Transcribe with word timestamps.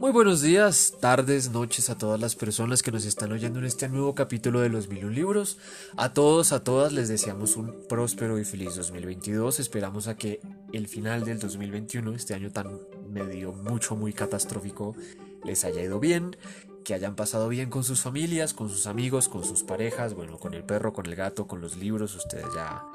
Muy 0.00 0.12
buenos 0.12 0.40
días, 0.40 0.94
tardes, 0.98 1.50
noches 1.50 1.90
a 1.90 1.98
todas 1.98 2.18
las 2.18 2.34
personas 2.34 2.82
que 2.82 2.90
nos 2.90 3.04
están 3.04 3.32
oyendo 3.32 3.58
en 3.58 3.66
este 3.66 3.86
nuevo 3.86 4.14
capítulo 4.14 4.60
de 4.60 4.70
los 4.70 4.88
mil 4.88 5.14
libros. 5.14 5.58
A 5.94 6.14
todos, 6.14 6.52
a 6.52 6.64
todas 6.64 6.94
les 6.94 7.10
deseamos 7.10 7.54
un 7.58 7.86
próspero 7.86 8.38
y 8.38 8.46
feliz 8.46 8.76
2022. 8.76 9.60
Esperamos 9.60 10.08
a 10.08 10.16
que 10.16 10.40
el 10.72 10.88
final 10.88 11.26
del 11.26 11.38
2021, 11.38 12.14
este 12.14 12.32
año 12.32 12.50
tan 12.50 12.80
medio 13.10 13.52
mucho 13.52 13.94
muy 13.94 14.14
catastrófico, 14.14 14.96
les 15.44 15.66
haya 15.66 15.82
ido 15.82 16.00
bien, 16.00 16.34
que 16.82 16.94
hayan 16.94 17.14
pasado 17.14 17.50
bien 17.50 17.68
con 17.68 17.84
sus 17.84 18.00
familias, 18.00 18.54
con 18.54 18.70
sus 18.70 18.86
amigos, 18.86 19.28
con 19.28 19.44
sus 19.44 19.64
parejas, 19.64 20.14
bueno, 20.14 20.38
con 20.38 20.54
el 20.54 20.64
perro, 20.64 20.94
con 20.94 21.04
el 21.04 21.14
gato, 21.14 21.46
con 21.46 21.60
los 21.60 21.76
libros, 21.76 22.16
ustedes 22.16 22.46
ya 22.54 22.86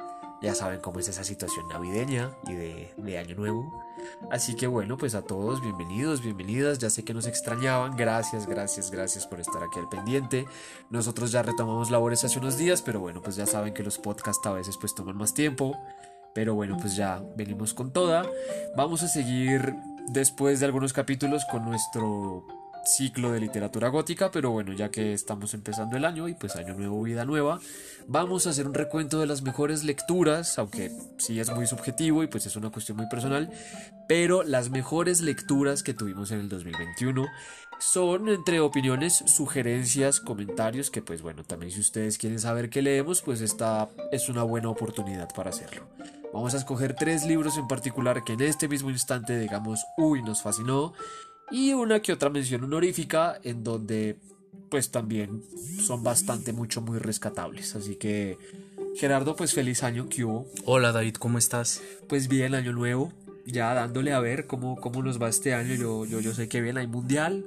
ya 0.41 0.53
saben 0.53 0.79
cómo 0.79 0.99
es 0.99 1.07
esa 1.07 1.23
situación 1.23 1.67
navideña 1.67 2.31
y 2.47 2.53
de, 2.53 3.17
año 3.17 3.35
nuevo. 3.35 3.83
Así 4.29 4.55
que 4.55 4.67
bueno, 4.67 4.97
pues 4.97 5.15
a 5.15 5.21
todos 5.21 5.61
bienvenidos, 5.61 6.21
bienvenidas. 6.21 6.79
Ya 6.79 6.89
sé 6.89 7.03
que 7.03 7.13
nos 7.13 7.25
extrañaban. 7.25 7.95
Gracias, 7.95 8.45
gracias, 8.45 8.91
gracias 8.91 9.25
por 9.25 9.39
estar 9.39 9.63
aquí 9.63 9.79
al 9.79 9.89
pendiente. 9.89 10.45
Nosotros 10.89 11.31
ya 11.31 11.41
retomamos 11.41 11.89
labores 11.89 12.23
hace 12.23 12.39
unos 12.39 12.57
días, 12.57 12.81
pero 12.81 12.99
bueno, 12.99 13.21
pues 13.21 13.35
ya 13.35 13.45
saben 13.45 13.73
que 13.73 13.83
los 13.83 13.97
podcasts 13.97 14.45
a 14.45 14.53
veces 14.53 14.77
pues 14.77 14.93
toman 14.93 15.17
más 15.17 15.33
tiempo. 15.33 15.77
Pero 16.33 16.53
bueno, 16.53 16.77
pues 16.79 16.95
ya 16.95 17.23
venimos 17.37 17.73
con 17.73 17.91
toda. 17.91 18.29
Vamos 18.75 19.01
a 19.03 19.07
seguir 19.07 19.73
después 20.09 20.59
de 20.59 20.65
algunos 20.65 20.91
capítulos 20.91 21.43
con 21.49 21.63
nuestro 21.65 22.45
ciclo 22.85 23.31
de 23.31 23.39
literatura 23.39 23.89
gótica, 23.89 24.31
pero 24.31 24.51
bueno, 24.51 24.73
ya 24.73 24.89
que 24.89 25.13
estamos 25.13 25.53
empezando 25.53 25.97
el 25.97 26.05
año 26.05 26.27
y 26.27 26.33
pues 26.33 26.55
año 26.55 26.73
nuevo, 26.75 27.01
vida 27.01 27.25
nueva, 27.25 27.59
vamos 28.07 28.47
a 28.47 28.51
hacer 28.51 28.67
un 28.67 28.73
recuento 28.73 29.19
de 29.19 29.25
las 29.25 29.41
mejores 29.41 29.83
lecturas, 29.83 30.57
aunque 30.59 30.91
sí 31.17 31.39
es 31.39 31.51
muy 31.53 31.67
subjetivo 31.67 32.23
y 32.23 32.27
pues 32.27 32.45
es 32.45 32.55
una 32.55 32.69
cuestión 32.69 32.97
muy 32.97 33.07
personal, 33.07 33.49
pero 34.07 34.43
las 34.43 34.69
mejores 34.69 35.21
lecturas 35.21 35.83
que 35.83 35.93
tuvimos 35.93 36.31
en 36.31 36.41
el 36.41 36.49
2021 36.49 37.25
son 37.79 38.29
entre 38.29 38.59
opiniones, 38.59 39.23
sugerencias, 39.27 40.19
comentarios, 40.19 40.89
que 40.89 41.01
pues 41.01 41.21
bueno, 41.21 41.43
también 41.43 41.71
si 41.71 41.79
ustedes 41.79 42.17
quieren 42.17 42.39
saber 42.39 42.69
qué 42.69 42.81
leemos, 42.81 43.21
pues 43.21 43.41
esta 43.41 43.89
es 44.11 44.29
una 44.29 44.43
buena 44.43 44.69
oportunidad 44.69 45.29
para 45.35 45.49
hacerlo. 45.49 45.87
Vamos 46.33 46.53
a 46.53 46.57
escoger 46.57 46.95
tres 46.95 47.25
libros 47.25 47.57
en 47.57 47.67
particular 47.67 48.23
que 48.23 48.33
en 48.33 48.41
este 48.41 48.67
mismo 48.67 48.89
instante 48.89 49.39
digamos, 49.39 49.85
uy, 49.97 50.21
nos 50.21 50.41
fascinó 50.41 50.93
y 51.51 51.73
una 51.73 52.01
que 52.01 52.13
otra 52.13 52.29
mención 52.29 52.63
honorífica 52.63 53.39
en 53.43 53.63
donde 53.63 54.17
pues 54.69 54.91
también 54.91 55.43
son 55.81 56.03
bastante 56.03 56.53
mucho 56.53 56.81
muy 56.81 56.99
rescatables. 56.99 57.75
Así 57.75 57.95
que 57.95 58.37
Gerardo, 58.95 59.35
pues 59.35 59.53
feliz 59.53 59.83
año 59.83 60.07
que 60.09 60.23
hubo. 60.23 60.47
Hola 60.65 60.91
David, 60.91 61.15
¿cómo 61.15 61.37
estás? 61.37 61.81
Pues 62.07 62.27
bien, 62.27 62.55
año 62.55 62.73
nuevo, 62.73 63.13
ya 63.45 63.73
dándole 63.73 64.13
a 64.13 64.19
ver 64.19 64.47
cómo, 64.47 64.75
cómo 64.77 65.03
nos 65.03 65.21
va 65.21 65.29
este 65.29 65.53
año. 65.53 65.75
Yo, 65.75 66.05
yo, 66.05 66.19
yo 66.19 66.33
sé 66.33 66.47
que 66.49 66.61
bien, 66.61 66.77
hay 66.77 66.87
mundial, 66.87 67.45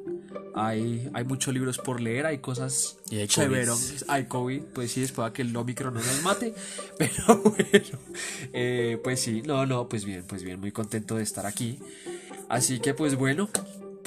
hay, 0.55 1.11
hay 1.13 1.25
muchos 1.25 1.53
libros 1.53 1.79
por 1.79 2.01
leer, 2.01 2.27
hay 2.27 2.39
cosas 2.39 2.99
y 3.11 3.17
hay 3.17 3.29
chéveros, 3.29 4.05
hay 4.09 4.27
COVID, 4.27 4.63
pues 4.75 4.93
sí, 4.93 5.01
después 5.01 5.29
a 5.29 5.33
que 5.33 5.43
el 5.43 5.57
Omicron 5.57 5.95
no 5.95 6.01
nos 6.01 6.23
mate, 6.23 6.55
pero 6.99 7.39
bueno, 7.43 7.99
eh, 8.53 9.01
pues 9.03 9.21
sí, 9.21 9.43
no, 9.43 9.67
no, 9.67 9.89
pues 9.89 10.05
bien, 10.05 10.25
pues 10.27 10.43
bien, 10.43 10.61
muy 10.61 10.73
contento 10.73 11.17
de 11.17 11.23
estar 11.23 11.47
aquí. 11.47 11.79
Así 12.49 12.81
que 12.81 12.95
pues 12.95 13.17
bueno, 13.17 13.49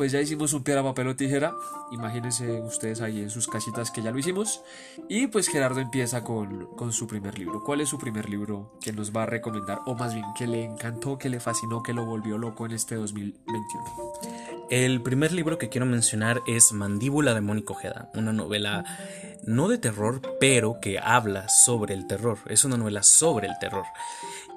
pues 0.01 0.13
ya 0.13 0.19
hicimos 0.19 0.51
un 0.53 0.63
piedra, 0.63 0.81
papel 0.81 1.09
o 1.09 1.15
tijera. 1.15 1.53
Imagínense 1.91 2.59
ustedes 2.61 3.01
ahí 3.01 3.21
en 3.21 3.29
sus 3.29 3.47
casitas 3.47 3.91
que 3.91 4.01
ya 4.01 4.09
lo 4.09 4.17
hicimos. 4.17 4.63
Y 5.07 5.27
pues 5.27 5.47
Gerardo 5.47 5.79
empieza 5.79 6.23
con, 6.23 6.91
su 6.91 7.05
primer 7.05 7.37
libro. 7.37 7.63
¿Cuál 7.63 7.81
es 7.81 7.89
su 7.89 7.99
primer 7.99 8.27
libro 8.27 8.79
que 8.81 8.93
nos 8.93 9.15
va 9.15 9.21
a 9.21 9.25
recomendar? 9.27 9.81
O 9.85 9.93
más 9.93 10.15
bien, 10.15 10.25
que 10.35 10.47
le 10.47 10.63
encantó, 10.63 11.19
que 11.19 11.29
le 11.29 11.39
fascinó, 11.39 11.83
que 11.83 11.93
lo 11.93 12.03
volvió 12.03 12.39
loco 12.39 12.65
en 12.65 12.71
este 12.71 12.95
2021. 12.95 13.51
El 14.71 15.03
primer 15.03 15.33
libro 15.33 15.59
que 15.59 15.69
quiero 15.69 15.85
mencionar 15.85 16.41
es 16.47 16.71
Mandíbula 16.71 17.35
de 17.35 17.41
Mónico 17.41 17.73
Ojeda, 17.73 18.09
una 18.15 18.33
novela 18.33 18.83
no 19.45 19.67
de 19.67 19.77
terror, 19.77 20.19
pero 20.39 20.79
que 20.81 20.97
habla 20.97 21.47
sobre 21.47 21.93
el 21.93 22.07
terror. 22.07 22.39
Es 22.47 22.65
una 22.65 22.77
novela 22.77 23.03
sobre 23.03 23.49
el 23.49 23.53
terror. 23.59 23.85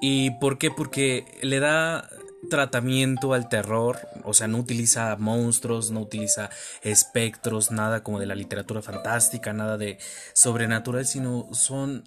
¿Y 0.01 0.31
por 0.39 0.57
qué? 0.57 0.71
Porque 0.71 1.37
le 1.43 1.59
da 1.59 2.09
tratamiento 2.49 3.33
al 3.33 3.49
terror, 3.49 3.99
o 4.23 4.33
sea, 4.33 4.47
no 4.47 4.57
utiliza 4.57 5.15
monstruos, 5.17 5.91
no 5.91 6.01
utiliza 6.01 6.49
espectros, 6.81 7.71
nada 7.71 8.03
como 8.03 8.19
de 8.19 8.25
la 8.25 8.35
literatura 8.35 8.81
fantástica, 8.81 9.53
nada 9.53 9.77
de 9.77 9.97
sobrenatural, 10.33 11.05
sino 11.05 11.47
son 11.53 12.03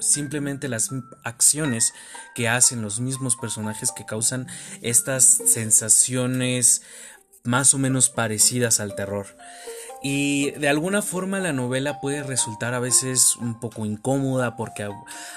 simplemente 0.00 0.68
las 0.68 0.90
acciones 1.24 1.92
que 2.34 2.48
hacen 2.48 2.82
los 2.82 3.00
mismos 3.00 3.36
personajes 3.36 3.92
que 3.92 4.06
causan 4.06 4.46
estas 4.80 5.24
sensaciones 5.24 6.82
más 7.44 7.74
o 7.74 7.78
menos 7.78 8.08
parecidas 8.08 8.80
al 8.80 8.94
terror. 8.94 9.26
Y 10.02 10.50
de 10.52 10.68
alguna 10.68 11.00
forma 11.00 11.38
la 11.38 11.52
novela 11.52 12.00
puede 12.00 12.24
resultar 12.24 12.74
a 12.74 12.80
veces 12.80 13.36
un 13.36 13.60
poco 13.60 13.86
incómoda 13.86 14.56
porque 14.56 14.88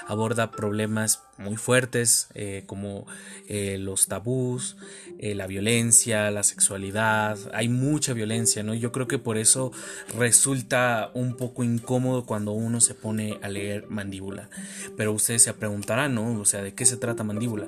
aborda 0.08 0.50
problemas 0.50 1.22
muy 1.38 1.58
fuertes 1.58 2.30
eh, 2.34 2.64
como 2.66 3.06
eh, 3.48 3.78
los 3.78 4.08
tabús, 4.08 4.78
eh, 5.20 5.36
la 5.36 5.46
violencia, 5.46 6.32
la 6.32 6.42
sexualidad. 6.42 7.38
Hay 7.54 7.70
mucha 7.70 8.14
violencia, 8.14 8.64
¿no? 8.64 8.74
Yo 8.74 8.92
creo 8.92 9.08
que 9.08 9.20
por 9.20 9.38
eso 9.38 9.72
resulta 10.18 11.12
un 11.14 11.36
poco 11.36 11.64
incómodo 11.64 12.26
cuando 12.26 12.52
uno 12.54 12.82
se 12.82 12.96
pone 12.96 13.38
a 13.44 13.50
leer 13.50 13.86
Mandíbula. 13.88 14.50
Pero 14.98 15.14
ustedes 15.14 15.44
se 15.44 15.54
preguntarán, 15.54 16.16
¿no? 16.16 16.40
O 16.40 16.46
sea, 16.46 16.64
¿de 16.64 16.74
qué 16.74 16.86
se 16.86 16.98
trata 16.98 17.24
Mandíbula? 17.24 17.68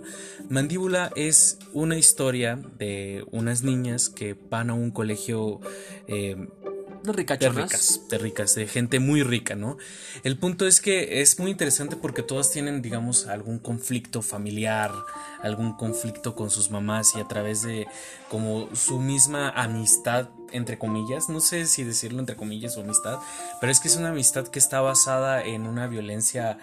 Mandíbula 0.50 1.12
es 1.16 1.60
una 1.74 1.98
historia 1.98 2.60
de 2.80 3.24
unas 3.32 3.62
niñas 3.62 4.10
que 4.10 4.36
van 4.50 4.72
a 4.72 4.74
un 4.74 4.90
colegio 4.90 5.60
de 7.04 7.14
ricas, 7.14 7.40
de 8.10 8.18
ricas, 8.18 8.56
de 8.56 8.68
gente 8.68 9.00
muy 9.00 9.24
rica, 9.24 9.56
¿no? 9.56 9.78
El 10.24 10.38
punto 10.38 10.68
es 10.68 10.82
que 10.82 11.22
es 11.22 11.40
muy 11.40 11.52
interesante 11.52 11.96
porque 11.96 12.24
todas 12.24 12.52
tienen, 12.52 12.82
digamos, 12.82 13.28
algún 13.28 13.60
conflicto 13.60 14.22
familiar, 14.22 14.92
algún 15.42 15.74
conflicto 15.74 16.36
con 16.36 16.50
sus 16.50 16.72
mamás 16.72 17.16
y 17.16 17.20
a 17.20 17.28
través 17.28 17.62
de 17.62 17.88
como 18.30 18.74
su 18.76 19.00
misma 19.00 19.50
amistad, 19.50 20.30
entre 20.52 20.78
comillas, 20.78 21.30
no 21.30 21.40
sé 21.40 21.66
si 21.66 21.84
decirlo 21.84 22.20
entre 22.20 22.36
comillas 22.36 22.78
o 22.78 22.82
amistad, 22.82 23.20
pero 23.60 23.72
es 23.72 23.80
que 23.80 23.88
es 23.88 23.96
una 23.96 24.10
amistad 24.10 24.48
que 24.48 24.60
está 24.60 24.82
basada 24.82 25.44
en 25.44 25.68
una 25.68 25.88
violencia 25.88 26.58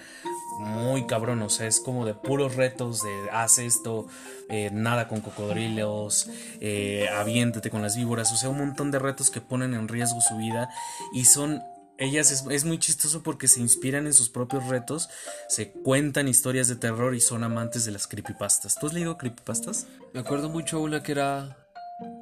muy 0.58 1.06
cabrón, 1.06 1.42
o 1.42 1.50
sea, 1.50 1.66
es 1.66 1.80
como 1.80 2.06
de 2.06 2.14
puros 2.14 2.54
retos 2.54 3.02
de 3.02 3.30
haz 3.30 3.58
esto, 3.58 4.06
eh, 4.48 4.70
nada 4.72 5.08
con 5.08 5.20
cocodrilos, 5.20 6.28
eh, 6.60 7.08
aviéntate 7.14 7.70
con 7.70 7.82
las 7.82 7.96
víboras, 7.96 8.32
o 8.32 8.36
sea, 8.36 8.48
un 8.50 8.58
montón 8.58 8.90
de 8.90 8.98
retos 8.98 9.30
que 9.30 9.40
ponen 9.40 9.74
en 9.74 9.88
riesgo 9.88 10.20
su 10.20 10.36
vida 10.36 10.68
y 11.12 11.24
son 11.24 11.62
ellas 11.98 12.30
es, 12.30 12.44
es, 12.50 12.64
muy 12.64 12.78
chistoso 12.78 13.22
porque 13.22 13.46
se 13.46 13.60
inspiran 13.60 14.06
en 14.06 14.14
sus 14.14 14.28
propios 14.28 14.66
retos, 14.66 15.08
se 15.48 15.70
cuentan 15.70 16.28
historias 16.28 16.68
de 16.68 16.76
terror 16.76 17.14
y 17.14 17.20
son 17.20 17.44
amantes 17.44 17.84
de 17.84 17.92
las 17.92 18.06
creepypastas. 18.06 18.76
¿Tú 18.76 18.88
has 18.88 18.94
leído 18.94 19.16
creepypastas? 19.16 19.86
Me 20.12 20.20
acuerdo 20.20 20.48
mucho 20.48 20.80
una 20.80 21.02
que 21.02 21.12
era. 21.12 21.63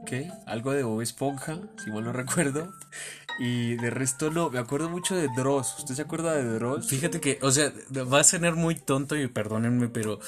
¿Qué? 0.06 0.30
Algo 0.46 0.72
de 0.72 0.82
Bob 0.82 1.00
Esponja, 1.00 1.58
si 1.82 1.90
mal 1.90 2.04
no 2.04 2.12
recuerdo. 2.12 2.72
Y 3.38 3.76
de 3.76 3.90
resto 3.90 4.30
no, 4.30 4.50
me 4.50 4.58
acuerdo 4.58 4.88
mucho 4.88 5.16
de 5.16 5.28
Dross. 5.34 5.76
¿Usted 5.78 5.94
se 5.94 6.02
acuerda 6.02 6.34
de 6.34 6.44
Dross? 6.44 6.86
Fíjate 6.88 7.20
que, 7.20 7.38
o 7.42 7.50
sea, 7.50 7.72
va 7.90 8.20
a 8.20 8.24
sonar 8.24 8.56
muy 8.56 8.74
tonto 8.74 9.16
y 9.16 9.26
perdónenme, 9.26 9.88
pero 9.88 10.20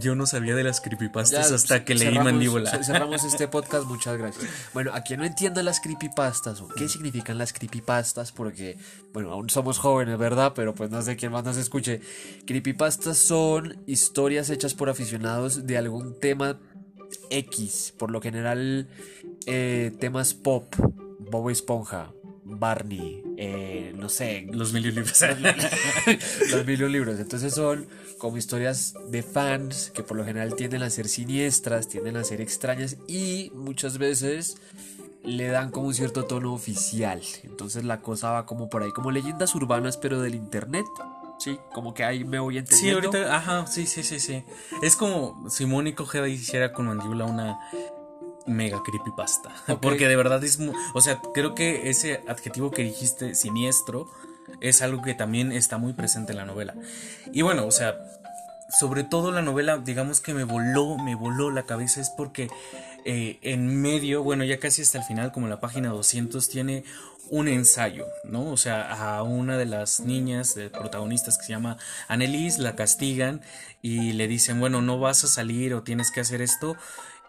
yo 0.00 0.14
no 0.14 0.26
sabía 0.26 0.54
de 0.54 0.64
las 0.64 0.80
creepypastas 0.80 1.52
hasta 1.52 1.84
que 1.84 1.94
leí 1.94 2.18
Mandíbula. 2.18 2.82
Cerramos 2.82 3.24
este 3.32 3.48
podcast, 3.48 3.86
muchas 3.86 4.16
gracias. 4.16 4.50
Bueno, 4.72 4.92
a 4.94 5.02
quien 5.02 5.20
no 5.20 5.26
entienda 5.26 5.62
las 5.62 5.80
creepypastas 5.80 6.60
o 6.60 6.68
qué 6.68 6.88
significan 6.88 7.38
las 7.38 7.52
creepypastas, 7.52 8.32
porque, 8.32 8.78
bueno, 9.12 9.30
aún 9.32 9.50
somos 9.50 9.78
jóvenes, 9.78 10.18
¿verdad? 10.18 10.52
Pero 10.54 10.74
pues 10.74 10.90
no 10.90 11.02
sé 11.02 11.16
quién 11.16 11.32
más 11.32 11.44
nos 11.44 11.56
escuche. 11.58 12.00
Creepypastas 12.46 13.18
son 13.18 13.82
historias 13.86 14.48
hechas 14.50 14.74
por 14.74 14.88
aficionados 14.88 15.66
de 15.66 15.76
algún 15.76 16.18
tema 16.18 16.58
X, 17.30 17.94
por 17.96 18.10
lo 18.10 18.20
general 18.20 18.88
eh, 19.46 19.92
temas 19.98 20.34
pop, 20.34 20.74
Bob 21.18 21.50
Esponja, 21.50 22.12
Barney, 22.44 23.22
eh, 23.36 23.92
no 23.96 24.08
sé. 24.08 24.46
Los 24.50 24.72
mil 24.72 24.82
libros. 24.82 25.20
los 26.50 26.66
mil 26.66 26.92
libros. 26.92 27.20
Entonces 27.20 27.54
son 27.54 27.86
como 28.18 28.36
historias 28.36 28.94
de 29.10 29.22
fans 29.22 29.92
que 29.94 30.02
por 30.02 30.16
lo 30.16 30.24
general 30.24 30.54
tienden 30.54 30.82
a 30.82 30.90
ser 30.90 31.08
siniestras, 31.08 31.88
tienden 31.88 32.16
a 32.16 32.24
ser 32.24 32.40
extrañas 32.40 32.96
y 33.06 33.52
muchas 33.54 33.98
veces 33.98 34.56
le 35.24 35.48
dan 35.48 35.70
como 35.70 35.88
un 35.88 35.94
cierto 35.94 36.24
tono 36.24 36.52
oficial. 36.52 37.20
Entonces 37.44 37.84
la 37.84 38.00
cosa 38.00 38.30
va 38.30 38.46
como 38.46 38.70
por 38.70 38.82
ahí, 38.82 38.92
como 38.92 39.10
leyendas 39.10 39.54
urbanas 39.54 39.96
pero 39.96 40.20
del 40.20 40.34
internet. 40.34 40.86
Sí, 41.38 41.58
como 41.72 41.94
que 41.94 42.04
ahí 42.04 42.24
me 42.24 42.38
voy 42.38 42.58
entendiendo. 42.58 43.00
Sí, 43.00 43.16
ahorita, 43.16 43.36
ajá, 43.36 43.66
sí, 43.66 43.86
sí, 43.86 44.02
sí, 44.02 44.18
sí. 44.18 44.44
Es 44.82 44.96
como 44.96 45.48
si 45.48 45.66
Mónico 45.66 46.02
Ojeda 46.02 46.28
hiciera 46.28 46.72
con 46.72 46.86
Mandíbula 46.86 47.24
una 47.26 47.58
mega 48.46 48.82
creepypasta. 48.82 49.50
Porque 49.80 50.08
de 50.08 50.16
verdad 50.16 50.42
es. 50.42 50.58
O 50.94 51.00
sea, 51.00 51.20
creo 51.34 51.54
que 51.54 51.90
ese 51.90 52.22
adjetivo 52.26 52.70
que 52.70 52.82
dijiste, 52.82 53.34
siniestro, 53.34 54.10
es 54.60 54.82
algo 54.82 55.02
que 55.02 55.14
también 55.14 55.52
está 55.52 55.78
muy 55.78 55.92
presente 55.92 56.32
en 56.32 56.38
la 56.38 56.44
novela. 56.44 56.74
Y 57.32 57.42
bueno, 57.42 57.66
o 57.66 57.70
sea, 57.70 57.96
sobre 58.68 59.04
todo 59.04 59.30
la 59.30 59.42
novela, 59.42 59.78
digamos 59.78 60.20
que 60.20 60.34
me 60.34 60.44
voló, 60.44 60.98
me 60.98 61.14
voló 61.14 61.50
la 61.50 61.64
cabeza, 61.64 62.00
es 62.00 62.10
porque 62.10 62.48
eh, 63.10 63.38
en 63.40 63.80
medio, 63.80 64.22
bueno, 64.22 64.44
ya 64.44 64.60
casi 64.60 64.82
hasta 64.82 64.98
el 64.98 65.04
final, 65.04 65.32
como 65.32 65.48
la 65.48 65.60
página 65.60 65.88
200, 65.88 66.46
tiene 66.50 66.84
un 67.30 67.48
ensayo, 67.48 68.04
¿no? 68.24 68.50
O 68.50 68.58
sea, 68.58 68.82
a 69.16 69.22
una 69.22 69.56
de 69.56 69.64
las 69.64 70.00
niñas 70.00 70.54
de 70.54 70.68
protagonistas 70.68 71.38
que 71.38 71.44
se 71.44 71.52
llama 71.52 71.78
Annelise 72.08 72.60
la 72.60 72.76
castigan 72.76 73.40
y 73.80 74.12
le 74.12 74.28
dicen, 74.28 74.60
bueno, 74.60 74.82
no 74.82 75.00
vas 75.00 75.24
a 75.24 75.26
salir 75.26 75.72
o 75.72 75.82
tienes 75.82 76.10
que 76.10 76.20
hacer 76.20 76.42
esto. 76.42 76.76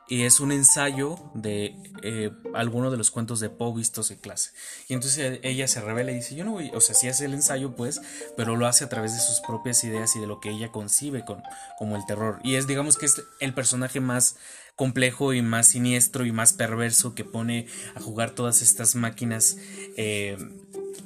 Y 0.09 0.23
es 0.23 0.39
un 0.39 0.51
ensayo 0.51 1.19
de 1.35 1.75
eh, 2.01 2.31
alguno 2.55 2.89
de 2.89 2.97
los 2.97 3.11
cuentos 3.11 3.39
de 3.39 3.49
Poe 3.49 3.75
vistos 3.75 4.09
en 4.09 4.17
clase. 4.17 4.51
Y 4.87 4.93
entonces 4.95 5.39
ella 5.43 5.67
se 5.67 5.81
revela 5.81 6.11
y 6.11 6.15
dice, 6.15 6.35
yo 6.35 6.43
no 6.43 6.53
voy, 6.53 6.71
o 6.73 6.81
sea, 6.81 6.95
sí 6.95 7.07
hace 7.07 7.25
el 7.25 7.33
ensayo, 7.35 7.75
pues, 7.75 8.01
pero 8.35 8.55
lo 8.55 8.65
hace 8.65 8.83
a 8.83 8.89
través 8.89 9.13
de 9.13 9.19
sus 9.19 9.39
propias 9.41 9.83
ideas 9.83 10.15
y 10.15 10.19
de 10.19 10.25
lo 10.25 10.39
que 10.39 10.49
ella 10.49 10.71
concibe 10.71 11.23
con, 11.23 11.43
como 11.77 11.95
el 11.95 12.05
terror. 12.07 12.39
Y 12.43 12.55
es, 12.55 12.65
digamos 12.65 12.97
que 12.97 13.05
es 13.05 13.21
el 13.39 13.53
personaje 13.53 13.99
más 13.99 14.35
complejo 14.75 15.33
y 15.33 15.41
más 15.41 15.67
siniestro 15.67 16.25
y 16.25 16.31
más 16.31 16.53
perverso 16.53 17.13
que 17.13 17.25
pone 17.25 17.67
a 17.95 17.99
jugar 17.99 18.31
todas 18.31 18.61
estas 18.61 18.95
máquinas 18.95 19.57
eh, 19.97 20.37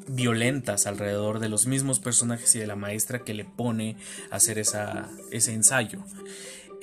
violentas 0.07 0.85
alrededor 0.85 1.39
de 1.39 1.49
los 1.49 1.65
mismos 1.65 1.99
personajes 1.99 2.53
y 2.55 2.59
de 2.59 2.67
la 2.67 2.75
maestra 2.75 3.19
que 3.19 3.33
le 3.33 3.45
pone 3.45 3.97
a 4.31 4.35
hacer 4.35 4.59
esa, 4.59 5.09
ese 5.31 5.53
ensayo. 5.53 6.03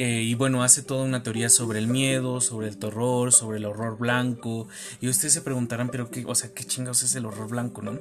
Eh, 0.02 0.22
y 0.22 0.34
bueno, 0.34 0.62
hace 0.62 0.80
toda 0.80 1.04
una 1.04 1.22
teoría 1.22 1.50
sobre 1.50 1.78
el 1.78 1.86
miedo, 1.86 2.40
sobre 2.40 2.68
el 2.68 2.78
terror, 2.78 3.34
sobre 3.34 3.58
el 3.58 3.66
horror 3.66 3.98
blanco. 3.98 4.66
Y 4.98 5.10
ustedes 5.10 5.34
se 5.34 5.42
preguntarán, 5.42 5.90
pero 5.90 6.10
qué, 6.10 6.24
o 6.26 6.34
sea, 6.34 6.54
qué 6.54 6.64
chingados 6.64 7.02
es 7.02 7.14
el 7.16 7.26
horror 7.26 7.50
blanco, 7.50 7.82
¿no? 7.82 7.98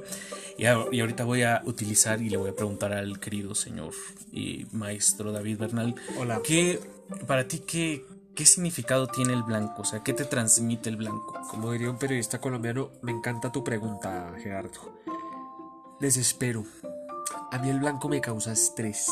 Y, 0.57 0.63
y, 0.63 1.01
ahorita 1.01 1.25
voy 1.25 1.41
a 1.41 1.61
utilizar 1.65 2.21
y 2.21 2.29
le 2.29 2.37
voy 2.37 2.51
a 2.51 2.55
preguntar 2.55 2.93
al 2.93 3.19
querido 3.19 3.53
señor 3.53 3.91
y 4.31 4.65
maestro 4.71 5.33
David 5.33 5.57
Bernal. 5.57 5.93
Hola. 6.17 6.39
¿Qué, 6.41 6.79
para 7.27 7.49
ti, 7.49 7.59
qué, 7.59 8.05
¿Qué 8.33 8.45
significado 8.45 9.07
tiene 9.07 9.33
el 9.33 9.43
blanco? 9.43 9.81
O 9.81 9.85
sea, 9.85 10.01
¿qué 10.01 10.13
te 10.13 10.23
transmite 10.23 10.89
el 10.89 10.95
blanco? 10.95 11.37
Como 11.51 11.69
diría 11.73 11.89
un 11.89 11.97
periodista 11.97 12.39
colombiano, 12.39 12.91
me 13.01 13.11
encanta 13.11 13.51
tu 13.51 13.61
pregunta, 13.61 14.33
Gerardo. 14.41 15.01
Desespero. 15.99 16.63
A 17.51 17.57
mí 17.57 17.69
el 17.69 17.81
blanco 17.81 18.07
me 18.07 18.21
causa 18.21 18.53
estrés. 18.53 19.05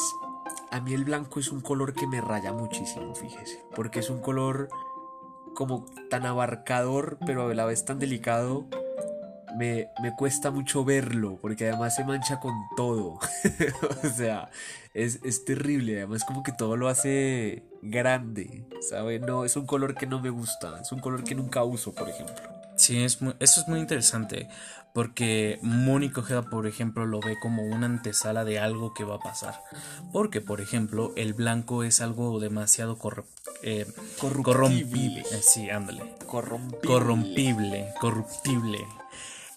A 0.72 0.82
mí 0.82 0.94
el 0.94 1.06
blanco 1.06 1.40
es 1.40 1.52
un 1.52 1.62
color 1.62 1.94
que 1.94 2.08
me 2.08 2.22
raya 2.22 2.52
muchísimo, 2.54 3.16
fíjese. 3.16 3.64
Porque 3.76 4.00
es 4.00 4.10
un 4.10 4.20
color 4.20 4.70
como 5.56 5.86
tan 6.10 6.26
abarcador, 6.26 7.18
pero 7.26 7.50
a 7.50 7.54
la 7.54 7.66
vez 7.66 7.86
tan 7.86 8.00
delicado 8.00 8.68
me, 9.58 9.90
cuesta 10.16 10.52
mucho 10.52 10.86
verlo, 10.86 11.40
porque 11.42 11.68
además 11.68 11.96
se 11.96 12.04
mancha 12.04 12.40
con 12.40 12.54
todo. 12.76 13.20
o 14.04 14.08
sea, 14.16 14.50
es, 14.94 15.20
es, 15.24 15.46
terrible, 15.46 15.98
además 15.98 16.24
como 16.26 16.44
que 16.44 16.52
todo 16.52 16.78
lo 16.78 16.88
hace 16.88 17.64
grande, 17.82 18.66
¿sabe? 18.88 19.20
No, 19.20 19.46
es 19.46 19.56
un 19.56 19.66
color 19.66 19.96
que 19.96 20.06
no 20.06 20.20
me 20.20 20.30
gusta, 20.30 20.80
es 20.82 20.92
un 20.92 21.00
color 21.00 21.24
que 21.24 21.36
nunca 21.36 21.64
uso, 21.64 21.94
por 21.94 22.10
ejemplo. 22.10 22.57
Sí, 22.78 23.04
es 23.04 23.20
eso 23.40 23.62
es 23.62 23.68
muy 23.68 23.80
interesante, 23.80 24.48
porque 24.94 25.60
Mónica 25.62 26.22
Ojeda, 26.22 26.44
por 26.44 26.68
ejemplo, 26.68 27.06
lo 27.06 27.20
ve 27.20 27.38
como 27.42 27.64
una 27.64 27.88
antesala 27.88 28.46
de 28.46 28.60
algo 28.60 28.94
que 28.94 29.04
va 29.04 29.16
a 29.16 29.20
pasar. 29.20 29.62
Porque, 30.12 30.42
por 30.42 30.62
ejemplo, 30.62 31.12
el 31.16 31.34
blanco 31.34 31.84
es 31.84 32.02
algo 32.02 32.40
demasiado 32.40 32.98
eh, 33.64 33.86
corrompible. 34.20 35.22
Eh, 35.22 35.42
sí, 35.42 35.70
ándale. 35.70 36.16
Corrompible. 36.26 36.88
Corrompible, 36.88 37.94
corruptible. 38.00 38.86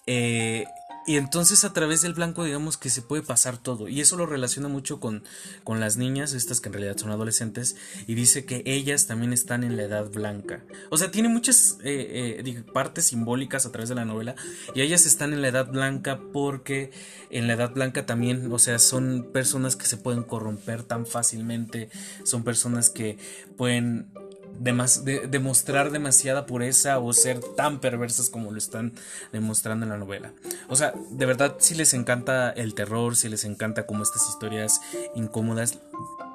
Eh, 0.06 0.64
y 1.10 1.16
entonces 1.16 1.64
a 1.64 1.72
través 1.72 2.02
del 2.02 2.14
blanco 2.14 2.44
digamos 2.44 2.76
que 2.76 2.88
se 2.88 3.02
puede 3.02 3.24
pasar 3.24 3.58
todo. 3.58 3.88
Y 3.88 4.00
eso 4.00 4.16
lo 4.16 4.26
relaciona 4.26 4.68
mucho 4.68 5.00
con, 5.00 5.24
con 5.64 5.80
las 5.80 5.96
niñas, 5.96 6.34
estas 6.34 6.60
que 6.60 6.68
en 6.68 6.74
realidad 6.74 6.96
son 6.98 7.10
adolescentes, 7.10 7.74
y 8.06 8.14
dice 8.14 8.44
que 8.44 8.62
ellas 8.64 9.08
también 9.08 9.32
están 9.32 9.64
en 9.64 9.76
la 9.76 9.82
edad 9.82 10.08
blanca. 10.08 10.62
O 10.88 10.96
sea, 10.96 11.10
tiene 11.10 11.28
muchas 11.28 11.78
eh, 11.82 12.40
eh, 12.46 12.62
partes 12.72 13.06
simbólicas 13.06 13.66
a 13.66 13.72
través 13.72 13.88
de 13.88 13.96
la 13.96 14.04
novela, 14.04 14.36
y 14.72 14.82
ellas 14.82 15.04
están 15.04 15.32
en 15.32 15.42
la 15.42 15.48
edad 15.48 15.66
blanca 15.66 16.20
porque 16.32 16.92
en 17.30 17.48
la 17.48 17.54
edad 17.54 17.74
blanca 17.74 18.06
también, 18.06 18.52
o 18.52 18.60
sea, 18.60 18.78
son 18.78 19.30
personas 19.32 19.74
que 19.74 19.86
se 19.86 19.96
pueden 19.96 20.22
corromper 20.22 20.84
tan 20.84 21.06
fácilmente, 21.06 21.90
son 22.22 22.44
personas 22.44 22.88
que 22.88 23.18
pueden 23.56 24.12
demostrar 24.58 25.91
demasiada 25.91 26.47
pureza 26.47 26.99
o 26.99 27.12
ser 27.12 27.41
tan 27.56 27.81
perversas 27.81 28.29
como 28.29 28.50
lo 28.50 28.58
están 28.58 28.93
demostrando 29.32 29.85
en 29.87 29.91
la 29.91 29.99
novela. 29.99 30.32
O 30.69 30.76
sea, 30.76 30.93
de 31.11 31.26
verdad, 31.26 31.56
si 31.58 31.75
les 31.75 31.94
encanta 31.94 32.50
el 32.50 32.75
terror, 32.75 33.17
si 33.17 33.29
les 33.29 33.44
encanta 33.44 33.87
como 33.87 34.02
estas 34.02 34.29
historias 34.29 34.81
incómodas, 35.14 35.79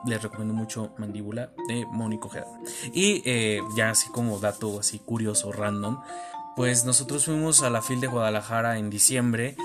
les 0.05 0.21
recomiendo 0.21 0.53
mucho 0.53 0.93
Mandíbula 0.97 1.51
de 1.67 1.85
Mónico 1.91 2.27
Ojeda. 2.27 2.47
Y 2.93 3.21
eh, 3.25 3.61
ya 3.75 3.89
así 3.89 4.09
como 4.09 4.39
dato 4.39 4.79
así 4.79 4.99
curioso, 4.99 5.51
random, 5.51 5.99
pues 6.55 6.85
nosotros 6.85 7.25
fuimos 7.25 7.63
a 7.63 7.69
la 7.69 7.81
FIL 7.81 8.01
de 8.01 8.07
Guadalajara 8.07 8.77
en 8.77 8.89
diciembre 8.89 9.55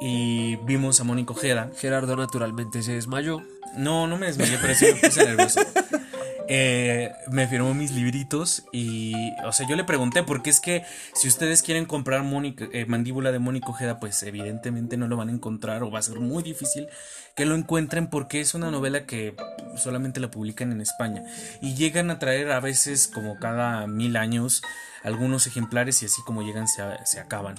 y 0.00 0.56
vimos 0.56 1.00
a 1.00 1.04
Mónico 1.04 1.34
Ojeda. 1.34 1.70
Gerardo 1.76 2.16
naturalmente 2.16 2.82
se 2.82 2.92
desmayó. 2.92 3.42
No, 3.76 4.06
no 4.06 4.18
me 4.18 4.26
desmayé, 4.26 4.58
pero 4.60 4.74
sí 4.74 4.86
me 4.86 4.94
puse 4.94 5.24
nervioso. 5.24 5.60
Eh, 6.46 7.10
me 7.30 7.46
firmó 7.48 7.72
mis 7.72 7.90
libritos 7.92 8.64
y, 8.72 9.14
o 9.44 9.52
sea, 9.52 9.66
yo 9.66 9.76
le 9.76 9.84
pregunté, 9.84 10.22
porque 10.22 10.50
es 10.50 10.60
que 10.60 10.84
si 11.14 11.28
ustedes 11.28 11.62
quieren 11.62 11.86
comprar 11.86 12.24
eh, 12.24 12.86
Mandíbula 12.86 13.32
de 13.32 13.38
Mónico 13.38 13.72
Ojeda, 13.72 13.98
pues 13.98 14.22
evidentemente 14.22 14.96
no 14.96 15.08
lo 15.08 15.16
van 15.16 15.28
a 15.28 15.32
encontrar 15.32 15.82
o 15.82 15.90
va 15.90 16.00
a 16.00 16.02
ser 16.02 16.20
muy 16.20 16.42
difícil 16.42 16.88
que 17.34 17.46
lo 17.46 17.54
encuentren 17.54 18.08
porque 18.08 18.40
es 18.40 18.54
una 18.54 18.70
novela 18.70 19.06
que 19.06 19.34
solamente 19.76 20.20
la 20.20 20.30
publican 20.30 20.70
en 20.70 20.80
España 20.80 21.24
y 21.60 21.74
llegan 21.74 22.10
a 22.10 22.18
traer 22.18 22.52
a 22.52 22.60
veces 22.60 23.08
como 23.08 23.38
cada 23.38 23.86
mil 23.86 24.16
años 24.16 24.62
algunos 25.02 25.46
ejemplares 25.46 26.02
y 26.02 26.06
así 26.06 26.22
como 26.22 26.42
llegan 26.42 26.68
se, 26.68 26.82
se 27.04 27.20
acaban. 27.20 27.56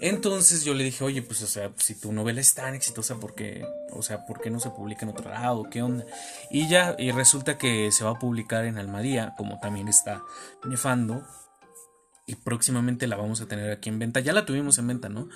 Entonces 0.00 0.64
yo 0.64 0.74
le 0.74 0.84
dije, 0.84 1.02
oye, 1.02 1.22
pues, 1.22 1.42
o 1.42 1.46
sea, 1.46 1.72
si 1.76 1.94
tu 1.94 2.12
novela 2.12 2.40
es 2.40 2.54
tan 2.54 2.74
exitosa, 2.74 3.18
¿por 3.18 3.34
qué, 3.34 3.66
o 3.90 4.02
sea, 4.02 4.26
¿por 4.26 4.40
qué 4.40 4.50
no 4.50 4.60
se 4.60 4.70
publica 4.70 5.04
en 5.04 5.10
otro 5.10 5.30
lado? 5.30 5.64
¿Qué 5.70 5.82
onda? 5.82 6.04
Y 6.50 6.68
ya, 6.68 6.94
y 6.98 7.10
resulta 7.10 7.58
que 7.58 7.90
se 7.90 8.04
va 8.04 8.10
a 8.10 8.18
publicar 8.18 8.64
en 8.64 8.78
Almadía, 8.78 9.34
como 9.36 9.58
también 9.58 9.88
está 9.88 10.22
nefando. 10.64 11.26
Y 12.26 12.34
próximamente 12.34 13.06
la 13.06 13.16
vamos 13.16 13.40
a 13.40 13.46
tener 13.46 13.72
aquí 13.72 13.88
en 13.88 13.98
venta. 13.98 14.20
Ya 14.20 14.34
la 14.34 14.44
tuvimos 14.44 14.76
en 14.78 14.86
venta, 14.86 15.08
¿no? 15.08 15.30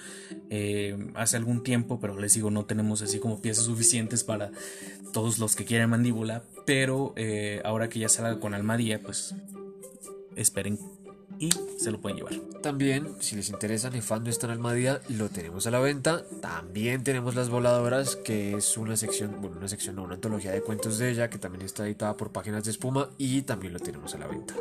Eh, 0.51 1.11
hace 1.15 1.39
algún 1.39 1.63
tiempo, 1.63 1.99
pero 1.99 2.19
les 2.21 2.35
digo, 2.35 2.51
no 2.51 2.67
tenemos 2.67 3.01
así 3.01 3.19
como 3.19 3.41
piezas 3.41 3.65
suficientes 3.65 4.25
para 4.25 4.51
todos 5.15 5.39
los 5.39 5.57
que 5.57 5.65
quieren 5.65 5.89
mandíbula. 5.89 6.45
Pero 6.67 7.15
eh, 7.17 7.63
ahora 7.65 7.89
que 7.89 7.99
ya 7.99 8.11
salga 8.11 8.39
con 8.41 8.53
Almadía, 8.53 9.01
pues 9.01 9.35
esperen 10.37 10.79
y 11.43 11.51
se 11.77 11.91
lo 11.91 12.01
pueden 12.01 12.19
llevar. 12.19 12.35
También, 12.63 13.17
si 13.19 13.35
les 13.35 13.49
interesa, 13.49 13.91
Nefando 13.91 14.31
está 14.31 14.47
en 14.47 14.53
Almadía, 14.53 15.01
lo 15.09 15.29
tenemos 15.29 15.67
a 15.67 15.73
la 15.73 15.81
venta. 15.81 16.23
También 16.41 17.03
tenemos 17.03 17.35
Las 17.35 17.51
Voladoras, 17.51 18.15
que 18.15 18.55
es 18.55 18.79
una 18.79 18.97
sección, 18.97 19.39
bueno, 19.41 19.57
una 19.57 19.67
sección, 19.67 19.97
no, 19.97 20.05
una 20.05 20.15
antología 20.15 20.53
de 20.53 20.63
cuentos 20.63 20.99
de 20.99 21.11
ella, 21.11 21.29
que 21.29 21.39
también 21.39 21.65
está 21.65 21.85
editada 21.85 22.17
por 22.17 22.31
Páginas 22.31 22.63
de 22.65 22.71
Espuma 22.71 23.11
y 23.19 23.43
también 23.43 23.73
lo 23.73 23.81
tenemos 23.81 24.15
a 24.15 24.19
la 24.19 24.29
venta. 24.29 24.55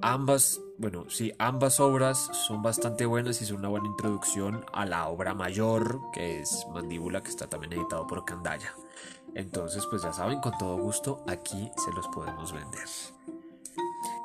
Ambas, 0.00 0.60
bueno, 0.78 1.06
sí, 1.08 1.32
ambas 1.38 1.80
obras 1.80 2.30
son 2.46 2.62
bastante 2.62 3.04
buenas 3.04 3.42
y 3.42 3.46
son 3.46 3.56
una 3.56 3.68
buena 3.68 3.88
introducción 3.88 4.64
a 4.72 4.86
la 4.86 5.08
obra 5.08 5.34
mayor, 5.34 6.00
que 6.12 6.40
es 6.40 6.66
Mandíbula, 6.72 7.20
que 7.20 7.30
está 7.30 7.48
también 7.48 7.72
editado 7.72 8.06
por 8.06 8.24
Candaya. 8.24 8.72
Entonces, 9.34 9.84
pues 9.90 10.02
ya 10.02 10.12
saben, 10.12 10.38
con 10.40 10.56
todo 10.56 10.76
gusto, 10.78 11.24
aquí 11.26 11.68
se 11.84 11.92
los 11.92 12.06
podemos 12.08 12.52
vender. 12.52 12.86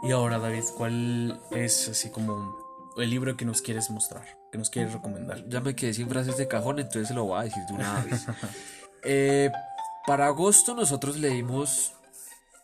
Y 0.04 0.12
ahora, 0.12 0.40
David, 0.40 0.64
¿cuál 0.78 1.40
es 1.52 1.90
así 1.90 2.10
como 2.10 2.94
el 2.98 3.10
libro 3.10 3.36
que 3.36 3.46
nos 3.46 3.62
quieres 3.62 3.90
mostrar, 3.90 4.26
que 4.52 4.58
nos 4.58 4.70
quieres 4.70 4.94
recomendar? 4.94 5.48
Ya 5.50 5.62
me 5.62 5.76
quedé 5.76 5.94
sin 5.94 6.10
frases 6.10 6.38
de 6.38 6.48
cajón, 6.48 6.80
entonces 6.80 7.08
se 7.08 7.14
lo 7.14 7.26
voy 7.26 7.40
a 7.40 7.44
decir 7.44 7.64
de 7.68 7.74
una 7.74 8.02
vez. 8.10 8.26
Eh, 9.04 9.52
para 10.06 10.28
agosto 10.28 10.76
nosotros 10.76 11.18
leímos 11.18 11.94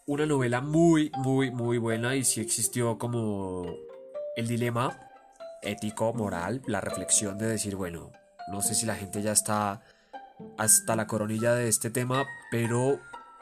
una 0.05 0.25
novela 0.25 0.61
muy, 0.61 1.11
muy, 1.17 1.51
muy 1.51 1.77
buena 1.77 2.15
y 2.15 2.23
sí 2.23 2.41
existió 2.41 2.97
como 2.97 3.65
el 4.35 4.47
dilema 4.47 4.99
ético, 5.61 6.13
moral, 6.13 6.61
la 6.65 6.81
reflexión 6.81 7.37
de 7.37 7.47
decir, 7.47 7.75
bueno, 7.75 8.11
no 8.51 8.61
sé 8.61 8.75
si 8.75 8.85
la 8.85 8.95
gente 8.95 9.21
ya 9.21 9.31
está 9.31 9.81
hasta 10.57 10.95
la 10.95 11.07
coronilla 11.07 11.53
de 11.53 11.67
este 11.67 11.89
tema, 11.89 12.25
pero 12.49 12.99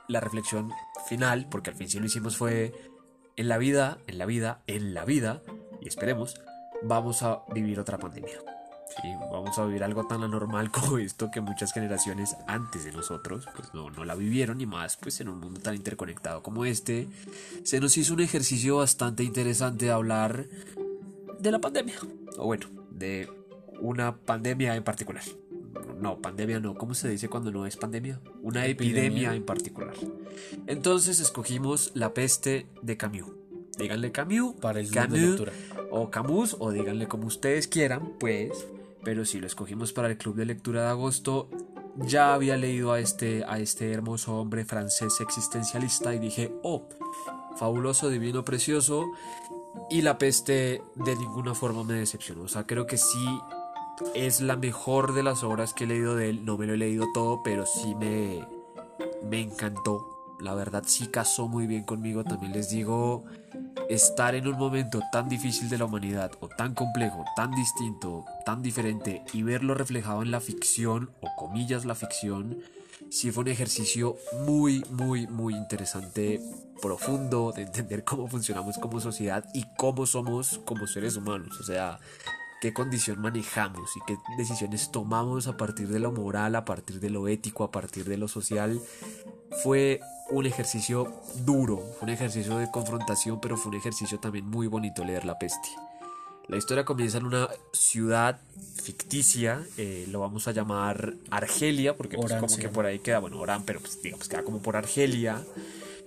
la 0.08 0.20
reflexión 0.20 0.72
final, 1.08 1.48
porque 1.50 1.70
al 1.70 1.76
fin 1.76 1.90
sí 1.90 2.00
lo 2.00 2.06
hicimos, 2.06 2.38
fue 2.38 2.74
en 3.40 3.48
la 3.48 3.58
vida, 3.58 4.00
en 4.08 4.18
la 4.18 4.26
vida, 4.26 4.60
en 4.68 4.94
la 4.94 5.06
vida, 5.06 5.42
y 5.80 5.88
esperemos, 5.88 6.42
vamos 6.84 7.24
a 7.24 7.44
vivir 7.54 7.80
otra 7.80 7.98
pandemia. 7.98 8.38
Sí, 9.02 9.08
vamos 9.32 9.58
a 9.58 9.66
vivir 9.66 9.82
algo 9.86 10.06
tan 10.08 10.24
anormal 10.24 10.72
como 10.72 10.98
esto 10.98 11.32
que 11.32 11.40
muchas 11.40 11.72
generaciones 11.72 12.36
antes 12.48 12.84
de 12.84 12.92
nosotros 12.92 13.48
pues 13.56 13.74
no, 13.74 13.92
no 13.92 14.04
la 14.04 14.16
vivieron 14.16 14.60
y 14.60 14.66
más 14.66 14.98
pues 14.98 15.22
en 15.22 15.30
un 15.30 15.40
mundo 15.40 15.62
tan 15.62 15.76
interconectado 15.76 16.44
como 16.44 16.66
este 16.66 17.08
se 17.64 17.80
nos 17.80 17.96
hizo 17.98 18.14
un 18.14 18.20
ejercicio 18.20 18.78
bastante 18.78 19.24
interesante 19.24 19.86
de 19.86 19.92
hablar 19.92 20.48
de 21.40 21.52
la 21.52 21.60
pandemia 21.60 21.96
o 22.38 22.46
bueno 22.48 22.68
de 22.90 23.30
una 23.80 24.18
pandemia 24.18 24.76
en 24.76 24.84
particular 24.84 25.24
no, 26.00 26.22
pandemia 26.22 26.60
no, 26.60 26.76
¿cómo 26.76 26.94
se 26.94 27.10
dice 27.10 27.30
cuando 27.30 27.52
no 27.52 27.66
es 27.66 27.78
pandemia? 27.78 28.20
Una 28.42 28.66
epidemia, 28.66 29.36
en 29.36 29.44
particular. 29.46 29.94
Entonces 30.68 31.20
escogimos 31.20 31.92
La 31.94 32.14
peste 32.14 32.68
de 32.82 32.98
Camus. 32.98 33.32
díganle 33.78 34.12
Camus, 34.12 34.56
Para 34.62 34.80
el 34.80 34.88
club 34.88 34.96
Camus 35.02 35.20
de 35.20 35.28
lectura. 35.28 35.52
o 35.92 36.10
Camus, 36.10 36.56
o 36.60 36.72
díganle 36.72 37.08
como 37.08 37.28
ustedes 37.28 37.68
quieran, 37.68 38.14
pues. 38.20 38.68
Pero 39.04 39.26
si 39.26 39.40
lo 39.40 39.48
escogimos 39.48 39.94
para 39.94 40.10
el 40.10 40.18
club 40.18 40.36
de 40.36 40.46
lectura 40.46 40.84
de 40.84 40.90
agosto, 40.90 41.50
ya 41.96 42.34
había 42.34 42.58
leído 42.58 42.92
a 42.92 43.00
este, 43.00 43.44
a 43.48 43.60
este 43.60 43.92
hermoso 43.92 44.36
hombre 44.38 44.66
francés 44.66 45.20
existencialista 45.22 46.14
y 46.14 46.20
dije, 46.20 46.54
oh, 46.64 46.88
fabuloso, 47.58 48.10
divino, 48.10 48.44
precioso. 48.44 49.06
Y 49.90 50.02
la 50.02 50.18
peste 50.18 50.82
de 50.96 51.16
ninguna 51.16 51.56
forma 51.56 51.84
me 51.84 51.94
decepcionó. 51.94 52.44
O 52.44 52.48
sea, 52.48 52.66
creo 52.66 52.86
que 52.86 52.98
sí 52.98 53.40
es 54.16 54.42
la 54.42 54.56
mejor 54.56 55.14
de 55.14 55.24
las 55.24 55.44
obras 55.44 55.74
que 55.74 55.84
he 55.84 55.88
leído 55.88 56.16
de 56.16 56.30
él. 56.30 56.46
No 56.46 56.58
me 56.58 56.66
lo 56.66 56.74
he 56.74 56.78
leído 56.78 57.06
todo, 57.14 57.42
pero 57.44 57.66
sí 57.66 57.96
me, 57.96 58.46
me 59.30 59.42
encantó. 59.42 60.38
La 60.40 60.54
verdad 60.54 60.84
sí 60.86 61.08
casó 61.08 61.48
muy 61.48 61.68
bien 61.68 61.84
conmigo. 61.84 62.24
También 62.24 62.54
les 62.54 62.70
digo, 62.70 63.26
estar 63.90 64.36
en 64.36 64.48
un 64.48 64.58
momento 64.58 65.02
tan 65.12 65.28
difícil 65.28 65.68
de 65.68 65.78
la 65.78 65.86
humanidad, 65.86 66.32
o 66.40 66.48
tan 66.48 66.74
complejo, 66.74 67.26
tan 67.36 67.52
distinto, 67.52 68.26
tan 68.46 68.62
diferente, 68.62 69.24
y 69.34 69.44
verlo 69.44 69.74
reflejado 69.74 70.22
en 70.22 70.32
la 70.32 70.40
ficción, 70.40 71.10
o 71.22 71.36
comillas 71.36 71.86
la 71.86 71.96
ficción, 71.96 72.60
sí 73.10 73.32
fue 73.32 73.42
un 73.42 73.50
ejercicio 73.50 74.16
muy, 74.46 74.84
muy, 74.92 75.28
muy 75.28 75.56
interesante, 75.56 76.40
profundo, 76.82 77.52
de 77.54 77.64
entender 77.64 78.04
cómo 78.04 78.28
funcionamos 78.28 78.78
como 78.78 79.00
sociedad 79.00 79.44
y 79.54 79.66
cómo 79.76 80.06
somos 80.06 80.60
como 80.66 80.88
seres 80.88 81.18
humanos. 81.18 81.60
O 81.60 81.64
sea, 81.64 82.00
qué 82.62 82.74
condición 82.74 83.22
manejamos 83.22 83.96
y 83.96 84.00
qué 84.06 84.18
decisiones 84.38 84.92
tomamos 84.92 85.48
a 85.48 85.58
partir 85.58 85.88
de 85.88 86.00
lo 86.00 86.12
moral, 86.12 86.56
a 86.56 86.66
partir 86.66 87.00
de 87.00 87.10
lo 87.10 87.28
ético, 87.28 87.64
a 87.64 87.72
partir 87.72 88.06
de 88.06 88.18
lo 88.18 88.28
social. 88.28 88.82
Fue 89.64 90.02
un 90.30 90.46
ejercicio 90.46 91.14
duro, 91.46 91.78
fue 91.98 92.08
un 92.08 92.10
ejercicio 92.10 92.58
de 92.58 92.70
confrontación, 92.70 93.40
pero 93.42 93.58
fue 93.58 93.72
un 93.72 93.78
ejercicio 93.78 94.20
también 94.20 94.46
muy 94.46 94.68
bonito 94.68 95.04
leer 95.04 95.26
La 95.26 95.40
Peste. 95.40 95.70
La 96.48 96.58
historia 96.58 96.84
comienza 96.84 97.20
en 97.20 97.26
una 97.26 97.48
ciudad 97.74 98.40
ficticia, 98.82 99.64
eh, 99.78 100.08
lo 100.10 100.20
vamos 100.20 100.48
a 100.48 100.52
llamar 100.52 101.14
Argelia, 101.30 101.96
porque 101.96 102.16
pues 102.16 102.32
Orán 102.32 102.42
como 102.42 102.58
que 102.58 102.70
por 102.70 102.88
ahí 102.88 103.00
queda, 103.00 103.20
bueno, 103.20 103.40
Orán, 103.40 103.64
pero 103.66 103.80
pues 103.80 104.02
digamos 104.02 104.28
queda 104.28 104.44
como 104.44 104.60
por 104.60 104.76
Argelia. 104.76 105.44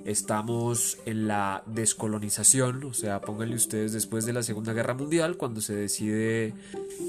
Estamos 0.04 0.98
en 1.06 1.28
la 1.28 1.62
descolonización, 1.66 2.82
o 2.84 2.92
sea, 2.92 3.20
pónganle 3.20 3.54
ustedes 3.54 3.92
después 3.92 4.26
de 4.26 4.32
la 4.32 4.42
Segunda 4.42 4.72
Guerra 4.72 4.94
Mundial, 4.94 5.36
cuando 5.36 5.60
se 5.60 5.74
decide 5.74 6.54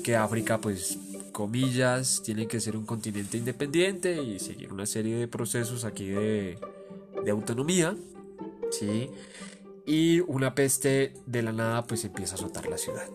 que 0.03 0.15
África, 0.15 0.59
pues, 0.59 0.99
comillas, 1.31 2.21
tiene 2.23 2.47
que 2.47 2.59
ser 2.59 2.77
un 2.77 2.85
continente 2.85 3.37
independiente 3.37 4.21
y 4.21 4.37
seguir 4.39 4.71
una 4.71 4.85
serie 4.85 5.15
de 5.15 5.27
procesos 5.27 5.85
aquí 5.85 6.07
de, 6.07 6.59
de 7.25 7.31
autonomía, 7.31 7.95
¿sí? 8.69 9.09
Y 9.87 10.19
una 10.21 10.53
peste 10.53 11.13
de 11.25 11.41
la 11.41 11.51
nada, 11.51 11.83
pues, 11.85 12.05
empieza 12.05 12.35
a 12.35 12.37
azotar 12.37 12.67
la 12.67 12.77
ciudad. 12.77 13.09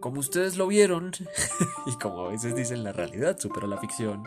Como 0.00 0.20
ustedes 0.20 0.56
lo 0.56 0.66
vieron, 0.66 1.12
y 1.86 1.92
como 1.98 2.26
a 2.26 2.30
veces 2.30 2.56
dicen 2.56 2.84
la 2.84 2.92
realidad 2.92 3.38
supera 3.38 3.66
la 3.66 3.78
ficción, 3.78 4.24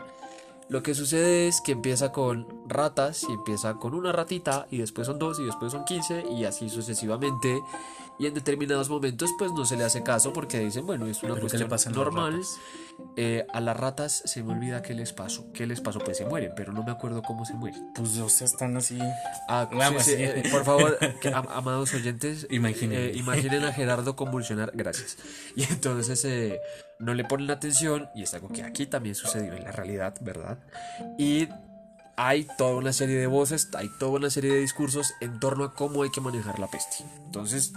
lo 0.68 0.82
que 0.82 0.94
sucede 0.94 1.48
es 1.48 1.60
que 1.60 1.72
empieza 1.72 2.12
con 2.12 2.46
ratas 2.68 3.24
y 3.28 3.32
empieza 3.32 3.74
con 3.74 3.94
una 3.94 4.12
ratita 4.12 4.66
y 4.70 4.78
después 4.78 5.06
son 5.06 5.18
dos 5.18 5.38
y 5.40 5.44
después 5.44 5.72
son 5.72 5.84
15 5.84 6.26
y 6.30 6.44
así 6.44 6.68
sucesivamente. 6.68 7.60
Y 8.20 8.26
en 8.26 8.34
determinados 8.34 8.90
momentos 8.90 9.30
pues 9.38 9.52
no 9.52 9.64
se 9.64 9.76
le 9.76 9.84
hace 9.84 10.02
caso 10.02 10.32
porque 10.32 10.58
dicen, 10.58 10.84
bueno, 10.86 11.06
es 11.06 11.22
una 11.22 11.34
¿Pero 11.34 11.46
qué 11.46 11.66
cuestión 11.68 11.94
normal. 11.94 12.42
Eh, 13.16 13.46
a 13.52 13.60
las 13.60 13.76
ratas 13.76 14.22
se 14.26 14.42
me 14.42 14.54
olvida 14.54 14.82
qué 14.82 14.92
les 14.92 15.12
pasó. 15.12 15.52
¿Qué 15.52 15.68
les 15.68 15.80
pasó? 15.80 16.00
Pues 16.00 16.16
se 16.18 16.24
mueren, 16.26 16.50
pero 16.56 16.72
no 16.72 16.82
me 16.82 16.90
acuerdo 16.90 17.22
cómo 17.22 17.44
se 17.44 17.54
mueren. 17.54 17.92
Pues, 17.94 18.18
o 18.18 18.28
sea, 18.28 18.44
están 18.46 18.76
así. 18.76 18.98
Ah, 19.48 19.68
Vamos, 19.72 20.02
sí, 20.02 20.16
sí, 20.16 20.22
eh, 20.22 20.42
por 20.50 20.64
favor, 20.64 20.98
que, 21.20 21.28
am- 21.28 21.46
amados 21.48 21.94
oyentes, 21.94 22.48
Imaginen. 22.50 22.98
eh, 22.98 23.12
imaginen 23.14 23.64
a 23.64 23.72
Gerardo 23.72 24.16
convulsionar, 24.16 24.72
gracias. 24.74 25.16
Y 25.54 25.62
entonces 25.62 26.24
eh, 26.24 26.60
no 26.98 27.14
le 27.14 27.24
ponen 27.24 27.50
atención 27.50 28.08
y 28.14 28.22
es 28.22 28.34
algo 28.34 28.48
que 28.48 28.62
aquí 28.62 28.86
también 28.86 29.14
sucedió 29.14 29.54
en 29.54 29.64
la 29.64 29.72
realidad, 29.72 30.14
¿verdad? 30.20 30.58
Y 31.18 31.48
hay 32.16 32.46
toda 32.58 32.76
una 32.76 32.92
serie 32.92 33.16
de 33.16 33.28
voces, 33.28 33.68
hay 33.76 33.88
toda 33.98 34.12
una 34.12 34.30
serie 34.30 34.52
de 34.52 34.60
discursos 34.60 35.14
en 35.20 35.38
torno 35.38 35.64
a 35.64 35.74
cómo 35.74 36.02
hay 36.02 36.10
que 36.10 36.20
manejar 36.20 36.58
la 36.58 36.66
peste. 36.66 37.04
Entonces, 37.24 37.72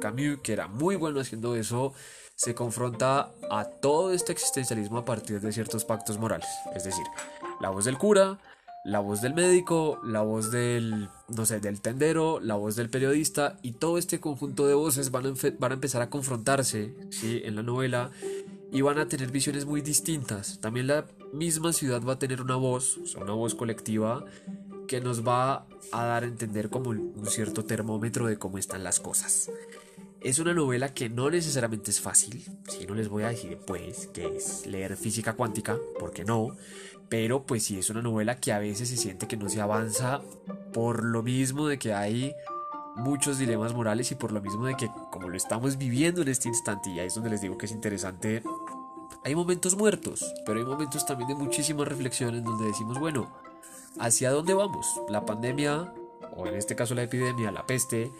Camus, 0.00 0.40
que 0.42 0.52
era 0.52 0.66
muy 0.66 0.96
bueno 0.96 1.20
haciendo 1.20 1.54
eso, 1.54 1.94
se 2.34 2.54
confronta 2.54 3.30
a 3.50 3.64
todo 3.64 4.12
este 4.12 4.32
existencialismo 4.32 4.98
a 4.98 5.04
partir 5.04 5.40
de 5.40 5.52
ciertos 5.52 5.84
pactos 5.84 6.18
morales. 6.18 6.48
Es 6.74 6.84
decir, 6.84 7.04
la 7.60 7.70
voz 7.70 7.84
del 7.84 7.96
cura, 7.96 8.38
la 8.84 9.00
voz 9.00 9.20
del 9.20 9.34
médico, 9.34 10.00
la 10.04 10.22
voz 10.22 10.50
del, 10.50 11.08
no 11.28 11.46
sé, 11.46 11.60
del 11.60 11.80
tendero, 11.80 12.38
la 12.40 12.54
voz 12.54 12.76
del 12.76 12.90
periodista 12.90 13.56
y 13.62 13.72
todo 13.72 13.98
este 13.98 14.20
conjunto 14.20 14.66
de 14.66 14.74
voces 14.74 15.10
van 15.10 15.26
a, 15.26 15.32
van 15.58 15.70
a 15.72 15.74
empezar 15.74 16.02
a 16.02 16.10
confrontarse 16.10 16.94
¿sí? 17.10 17.40
en 17.44 17.56
la 17.56 17.62
novela 17.62 18.10
y 18.72 18.80
van 18.80 18.98
a 18.98 19.08
tener 19.08 19.30
visiones 19.30 19.64
muy 19.64 19.80
distintas. 19.80 20.60
También 20.60 20.88
la 20.88 21.06
misma 21.32 21.72
ciudad 21.72 22.02
va 22.02 22.14
a 22.14 22.18
tener 22.18 22.40
una 22.40 22.56
voz, 22.56 22.98
o 23.16 23.20
una 23.20 23.32
voz 23.32 23.54
colectiva 23.54 24.24
que 24.86 25.00
nos 25.00 25.26
va 25.26 25.66
a 25.92 26.04
dar 26.04 26.24
a 26.24 26.26
entender 26.26 26.70
como 26.70 26.90
un 26.90 27.26
cierto 27.26 27.64
termómetro 27.64 28.26
de 28.26 28.38
cómo 28.38 28.58
están 28.58 28.84
las 28.84 29.00
cosas. 29.00 29.50
Es 30.20 30.38
una 30.38 30.54
novela 30.54 30.92
que 30.92 31.08
no 31.08 31.30
necesariamente 31.30 31.90
es 31.90 32.00
fácil, 32.00 32.44
si 32.68 32.86
no 32.86 32.94
les 32.94 33.08
voy 33.08 33.24
a 33.24 33.28
decir 33.28 33.58
pues 33.66 34.08
que 34.08 34.36
es 34.36 34.66
leer 34.66 34.96
física 34.96 35.34
cuántica, 35.34 35.78
porque 36.00 36.24
no, 36.24 36.56
pero 37.08 37.44
pues 37.44 37.64
sí 37.64 37.78
es 37.78 37.90
una 37.90 38.02
novela 38.02 38.36
que 38.40 38.52
a 38.52 38.58
veces 38.58 38.88
se 38.88 38.96
siente 38.96 39.28
que 39.28 39.36
no 39.36 39.48
se 39.48 39.60
avanza 39.60 40.22
por 40.72 41.04
lo 41.04 41.22
mismo 41.22 41.68
de 41.68 41.78
que 41.78 41.94
hay 41.94 42.34
muchos 42.96 43.38
dilemas 43.38 43.74
morales 43.74 44.10
y 44.10 44.14
por 44.14 44.32
lo 44.32 44.40
mismo 44.40 44.66
de 44.66 44.76
que 44.76 44.90
como 45.16 45.30
lo 45.30 45.36
estamos 45.38 45.78
viviendo 45.78 46.20
en 46.20 46.28
este 46.28 46.46
instante 46.46 46.90
y 46.90 47.00
ahí 47.00 47.06
es 47.06 47.14
donde 47.14 47.30
les 47.30 47.40
digo 47.40 47.56
que 47.56 47.64
es 47.64 47.72
interesante, 47.72 48.42
hay 49.24 49.34
momentos 49.34 49.74
muertos, 49.74 50.34
pero 50.44 50.58
hay 50.58 50.66
momentos 50.66 51.06
también 51.06 51.28
de 51.28 51.34
muchísima 51.34 51.86
reflexión 51.86 52.34
en 52.34 52.44
donde 52.44 52.66
decimos, 52.66 52.98
bueno, 52.98 53.34
¿hacia 53.98 54.30
dónde 54.30 54.52
vamos? 54.52 54.86
La 55.08 55.24
pandemia, 55.24 55.90
o 56.36 56.46
en 56.46 56.54
este 56.54 56.76
caso 56.76 56.94
la 56.94 57.04
epidemia, 57.04 57.50
la 57.50 57.66
peste, 57.66 58.12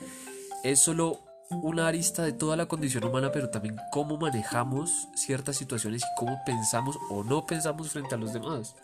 es 0.64 0.78
solo 0.80 1.20
una 1.50 1.86
arista 1.86 2.22
de 2.22 2.32
toda 2.32 2.56
la 2.56 2.64
condición 2.64 3.04
humana, 3.04 3.30
pero 3.30 3.50
también 3.50 3.76
cómo 3.92 4.16
manejamos 4.16 5.08
ciertas 5.14 5.56
situaciones 5.56 6.00
y 6.00 6.18
cómo 6.18 6.40
pensamos 6.46 6.96
o 7.10 7.24
no 7.24 7.44
pensamos 7.44 7.90
frente 7.90 8.14
a 8.14 8.18
los 8.18 8.32
demás. 8.32 8.74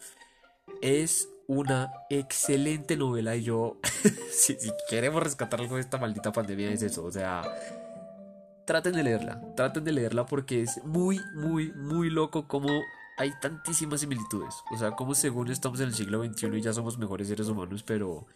Es 0.82 1.30
una 1.46 1.90
excelente 2.10 2.94
novela 2.94 3.36
y 3.36 3.44
yo, 3.44 3.78
si 4.30 4.58
queremos 4.90 5.22
rescatar 5.22 5.62
algo 5.62 5.76
de 5.76 5.80
esta 5.80 5.96
maldita 5.96 6.30
pandemia, 6.30 6.70
es 6.70 6.82
eso. 6.82 7.04
O 7.04 7.10
sea, 7.10 7.42
traten 8.66 8.92
de 8.94 9.02
leerla, 9.02 9.40
traten 9.56 9.84
de 9.84 9.92
leerla 9.92 10.26
porque 10.26 10.62
es 10.62 10.82
muy, 10.84 11.20
muy, 11.34 11.72
muy 11.72 12.10
loco 12.10 12.46
como 12.48 12.68
hay 13.18 13.32
tantísimas 13.40 14.00
similitudes. 14.00 14.54
O 14.72 14.78
sea, 14.78 14.92
como 14.92 15.14
según 15.14 15.50
estamos 15.50 15.80
en 15.80 15.88
el 15.88 15.94
siglo 15.94 16.24
XXI 16.24 16.58
y 16.58 16.60
ya 16.62 16.72
somos 16.72 16.98
mejores 16.98 17.28
seres 17.28 17.48
humanos, 17.48 17.82
pero 17.82 18.26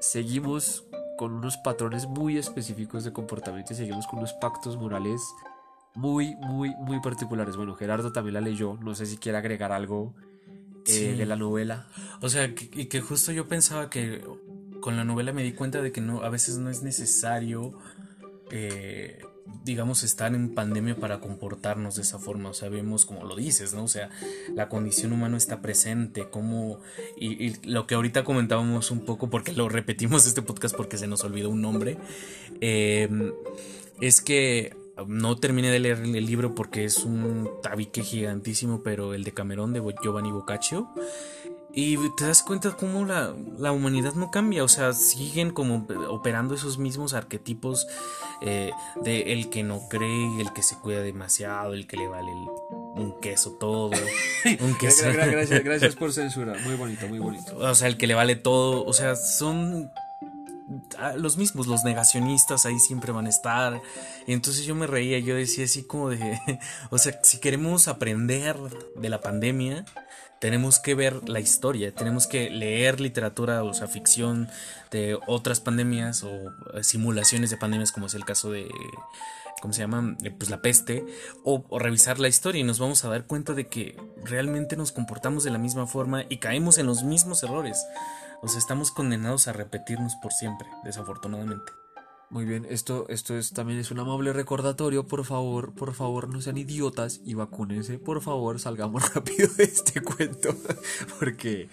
seguimos 0.00 0.84
con 1.16 1.32
unos 1.32 1.56
patrones 1.58 2.06
muy 2.06 2.36
específicos 2.38 3.04
de 3.04 3.12
comportamiento 3.12 3.72
y 3.72 3.76
seguimos 3.76 4.06
con 4.06 4.18
unos 4.18 4.32
pactos 4.34 4.76
morales 4.76 5.20
muy, 5.94 6.34
muy, 6.36 6.74
muy 6.76 7.00
particulares. 7.00 7.56
Bueno, 7.56 7.74
Gerardo 7.74 8.12
también 8.12 8.34
la 8.34 8.40
leyó, 8.40 8.76
no 8.80 8.94
sé 8.94 9.06
si 9.06 9.16
quiere 9.18 9.38
agregar 9.38 9.72
algo 9.72 10.14
eh, 10.84 10.90
Sí. 10.90 11.12
de 11.12 11.26
la 11.26 11.36
novela. 11.36 11.86
O 12.22 12.28
sea, 12.28 12.54
que- 12.56 12.68
y 12.72 12.86
que 12.86 13.00
justo 13.00 13.30
yo 13.30 13.46
pensaba 13.46 13.88
que 13.88 14.24
con 14.80 14.96
la 14.96 15.04
novela 15.04 15.32
me 15.32 15.44
di 15.44 15.52
cuenta 15.52 15.80
de 15.80 15.92
que 15.92 16.00
no, 16.00 16.22
a 16.24 16.28
veces 16.28 16.58
no 16.58 16.70
es 16.70 16.82
necesario, 16.82 17.72
eh, 18.50 19.24
digamos, 19.64 20.02
estar 20.02 20.34
en 20.34 20.54
pandemia 20.54 20.96
para 20.96 21.20
comportarnos 21.20 21.96
de 21.96 22.02
esa 22.02 22.18
forma. 22.18 22.50
O 22.50 22.54
sea, 22.54 22.68
vemos 22.68 23.04
como 23.04 23.24
lo 23.24 23.36
dices, 23.36 23.74
¿no? 23.74 23.84
O 23.84 23.88
sea, 23.88 24.10
la 24.54 24.68
condición 24.68 25.12
humana 25.12 25.36
está 25.36 25.60
presente, 25.60 26.28
como, 26.28 26.80
y, 27.16 27.56
lo 27.68 27.86
que 27.86 27.94
ahorita 27.94 28.24
comentábamos 28.24 28.90
un 28.90 29.04
poco, 29.04 29.30
porque 29.30 29.52
lo 29.52 29.68
repetimos 29.68 30.26
este 30.26 30.42
podcast 30.42 30.76
porque 30.76 30.98
se 30.98 31.06
nos 31.06 31.24
olvidó 31.24 31.50
un 31.50 31.62
nombre, 31.62 31.96
eh, 32.60 33.08
es 34.00 34.20
que 34.20 34.76
no 35.06 35.36
terminé 35.36 35.70
de 35.70 35.78
leer 35.80 35.98
el 36.02 36.26
libro 36.26 36.54
porque 36.54 36.84
es 36.84 36.98
un 36.98 37.48
tabique 37.62 38.02
gigantísimo, 38.02 38.82
pero 38.82 39.14
el 39.14 39.24
de 39.24 39.32
Camerón 39.32 39.72
de 39.72 39.82
Giovanni 40.02 40.30
Boccaccio. 40.30 40.88
Y 41.74 41.96
te 42.16 42.26
das 42.26 42.42
cuenta 42.42 42.76
cómo 42.76 43.06
la, 43.06 43.34
la 43.58 43.72
humanidad 43.72 44.12
no 44.14 44.30
cambia, 44.30 44.62
o 44.62 44.68
sea, 44.68 44.92
siguen 44.92 45.52
como 45.52 45.86
operando 46.10 46.54
esos 46.54 46.76
mismos 46.76 47.14
arquetipos 47.14 47.86
eh, 48.42 48.72
de 49.02 49.32
el 49.32 49.48
que 49.48 49.62
no 49.62 49.88
cree, 49.88 50.38
el 50.40 50.52
que 50.52 50.62
se 50.62 50.76
cuida 50.76 51.00
demasiado, 51.00 51.72
el 51.72 51.86
que 51.86 51.96
le 51.96 52.08
vale 52.08 52.30
el- 52.30 52.48
un 53.02 53.18
queso 53.20 53.52
todo, 53.52 53.90
un 54.60 54.74
queso. 54.76 55.04
Gra- 55.06 55.14
gra- 55.14 55.30
Gracias, 55.30 55.64
gracias 55.64 55.96
por 55.96 56.12
censura. 56.12 56.54
Muy 56.62 56.74
bonito, 56.74 57.08
muy 57.08 57.18
bonito. 57.20 57.56
O 57.56 57.74
sea, 57.74 57.88
el 57.88 57.96
que 57.96 58.06
le 58.06 58.14
vale 58.14 58.36
todo. 58.36 58.84
O 58.84 58.92
sea, 58.92 59.16
son 59.16 59.90
ah, 60.98 61.14
los 61.16 61.38
mismos, 61.38 61.66
los 61.66 61.84
negacionistas 61.84 62.66
ahí 62.66 62.78
siempre 62.78 63.12
van 63.12 63.24
a 63.24 63.30
estar. 63.30 63.80
Y 64.26 64.34
entonces 64.34 64.66
yo 64.66 64.74
me 64.74 64.86
reía, 64.86 65.18
yo 65.20 65.34
decía 65.34 65.64
así 65.64 65.84
como 65.84 66.10
de, 66.10 66.38
o 66.90 66.98
sea, 66.98 67.18
si 67.22 67.38
queremos 67.40 67.88
aprender 67.88 68.56
de 68.96 69.08
la 69.08 69.22
pandemia, 69.22 69.86
tenemos 70.42 70.80
que 70.80 70.96
ver 70.96 71.28
la 71.28 71.38
historia, 71.38 71.94
tenemos 71.94 72.26
que 72.26 72.50
leer 72.50 73.00
literatura, 73.00 73.62
o 73.62 73.72
sea, 73.74 73.86
ficción 73.86 74.48
de 74.90 75.16
otras 75.28 75.60
pandemias 75.60 76.24
o 76.24 76.52
eh, 76.74 76.82
simulaciones 76.82 77.50
de 77.50 77.56
pandemias, 77.56 77.92
como 77.92 78.06
es 78.06 78.14
el 78.14 78.24
caso 78.24 78.50
de, 78.50 78.68
¿cómo 79.60 79.72
se 79.72 79.82
llama? 79.82 80.16
Eh, 80.24 80.32
pues 80.32 80.50
la 80.50 80.60
peste, 80.60 81.06
o, 81.44 81.64
revisar 81.78 82.18
la 82.18 82.26
historia 82.26 82.60
y 82.60 82.64
nos 82.64 82.80
vamos 82.80 83.04
a 83.04 83.08
dar 83.08 83.24
cuenta 83.28 83.52
de 83.54 83.68
que 83.68 83.96
realmente 84.24 84.76
nos 84.76 84.90
comportamos 84.90 85.44
de 85.44 85.52
la 85.52 85.58
misma 85.58 85.86
forma 85.86 86.24
y 86.28 86.38
caemos 86.38 86.76
en 86.78 86.86
los 86.86 87.04
mismos 87.04 87.44
errores. 87.44 87.80
O 88.42 88.48
sea, 88.48 88.58
estamos 88.58 88.90
condenados 88.90 89.46
a 89.46 89.52
repetirnos 89.52 90.16
por 90.16 90.32
siempre, 90.32 90.66
desafortunadamente. 90.82 91.70
Muy 92.32 92.46
bien, 92.46 92.66
esto, 92.70 93.04
esto 93.10 93.36
es, 93.36 93.52
también 93.52 93.78
es 93.78 93.90
un 93.90 93.98
amable 93.98 94.32
recordatorio. 94.32 95.06
Por 95.06 95.22
favor, 95.26 95.74
por 95.74 95.92
favor, 95.92 96.30
no 96.30 96.40
sean 96.40 96.56
idiotas 96.56 97.20
y 97.26 97.34
vacúnense. 97.34 97.98
Por 97.98 98.22
favor, 98.22 98.58
salgamos 98.58 99.12
rápido 99.14 99.48
de 99.54 99.64
este 99.64 100.00
cuento. 100.00 100.56
Porque, 101.18 101.68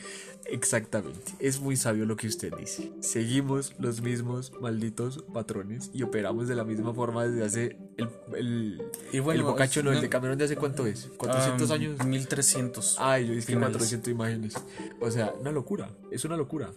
exactamente, 0.47 1.31
es 1.39 1.61
muy 1.61 1.77
sabio 1.77 2.05
lo 2.05 2.17
que 2.17 2.27
usted 2.27 2.53
dice. 2.57 2.91
Seguimos 2.99 3.73
los 3.79 4.01
mismos 4.01 4.51
malditos 4.59 5.23
patrones 5.33 5.91
y 5.93 6.03
operamos 6.03 6.49
de 6.49 6.57
la 6.57 6.65
misma 6.65 6.93
forma 6.93 7.23
desde 7.25 7.45
hace 7.45 7.77
el, 7.95 8.09
el, 8.35 8.81
y 9.13 9.19
bueno, 9.19 9.39
el 9.39 9.45
bocacho, 9.45 9.81
no, 9.81 9.93
el 9.93 10.01
de 10.01 10.09
Cameron 10.09 10.37
de 10.37 10.43
hace 10.43 10.57
cuánto 10.57 10.85
es? 10.85 11.09
¿400 11.17 11.71
años? 11.71 12.05
1300. 12.05 12.97
Ay, 12.99 13.27
yo 13.27 13.33
dije 13.33 13.57
400 13.57 14.11
imágenes. 14.11 14.55
O 14.99 15.09
sea, 15.09 15.33
una 15.39 15.53
locura, 15.53 15.89
es 16.11 16.25
una 16.25 16.35
locura. 16.35 16.73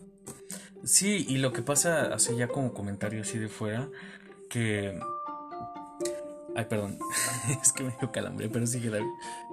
Sí, 0.85 1.25
y 1.29 1.39
lo 1.39 1.53
que 1.53 1.63
pasa, 1.63 2.13
así 2.13 2.37
ya 2.37 2.49
como 2.49 2.73
comentario 2.73 3.23
así 3.23 3.39
de 3.39 3.49
fuera, 3.49 3.89
que... 4.49 4.99
Ay, 6.55 6.67
perdón, 6.67 6.99
es 7.63 7.73
que 7.73 7.83
me 7.85 7.95
dio 7.99 8.13
calambre, 8.13 8.49
pero 8.51 8.67
sí 8.67 8.81
que 8.81 8.91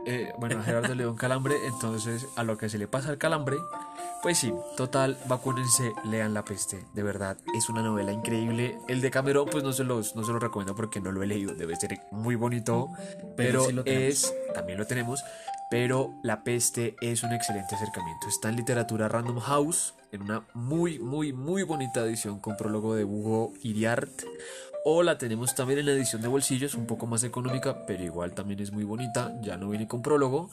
eh, 0.05 0.33
bueno, 0.37 0.59
a 0.59 0.63
Gerardo 0.63 0.89
le 0.95 1.03
dio 1.03 1.11
un 1.11 1.17
calambre, 1.17 1.55
entonces 1.65 2.25
a 2.35 2.43
lo 2.43 2.57
que 2.57 2.67
se 2.67 2.77
le 2.77 2.87
pasa 2.87 3.09
el 3.09 3.17
calambre, 3.17 3.55
pues 4.21 4.39
sí, 4.39 4.53
total, 4.75 5.17
vacúnense, 5.27 5.93
lean 6.03 6.33
La 6.33 6.43
Peste, 6.43 6.83
de 6.93 7.03
verdad, 7.03 7.37
es 7.55 7.69
una 7.69 7.81
novela 7.81 8.11
increíble. 8.11 8.77
El 8.89 8.99
de 8.99 9.11
Cameron, 9.11 9.47
pues 9.49 9.63
no 9.63 9.71
se 9.71 9.85
los, 9.85 10.15
no 10.15 10.25
se 10.25 10.33
lo 10.33 10.39
recomiendo 10.39 10.75
porque 10.75 10.99
no 10.99 11.13
lo 11.13 11.23
he 11.23 11.27
leído, 11.27 11.53
debe 11.53 11.77
ser 11.77 12.01
muy 12.11 12.35
bonito, 12.35 12.89
pero, 13.37 13.65
es, 13.85 14.33
también 14.53 14.77
lo 14.77 14.85
tenemos, 14.85 15.23
pero 15.69 16.15
La 16.23 16.43
Peste 16.43 16.95
es 16.99 17.23
un 17.23 17.31
excelente 17.31 17.75
acercamiento. 17.75 18.27
Está 18.27 18.49
en 18.49 18.55
literatura 18.55 19.07
Random 19.07 19.39
House, 19.39 19.93
en 20.11 20.23
una 20.23 20.43
muy, 20.53 20.99
muy, 20.99 21.31
muy 21.31 21.63
bonita 21.63 22.01
edición 22.01 22.39
con 22.39 22.57
prólogo 22.57 22.95
de 22.95 23.05
Hugo 23.05 23.53
Iriart. 23.61 24.23
O 24.85 25.03
la 25.03 25.17
tenemos 25.17 25.53
también 25.55 25.79
en 25.79 25.85
la 25.85 25.91
edición 25.91 26.21
de 26.21 26.29
bolsillos, 26.29 26.73
un 26.73 26.87
poco 26.87 27.05
más 27.05 27.23
económica, 27.23 27.85
pero 27.85 28.01
igual 28.01 28.33
también 28.33 28.61
es 28.61 28.71
muy 28.71 28.85
bonita. 28.85 29.37
Ya 29.41 29.57
no 29.57 29.69
viene 29.69 29.87
con 29.87 30.01
prólogo. 30.01 30.49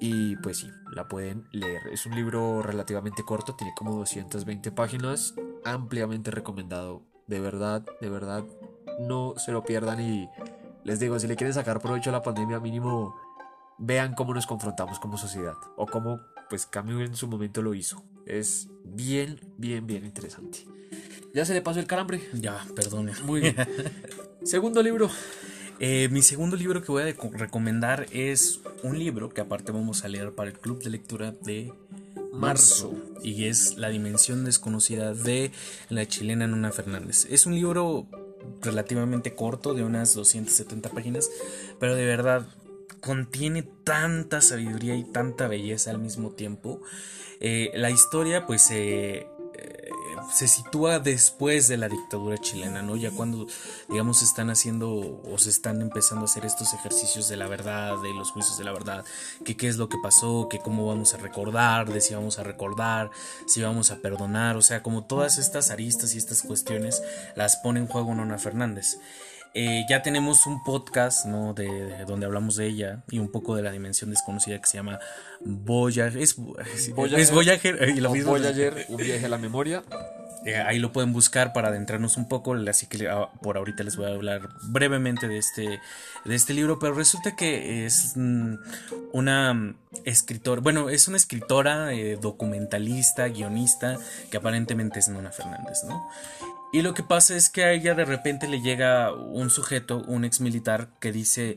Y 0.00 0.36
pues 0.36 0.58
sí, 0.58 0.70
la 0.94 1.06
pueden 1.06 1.44
leer. 1.52 1.82
Es 1.92 2.06
un 2.06 2.16
libro 2.16 2.62
relativamente 2.62 3.22
corto, 3.24 3.54
tiene 3.54 3.74
como 3.76 3.94
220 3.94 4.72
páginas. 4.72 5.34
Ampliamente 5.64 6.30
recomendado. 6.30 7.02
De 7.26 7.40
verdad, 7.40 7.84
de 8.00 8.08
verdad, 8.08 8.42
no 9.00 9.34
se 9.36 9.52
lo 9.52 9.62
pierdan. 9.62 10.00
Y 10.00 10.28
les 10.82 10.98
digo, 10.98 11.18
si 11.20 11.28
le 11.28 11.36
quieren 11.36 11.54
sacar 11.54 11.78
provecho 11.78 12.08
a 12.08 12.14
la 12.14 12.22
pandemia, 12.22 12.58
mínimo 12.60 13.14
vean 13.78 14.14
cómo 14.14 14.34
nos 14.34 14.46
confrontamos 14.46 14.98
como 14.98 15.16
sociedad. 15.18 15.54
O 15.76 15.86
cómo, 15.86 16.20
pues, 16.48 16.66
Camus 16.66 17.08
en 17.08 17.16
su 17.16 17.28
momento 17.28 17.62
lo 17.62 17.74
hizo. 17.74 18.02
Es 18.26 18.68
bien, 18.84 19.40
bien, 19.56 19.86
bien 19.86 20.04
interesante. 20.04 20.66
¿Ya 21.34 21.44
se 21.44 21.54
le 21.54 21.62
pasó 21.62 21.80
el 21.80 21.86
calambre? 21.86 22.20
Ya, 22.32 22.64
perdone. 22.74 23.12
Muy 23.24 23.40
bien. 23.40 23.56
segundo 24.42 24.82
libro. 24.82 25.10
Eh, 25.80 26.08
mi 26.10 26.22
segundo 26.22 26.56
libro 26.56 26.82
que 26.82 26.90
voy 26.90 27.02
a 27.02 27.14
recomendar 27.32 28.06
es 28.10 28.60
un 28.82 28.98
libro 28.98 29.28
que 29.28 29.40
aparte 29.40 29.70
vamos 29.70 30.04
a 30.04 30.08
leer 30.08 30.32
para 30.32 30.50
el 30.50 30.58
club 30.58 30.82
de 30.82 30.90
lectura 30.90 31.30
de 31.30 31.72
marzo, 32.32 32.94
y 33.22 33.44
es 33.44 33.76
La 33.76 33.88
dimensión 33.88 34.44
desconocida 34.44 35.12
de 35.14 35.52
la 35.88 36.06
chilena 36.06 36.46
Nuna 36.46 36.72
Fernández. 36.72 37.26
Es 37.30 37.46
un 37.46 37.54
libro 37.54 38.06
relativamente 38.62 39.34
corto 39.34 39.74
de 39.74 39.84
unas 39.84 40.14
270 40.14 40.88
páginas, 40.90 41.30
pero 41.78 41.94
de 41.94 42.06
verdad 42.06 42.46
contiene 43.08 43.62
tanta 43.62 44.42
sabiduría 44.42 44.94
y 44.94 45.02
tanta 45.02 45.48
belleza 45.48 45.90
al 45.90 45.98
mismo 45.98 46.32
tiempo 46.32 46.82
eh, 47.40 47.70
la 47.72 47.88
historia 47.88 48.44
pues 48.44 48.70
eh, 48.70 49.26
se 50.32 50.46
sitúa 50.46 50.98
después 50.98 51.68
de 51.68 51.76
la 51.76 51.88
dictadura 51.88 52.38
chilena, 52.38 52.82
¿no? 52.82 52.96
Ya 52.96 53.10
cuando, 53.10 53.46
digamos, 53.88 54.22
están 54.22 54.50
haciendo 54.50 55.22
o 55.22 55.38
se 55.38 55.50
están 55.50 55.80
empezando 55.80 56.22
a 56.22 56.24
hacer 56.26 56.44
estos 56.44 56.74
ejercicios 56.74 57.28
de 57.28 57.36
la 57.36 57.46
verdad, 57.46 58.00
de 58.02 58.12
los 58.12 58.30
juicios 58.30 58.58
de 58.58 58.64
la 58.64 58.72
verdad, 58.72 59.04
que 59.44 59.56
qué 59.56 59.68
es 59.68 59.76
lo 59.76 59.88
que 59.88 59.96
pasó, 60.02 60.48
que 60.48 60.58
cómo 60.58 60.86
vamos 60.86 61.14
a 61.14 61.18
recordar, 61.18 61.90
de 61.90 62.00
si 62.00 62.14
vamos 62.14 62.38
a 62.38 62.42
recordar, 62.42 63.10
si 63.46 63.62
vamos 63.62 63.90
a 63.90 64.00
perdonar, 64.00 64.56
o 64.56 64.62
sea, 64.62 64.82
como 64.82 65.04
todas 65.04 65.38
estas 65.38 65.70
aristas 65.70 66.14
y 66.14 66.18
estas 66.18 66.42
cuestiones 66.42 67.02
las 67.34 67.56
pone 67.56 67.80
en 67.80 67.86
juego 67.86 68.14
Nona 68.14 68.38
Fernández. 68.38 68.98
Eh, 69.54 69.84
ya 69.88 70.02
tenemos 70.02 70.46
un 70.46 70.62
podcast, 70.62 71.26
¿no? 71.26 71.54
De, 71.54 72.04
donde 72.06 72.26
hablamos 72.26 72.56
de 72.56 72.66
ella 72.66 73.02
y 73.10 73.18
un 73.18 73.30
poco 73.30 73.56
de 73.56 73.62
la 73.62 73.72
dimensión 73.72 74.10
desconocida 74.10 74.58
que 74.60 74.66
se 74.66 74.76
llama 74.76 74.98
Voyager. 75.40 76.20
Es, 76.20 76.36
Voyager, 76.94 77.88
y 77.88 78.00
lo 78.00 78.10
mismo. 78.10 78.32
Voyager, 78.32 78.86
un 78.88 78.96
viaje 78.98 79.26
a 79.26 79.28
la 79.28 79.38
memoria. 79.38 79.82
Eh, 80.44 80.56
ahí 80.56 80.78
lo 80.78 80.92
pueden 80.92 81.12
buscar 81.12 81.52
para 81.52 81.68
adentrarnos 81.68 82.16
un 82.16 82.28
poco, 82.28 82.54
así 82.54 82.86
que 82.86 83.08
ah, 83.08 83.30
por 83.42 83.56
ahorita 83.56 83.82
les 83.82 83.96
voy 83.96 84.06
a 84.06 84.14
hablar 84.14 84.48
brevemente 84.62 85.28
de 85.28 85.38
este, 85.38 85.80
de 86.24 86.34
este 86.34 86.54
libro, 86.54 86.78
pero 86.78 86.94
resulta 86.94 87.34
que 87.34 87.86
es 87.86 88.12
mm, 88.16 88.54
una 89.12 89.74
escritora, 90.04 90.60
bueno, 90.60 90.90
es 90.90 91.08
una 91.08 91.16
escritora, 91.16 91.92
eh, 91.92 92.16
documentalista, 92.20 93.28
guionista, 93.28 93.98
que 94.30 94.36
aparentemente 94.36 95.00
es 95.00 95.08
Nona 95.08 95.32
Fernández, 95.32 95.84
¿no? 95.86 96.08
Y 96.70 96.82
lo 96.82 96.92
que 96.92 97.02
pasa 97.02 97.34
es 97.34 97.48
que 97.48 97.64
a 97.64 97.72
ella 97.72 97.94
de 97.94 98.04
repente 98.04 98.46
le 98.46 98.60
llega 98.60 99.14
un 99.14 99.48
sujeto, 99.48 100.02
un 100.06 100.24
ex 100.24 100.40
militar, 100.40 100.90
que 101.00 101.12
dice, 101.12 101.56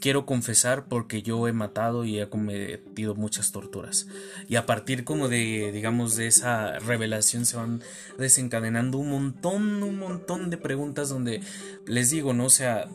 quiero 0.00 0.26
confesar 0.26 0.86
porque 0.86 1.22
yo 1.22 1.46
he 1.46 1.52
matado 1.52 2.04
y 2.04 2.18
he 2.18 2.28
cometido 2.28 3.14
muchas 3.14 3.52
torturas. 3.52 4.08
Y 4.48 4.56
a 4.56 4.66
partir 4.66 5.04
como 5.04 5.28
de, 5.28 5.70
digamos, 5.72 6.16
de 6.16 6.26
esa 6.26 6.78
revelación 6.80 7.46
se 7.46 7.56
van 7.56 7.82
desencadenando 8.18 8.98
un 8.98 9.10
montón, 9.10 9.82
un 9.84 9.98
montón 9.98 10.50
de 10.50 10.56
preguntas 10.56 11.08
donde 11.08 11.40
les 11.86 12.10
digo, 12.10 12.32
¿no? 12.32 12.46
O 12.46 12.50
sea, 12.50 12.88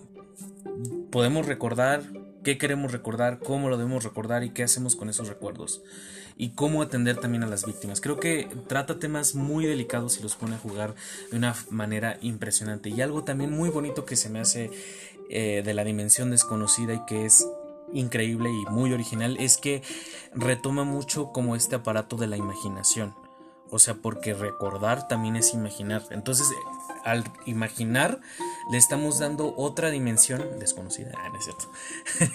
podemos 1.12 1.46
recordar 1.46 2.04
qué 2.44 2.58
queremos 2.58 2.92
recordar, 2.92 3.40
cómo 3.40 3.70
lo 3.70 3.78
debemos 3.78 4.04
recordar 4.04 4.44
y 4.44 4.50
qué 4.50 4.64
hacemos 4.64 4.98
con 4.98 5.10
esos 5.10 5.30
recuerdos 5.30 5.82
y 6.38 6.50
cómo 6.50 6.82
atender 6.82 7.18
también 7.18 7.44
a 7.44 7.48
las 7.48 7.66
víctimas. 7.66 8.02
Creo 8.02 8.20
que 8.20 8.48
trata 8.68 9.00
temas 9.00 9.36
muy 9.36 9.66
delicados 9.66 10.20
y 10.20 10.24
los 10.24 10.36
pone 10.36 10.56
a 10.56 10.60
jugar 10.60 10.96
de 11.32 11.38
una 11.38 11.56
manera 11.70 12.18
impresionante. 12.22 12.90
Y 12.90 13.02
algo 13.02 13.24
también 13.24 13.52
muy 13.52 13.70
bonito 13.70 14.06
que 14.06 14.16
se 14.16 14.30
me 14.30 14.40
hace 14.40 14.72
eh, 15.30 15.62
de 15.64 15.74
la 15.74 15.84
dimensión 15.84 16.32
desconocida 16.32 16.94
y 16.94 17.06
que 17.06 17.26
es 17.26 17.48
increíble 17.94 18.50
y 18.50 18.66
muy 18.72 18.92
original 18.94 19.38
es 19.40 19.58
que 19.58 19.84
retoma 20.34 20.84
mucho 20.84 21.32
como 21.32 21.56
este 21.56 21.76
aparato 21.76 22.16
de 22.18 22.28
la 22.28 22.38
imaginación. 22.38 23.16
O 23.70 23.80
sea, 23.80 23.96
porque 23.96 24.34
recordar 24.34 25.08
también 25.08 25.36
es 25.36 25.54
imaginar. 25.54 26.04
Entonces, 26.12 26.48
al 27.04 27.24
imaginar, 27.46 28.20
le 28.72 28.78
estamos 28.78 29.20
dando 29.20 29.54
otra 29.58 29.90
dimensión 29.90 30.60
desconocida. 30.60 31.12
Ah, 31.18 31.30
no 31.30 31.38
es 31.38 31.46
cierto. 31.46 31.72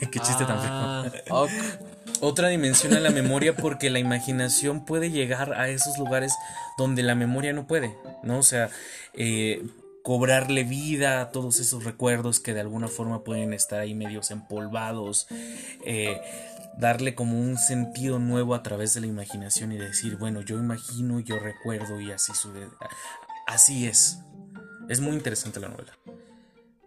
Qué 0.11 0.21
chiste 0.21 0.45
tan 0.45 1.11
feo. 1.11 1.23
Ah, 1.31 1.47
otra 2.21 2.49
dimensión 2.49 2.95
a 2.95 3.01
la 3.01 3.11
memoria 3.11 3.57
porque 3.57 3.91
la 3.91 3.99
imaginación 3.99 4.85
puede 4.85 5.11
llegar 5.11 5.55
a 5.55 5.69
esos 5.69 5.99
lugares 5.99 6.35
donde 6.77 7.03
la 7.03 7.15
memoria 7.15 7.53
no 7.53 7.67
puede, 7.67 7.97
¿no? 8.23 8.39
O 8.39 8.43
sea, 8.43 8.71
eh, 9.15 9.67
cobrarle 10.03 10.65
vida 10.65 11.21
a 11.21 11.31
todos 11.31 11.61
esos 11.61 11.85
recuerdos 11.85 12.41
que 12.41 12.55
de 12.55 12.61
alguna 12.61 12.89
forma 12.89 13.25
pueden 13.25 13.53
estar 13.53 13.81
ahí 13.81 13.95
medios 13.95 14.31
empolvados. 14.31 15.27
Eh, 15.85 16.21
darle 16.79 17.15
como 17.17 17.41
un 17.41 17.59
sentido 17.59 18.19
nuevo 18.21 18.55
a 18.55 18.63
través 18.63 18.95
de 18.95 19.01
la 19.01 19.09
imaginación 19.09 19.73
y 19.73 19.79
decir, 19.79 20.17
bueno, 20.17 20.43
yo 20.43 20.57
imagino, 20.59 21.19
yo 21.19 21.39
recuerdo 21.39 22.01
y 22.01 22.13
así 22.13 22.33
sube. 22.35 22.69
Así 23.47 23.87
es. 23.87 24.21
Es 24.89 25.01
muy 25.01 25.15
interesante 25.15 25.59
la 25.61 25.69
novela. 25.69 25.93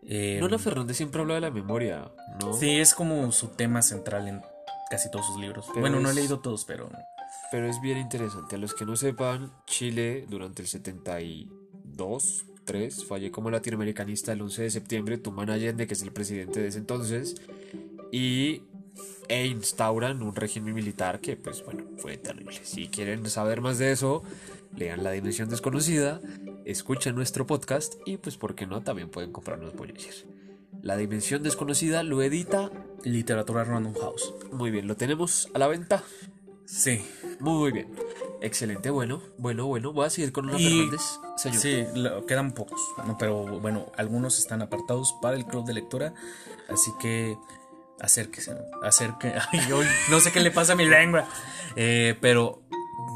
Eh, 0.04 0.38
Nona 0.40 0.58
Fernández 0.58 0.98
siempre 0.98 1.22
habla 1.22 1.36
de 1.36 1.42
la 1.42 1.52
memoria, 1.52 2.12
¿no? 2.40 2.54
Sí, 2.54 2.80
es 2.80 2.94
como 2.94 3.32
su 3.32 3.50
tema 3.50 3.82
central 3.82 4.28
en 4.28 4.42
casi 4.90 5.10
todos 5.10 5.28
sus 5.28 5.40
libros. 5.40 5.68
bueno, 5.80 6.00
no 6.00 6.10
he 6.10 6.14
leído 6.14 6.40
todos, 6.40 6.66
pero... 6.66 6.90
Pero 7.52 7.68
es 7.68 7.82
bien 7.82 7.98
interesante. 7.98 8.56
A 8.56 8.60
los 8.60 8.74
que 8.74 8.86
no 8.86 8.96
sepan, 8.96 9.52
Chile 9.66 10.26
durante 10.30 10.62
el 10.62 10.68
72, 10.68 12.46
3, 12.66 13.06
fallé 13.06 13.32
como 13.32 13.52
latinoamericanista 13.52 14.32
el 14.32 14.42
11 14.42 14.64
de 14.64 14.70
septiembre, 14.70 15.18
Tuman 15.18 15.50
Allende, 15.50 15.88
que 15.88 15.94
es 15.94 16.02
el 16.02 16.12
presidente 16.12 16.62
de 16.62 16.68
ese 16.68 16.80
entonces, 16.80 17.36
y 18.12 18.64
e 19.30 19.46
instauran 19.46 20.22
un 20.22 20.36
régimen 20.36 20.74
militar 20.74 21.22
que 21.22 21.38
pues 21.38 21.64
bueno 21.64 21.86
fue 21.98 22.18
terrible 22.18 22.60
si 22.64 22.90
quieren 22.90 23.30
saber 23.30 23.62
más 23.62 23.78
de 23.78 23.94
eso 23.94 24.24
lean 24.76 25.04
la 25.04 25.12
dimensión 25.12 25.50
desconocida 25.50 26.20
escuchen 26.66 27.16
nuestro 27.16 27.46
podcast 27.48 27.96
y 28.06 28.18
pues 28.18 28.38
por 28.38 28.56
qué 28.56 28.66
no, 28.68 28.82
también 28.82 29.10
pueden 29.10 29.32
comprarnos 29.32 29.74
Voyager. 29.76 30.14
La 30.82 30.98
Dimensión 30.98 31.44
Desconocida 31.44 32.02
lo 32.04 32.22
edita 32.22 32.72
Literatura 33.04 33.64
Random 33.64 33.94
House. 33.96 34.34
Muy 34.52 34.72
bien, 34.72 34.88
lo 34.88 34.96
tenemos 34.96 35.50
a 35.54 35.60
la 35.60 35.68
venta. 35.68 36.04
Sí. 36.66 37.06
Muy 37.40 37.72
bien. 37.72 37.88
Excelente, 38.42 38.90
bueno, 38.90 39.22
bueno, 39.38 39.68
bueno. 39.68 39.94
Voy 39.94 40.06
a 40.06 40.10
seguir 40.10 40.32
con 40.32 40.46
una 40.50 40.58
Fernández, 40.58 41.02
señor. 41.38 41.60
Sí, 41.62 41.86
lo- 41.96 42.26
quedan 42.26 42.54
pocos, 42.54 42.82
¿no? 43.06 43.16
pero 43.20 43.60
bueno, 43.60 43.92
algunos 43.98 44.40
están 44.40 44.62
apartados 44.64 45.14
para 45.22 45.36
el 45.38 45.46
club 45.46 45.66
de 45.66 45.74
lectura, 45.76 46.14
así 46.70 46.90
que 47.00 47.38
acérquese, 48.00 48.56
acérquese. 48.82 49.36
Ay, 49.52 49.72
hoy 49.72 49.86
no 50.10 50.20
sé 50.20 50.32
qué 50.32 50.40
le 50.40 50.50
pasa 50.50 50.74
a 50.74 50.76
mi 50.76 50.86
lengua, 50.86 51.28
Eh, 51.76 52.18
pero 52.20 52.64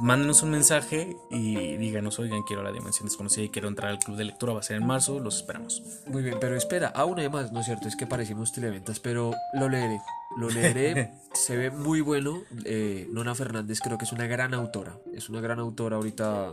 mándenos 0.01 0.43
un 0.43 0.51
mensaje 0.51 1.15
y 1.29 1.77
díganos, 1.77 2.19
oigan, 2.19 2.43
quiero 2.43 2.63
la 2.63 2.71
dimensión 2.71 3.07
desconocida 3.07 3.45
y 3.45 3.49
quiero 3.49 3.67
entrar 3.67 3.89
al 3.89 3.99
club 3.99 4.17
de 4.17 4.25
lectura, 4.25 4.53
va 4.53 4.59
a 4.59 4.63
ser 4.63 4.77
en 4.77 4.85
marzo, 4.85 5.19
los 5.19 5.37
esperamos. 5.37 5.81
Muy 6.07 6.23
bien, 6.23 6.37
pero 6.39 6.55
espera, 6.55 6.87
aún 6.89 7.19
hay 7.19 7.29
más, 7.29 7.51
¿no 7.51 7.59
es 7.59 7.65
cierto? 7.65 7.87
Es 7.87 7.95
que 7.95 8.07
parecimos 8.07 8.51
televentas, 8.51 8.99
pero 8.99 9.33
lo 9.53 9.69
leeré. 9.69 10.01
Lo 10.37 10.49
leeré, 10.49 11.13
se 11.33 11.55
ve 11.55 11.71
muy 11.71 12.01
bueno. 12.01 12.41
Eh, 12.65 13.07
Nona 13.11 13.35
Fernández 13.35 13.79
creo 13.81 13.97
que 13.97 14.05
es 14.05 14.11
una 14.11 14.27
gran 14.27 14.53
autora. 14.53 14.97
Es 15.13 15.29
una 15.29 15.39
gran 15.39 15.59
autora 15.59 15.95
ahorita 15.95 16.51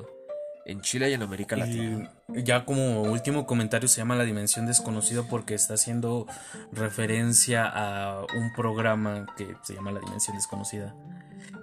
en 0.65 0.81
Chile 0.81 1.11
y 1.11 1.15
en 1.15 1.23
América 1.23 1.57
Latina. 1.57 2.11
Y 2.29 2.43
ya 2.45 2.65
como 2.65 3.03
último 3.03 3.47
comentario 3.47 3.89
se 3.89 3.99
llama 3.99 4.15
La 4.15 4.25
Dimensión 4.25 4.67
Desconocida 4.67 5.23
porque 5.29 5.55
está 5.55 5.75
haciendo 5.75 6.27
referencia 6.73 7.67
a 7.67 8.21
un 8.21 8.53
programa 8.55 9.27
que 9.37 9.57
se 9.63 9.75
llama 9.75 9.93
La 9.93 10.01
Dimensión 10.01 10.37
Desconocida. 10.37 10.95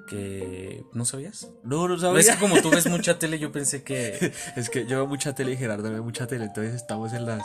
Que 0.10 0.84
no 0.93 1.06
sabías. 1.06 1.50
No, 1.63 1.88
no 1.88 1.95
Es 1.95 2.02
sabía. 2.02 2.34
que 2.34 2.39
como 2.39 2.62
tú 2.62 2.69
ves 2.72 2.88
mucha 2.89 3.19
tele, 3.19 3.38
yo 3.39 3.52
pensé 3.52 3.84
que. 3.84 4.34
Es 4.56 4.69
que 4.69 4.86
yo 4.88 4.98
veo 4.98 5.08
mucha 5.08 5.34
tele 5.36 5.54
y 5.54 5.58
Gerardo 5.58 5.91
ve 5.91 6.02
mucha 6.02 6.26
tele, 6.28 6.45
entonces 6.45 6.74
estamos 6.76 7.13
en 7.13 7.26
las. 7.26 7.43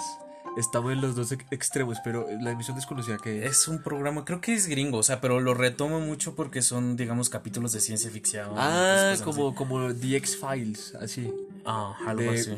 Estamos 0.56 0.92
en 0.92 1.00
los 1.00 1.16
dos 1.16 1.32
ex- 1.32 1.44
extremos, 1.50 1.98
pero 2.04 2.28
la 2.40 2.52
emisión 2.52 2.76
desconocida 2.76 3.18
que 3.18 3.44
Es 3.44 3.66
un 3.66 3.82
programa, 3.82 4.24
creo 4.24 4.40
que 4.40 4.54
es 4.54 4.68
gringo, 4.68 4.98
o 4.98 5.02
sea, 5.02 5.20
pero 5.20 5.40
lo 5.40 5.52
retomo 5.52 5.98
mucho 5.98 6.36
porque 6.36 6.62
son, 6.62 6.96
digamos, 6.96 7.28
capítulos 7.28 7.72
de 7.72 7.80
ciencia 7.80 8.08
ficción. 8.08 8.50
Ah, 8.56 9.10
así. 9.14 9.24
como, 9.24 9.52
como 9.56 9.92
The 9.92 10.16
X-Files, 10.18 10.94
así. 11.00 11.32
Ah, 11.64 11.96
algo 12.06 12.30
de- 12.30 12.38
así. 12.38 12.56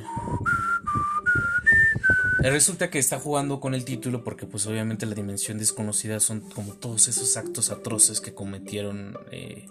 Eh, 2.47 2.51
Resulta 2.51 2.91
que 2.91 3.01
está 3.01 3.19
jugando 3.19 3.59
con 3.59 3.75
el 3.75 3.85
título 3.85 4.23
porque 4.23 4.47
pues 4.47 4.67
obviamente 4.67 5.05
la 5.05 5.15
dimensión 5.17 5.59
desconocida 5.59 6.21
son 6.21 6.41
como 6.43 6.75
todos 6.75 7.09
esos 7.09 7.37
actos 7.37 7.71
atroces 7.71 8.21
que 8.21 8.35
cometieron 8.35 9.19
eh, 9.33 9.67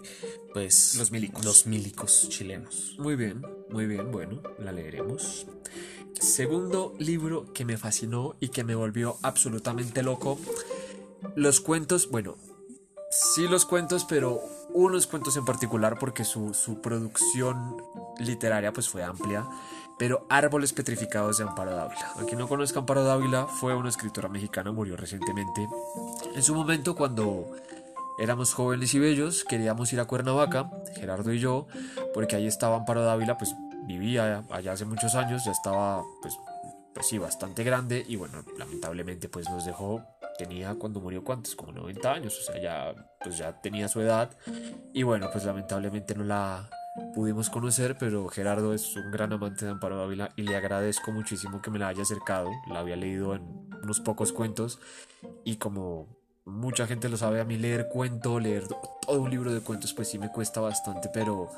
pues 0.52 0.94
Los 0.96 1.10
milicos. 1.10 1.42
los 1.44 1.66
milicos 1.66 2.28
chilenos. 2.28 2.94
Muy 2.98 3.16
bien, 3.16 3.42
muy 3.70 3.86
bien, 3.86 4.12
bueno, 4.12 4.42
la 4.58 4.72
leeremos. 4.72 5.46
Segundo 6.20 6.94
libro 6.98 7.50
que 7.54 7.64
me 7.64 7.78
fascinó 7.78 8.36
y 8.40 8.48
que 8.48 8.62
me 8.62 8.74
volvió 8.74 9.16
absolutamente 9.22 10.02
loco. 10.02 10.38
Los 11.34 11.60
cuentos, 11.60 12.10
bueno, 12.10 12.36
sí 13.10 13.48
los 13.48 13.64
cuentos, 13.64 14.04
pero 14.06 14.42
unos 14.74 15.06
cuentos 15.06 15.36
en 15.38 15.46
particular 15.46 15.98
porque 15.98 16.24
su, 16.24 16.52
su 16.52 16.82
producción 16.82 17.76
literaria 18.18 18.72
pues 18.72 18.88
fue 18.88 19.02
amplia. 19.02 19.46
Pero 19.98 20.26
Árboles 20.28 20.74
Petrificados 20.74 21.38
de 21.38 21.44
Amparo 21.44 21.74
Dávila. 21.74 22.12
A 22.16 22.24
quien 22.24 22.38
no 22.38 22.48
conozca 22.48 22.80
Amparo 22.80 23.02
Dávila, 23.02 23.46
fue 23.46 23.74
una 23.74 23.88
escritora 23.88 24.28
mexicana, 24.28 24.70
murió 24.70 24.94
recientemente. 24.94 25.66
En 26.34 26.42
su 26.42 26.54
momento, 26.54 26.94
cuando 26.94 27.46
éramos 28.18 28.52
jóvenes 28.52 28.92
y 28.94 28.98
bellos, 28.98 29.44
queríamos 29.44 29.92
ir 29.92 30.00
a 30.00 30.04
Cuernavaca, 30.04 30.70
Gerardo 30.94 31.32
y 31.32 31.38
yo, 31.38 31.66
porque 32.12 32.36
ahí 32.36 32.46
estaba 32.46 32.76
Amparo 32.76 33.02
Dávila, 33.02 33.38
pues 33.38 33.54
vivía 33.86 34.44
allá 34.50 34.72
hace 34.72 34.84
muchos 34.84 35.14
años, 35.14 35.44
ya 35.44 35.52
estaba, 35.52 36.02
pues, 36.20 36.34
pues 36.94 37.06
sí, 37.06 37.18
bastante 37.18 37.62
grande 37.64 38.04
y 38.06 38.16
bueno, 38.16 38.44
lamentablemente 38.58 39.28
pues 39.28 39.48
nos 39.48 39.64
dejó, 39.64 40.02
tenía 40.38 40.74
cuando 40.74 41.00
murió 41.00 41.24
cuántos, 41.24 41.54
como 41.54 41.72
90 41.72 42.12
años, 42.12 42.38
o 42.38 42.52
sea, 42.52 42.60
ya, 42.60 42.94
pues 43.22 43.38
ya 43.38 43.60
tenía 43.60 43.88
su 43.88 44.00
edad 44.00 44.30
y 44.92 45.02
bueno, 45.02 45.28
pues 45.32 45.44
lamentablemente 45.44 46.14
no 46.14 46.24
la 46.24 46.68
pudimos 47.14 47.50
conocer, 47.50 47.96
pero 47.98 48.28
Gerardo 48.28 48.72
es 48.74 48.96
un 48.96 49.10
gran 49.10 49.32
amante 49.32 49.64
de 49.64 49.70
Amparo 49.70 49.96
Dávila 49.98 50.30
y 50.36 50.42
le 50.42 50.56
agradezco 50.56 51.12
muchísimo 51.12 51.60
que 51.62 51.70
me 51.70 51.78
la 51.78 51.88
haya 51.88 52.02
acercado, 52.02 52.50
la 52.68 52.80
había 52.80 52.96
leído 52.96 53.34
en 53.34 53.42
unos 53.82 54.00
pocos 54.00 54.32
cuentos 54.32 54.78
y 55.44 55.56
como 55.56 56.06
mucha 56.44 56.86
gente 56.86 57.08
lo 57.08 57.16
sabe, 57.16 57.40
a 57.40 57.44
mí 57.44 57.56
leer 57.58 57.88
cuento, 57.88 58.38
leer 58.38 58.64
todo 58.68 59.20
un 59.20 59.30
libro 59.30 59.52
de 59.52 59.60
cuentos, 59.60 59.92
pues 59.94 60.08
sí 60.08 60.18
me 60.18 60.30
cuesta 60.30 60.60
bastante, 60.60 61.08
pero... 61.12 61.50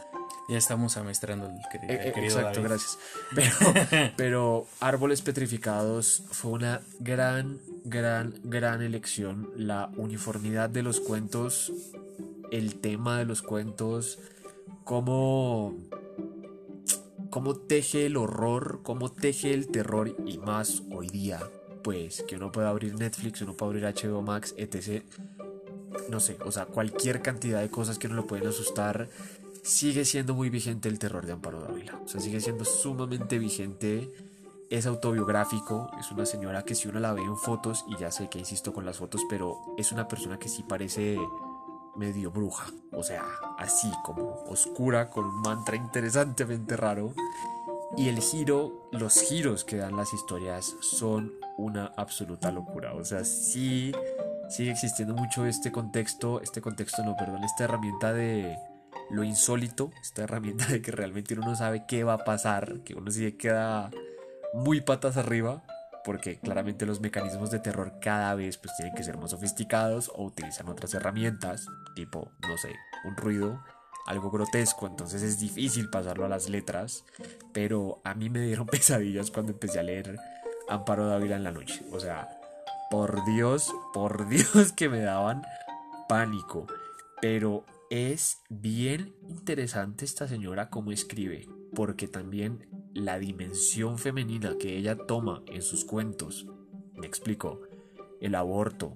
Ya 0.50 0.56
estamos 0.56 0.96
amestrando 0.96 1.44
el, 1.46 1.52
queri- 1.70 1.84
el 1.84 1.90
Eh, 1.90 2.08
eh, 2.08 2.12
querido 2.12 2.38
exacto, 2.38 2.62
David. 2.62 2.68
gracias. 2.70 2.98
Pero, 3.34 4.12
pero 4.16 4.66
Árboles 4.80 5.20
Petrificados 5.20 6.22
fue 6.30 6.52
una 6.52 6.80
gran, 7.00 7.58
gran, 7.84 8.32
gran 8.44 8.80
elección. 8.80 9.50
La 9.56 9.90
uniformidad 9.98 10.70
de 10.70 10.82
los 10.82 11.00
cuentos, 11.00 11.70
el 12.50 12.76
tema 12.80 13.18
de 13.18 13.26
los 13.26 13.42
cuentos, 13.42 14.20
cómo, 14.84 15.76
cómo 17.30 17.54
teje 17.56 18.06
el 18.06 18.16
horror, 18.16 18.80
cómo 18.82 19.10
teje 19.10 19.54
el 19.54 19.68
terror 19.68 20.16
y 20.26 20.38
más 20.38 20.82
hoy 20.90 21.08
día, 21.08 21.40
pues 21.82 22.22
que 22.22 22.36
uno 22.36 22.52
puede 22.52 22.68
abrir 22.68 22.94
Netflix, 22.94 23.42
uno 23.42 23.54
puede 23.54 23.82
abrir 23.82 24.10
HBO 24.10 24.22
Max, 24.22 24.54
etc. 24.56 25.02
No 26.08 26.20
sé, 26.20 26.36
o 26.44 26.52
sea, 26.52 26.66
cualquier 26.66 27.22
cantidad 27.22 27.60
de 27.60 27.70
cosas 27.70 27.98
que 27.98 28.08
no 28.08 28.14
lo 28.14 28.26
pueden 28.26 28.46
asustar 28.46 29.08
sigue 29.62 30.04
siendo 30.04 30.34
muy 30.34 30.48
vigente 30.50 30.88
el 30.88 30.98
terror 30.98 31.26
de 31.26 31.32
Amparo 31.32 31.60
Dávila. 31.60 32.00
O 32.04 32.08
sea, 32.08 32.20
sigue 32.20 32.40
siendo 32.40 32.64
sumamente 32.64 33.38
vigente. 33.38 34.10
Es 34.70 34.86
autobiográfico. 34.86 35.90
Es 36.00 36.10
una 36.10 36.26
señora 36.26 36.64
que 36.64 36.74
si 36.74 36.88
uno 36.88 37.00
la 37.00 37.12
ve 37.12 37.22
en 37.22 37.36
fotos, 37.36 37.84
y 37.88 37.96
ya 37.96 38.10
sé 38.10 38.28
que 38.28 38.38
insisto 38.38 38.72
con 38.72 38.84
las 38.84 38.98
fotos, 38.98 39.22
pero 39.28 39.58
es 39.76 39.92
una 39.92 40.08
persona 40.08 40.38
que 40.38 40.48
sí 40.48 40.62
parece 40.62 41.18
medio 41.98 42.30
bruja. 42.30 42.66
O 42.92 43.02
sea, 43.02 43.24
así 43.58 43.90
como 44.04 44.44
oscura, 44.46 45.10
con 45.10 45.24
un 45.26 45.40
mantra 45.42 45.76
interesantemente 45.76 46.76
raro. 46.76 47.12
Y 47.96 48.08
el 48.08 48.20
giro, 48.20 48.88
los 48.92 49.20
giros 49.20 49.64
que 49.64 49.76
dan 49.76 49.96
las 49.96 50.12
historias 50.12 50.76
son 50.80 51.32
una 51.56 51.92
absoluta 51.96 52.52
locura. 52.52 52.94
O 52.94 53.04
sea, 53.04 53.24
sí 53.24 53.92
sigue 54.48 54.70
existiendo 54.70 55.14
mucho 55.14 55.46
este 55.46 55.72
contexto, 55.72 56.40
este 56.40 56.60
contexto 56.60 57.04
no, 57.04 57.16
perdón, 57.16 57.44
esta 57.44 57.64
herramienta 57.64 58.12
de 58.12 58.56
lo 59.10 59.24
insólito, 59.24 59.90
esta 60.00 60.22
herramienta 60.22 60.66
de 60.66 60.82
que 60.82 60.90
realmente 60.90 61.34
uno 61.34 61.48
no 61.48 61.56
sabe 61.56 61.84
qué 61.86 62.04
va 62.04 62.14
a 62.14 62.24
pasar, 62.24 62.80
que 62.84 62.94
uno 62.94 63.10
sí 63.10 63.32
queda 63.32 63.90
muy 64.54 64.80
patas 64.80 65.16
arriba, 65.16 65.62
porque 66.08 66.38
claramente 66.40 66.86
los 66.86 67.02
mecanismos 67.02 67.50
de 67.50 67.58
terror 67.58 67.98
cada 68.00 68.34
vez 68.34 68.56
pues 68.56 68.74
tienen 68.78 68.94
que 68.94 69.04
ser 69.04 69.18
más 69.18 69.32
sofisticados 69.32 70.10
o 70.14 70.24
utilizan 70.24 70.66
otras 70.70 70.94
herramientas, 70.94 71.66
tipo, 71.94 72.32
no 72.48 72.56
sé, 72.56 72.74
un 73.04 73.14
ruido, 73.14 73.62
algo 74.06 74.30
grotesco, 74.30 74.86
entonces 74.86 75.20
es 75.20 75.38
difícil 75.38 75.90
pasarlo 75.90 76.24
a 76.24 76.30
las 76.30 76.48
letras, 76.48 77.04
pero 77.52 78.00
a 78.04 78.14
mí 78.14 78.30
me 78.30 78.40
dieron 78.40 78.66
pesadillas 78.70 79.30
cuando 79.30 79.52
empecé 79.52 79.80
a 79.80 79.82
leer 79.82 80.16
Amparo 80.70 81.06
Dávila 81.06 81.36
en 81.36 81.44
la 81.44 81.52
noche, 81.52 81.84
o 81.92 82.00
sea, 82.00 82.26
por 82.90 83.26
Dios, 83.26 83.70
por 83.92 84.26
Dios 84.30 84.72
que 84.72 84.88
me 84.88 85.00
daban 85.00 85.42
pánico, 86.08 86.66
pero 87.20 87.66
es 87.90 88.42
bien 88.48 89.14
interesante 89.28 90.04
esta 90.04 90.28
señora 90.28 90.70
cómo 90.70 90.92
escribe, 90.92 91.48
porque 91.74 92.08
también 92.08 92.68
la 92.94 93.18
dimensión 93.18 93.98
femenina 93.98 94.56
que 94.58 94.76
ella 94.76 94.96
toma 94.96 95.42
en 95.46 95.62
sus 95.62 95.84
cuentos, 95.84 96.46
me 96.96 97.06
explico, 97.06 97.62
el 98.20 98.34
aborto, 98.34 98.94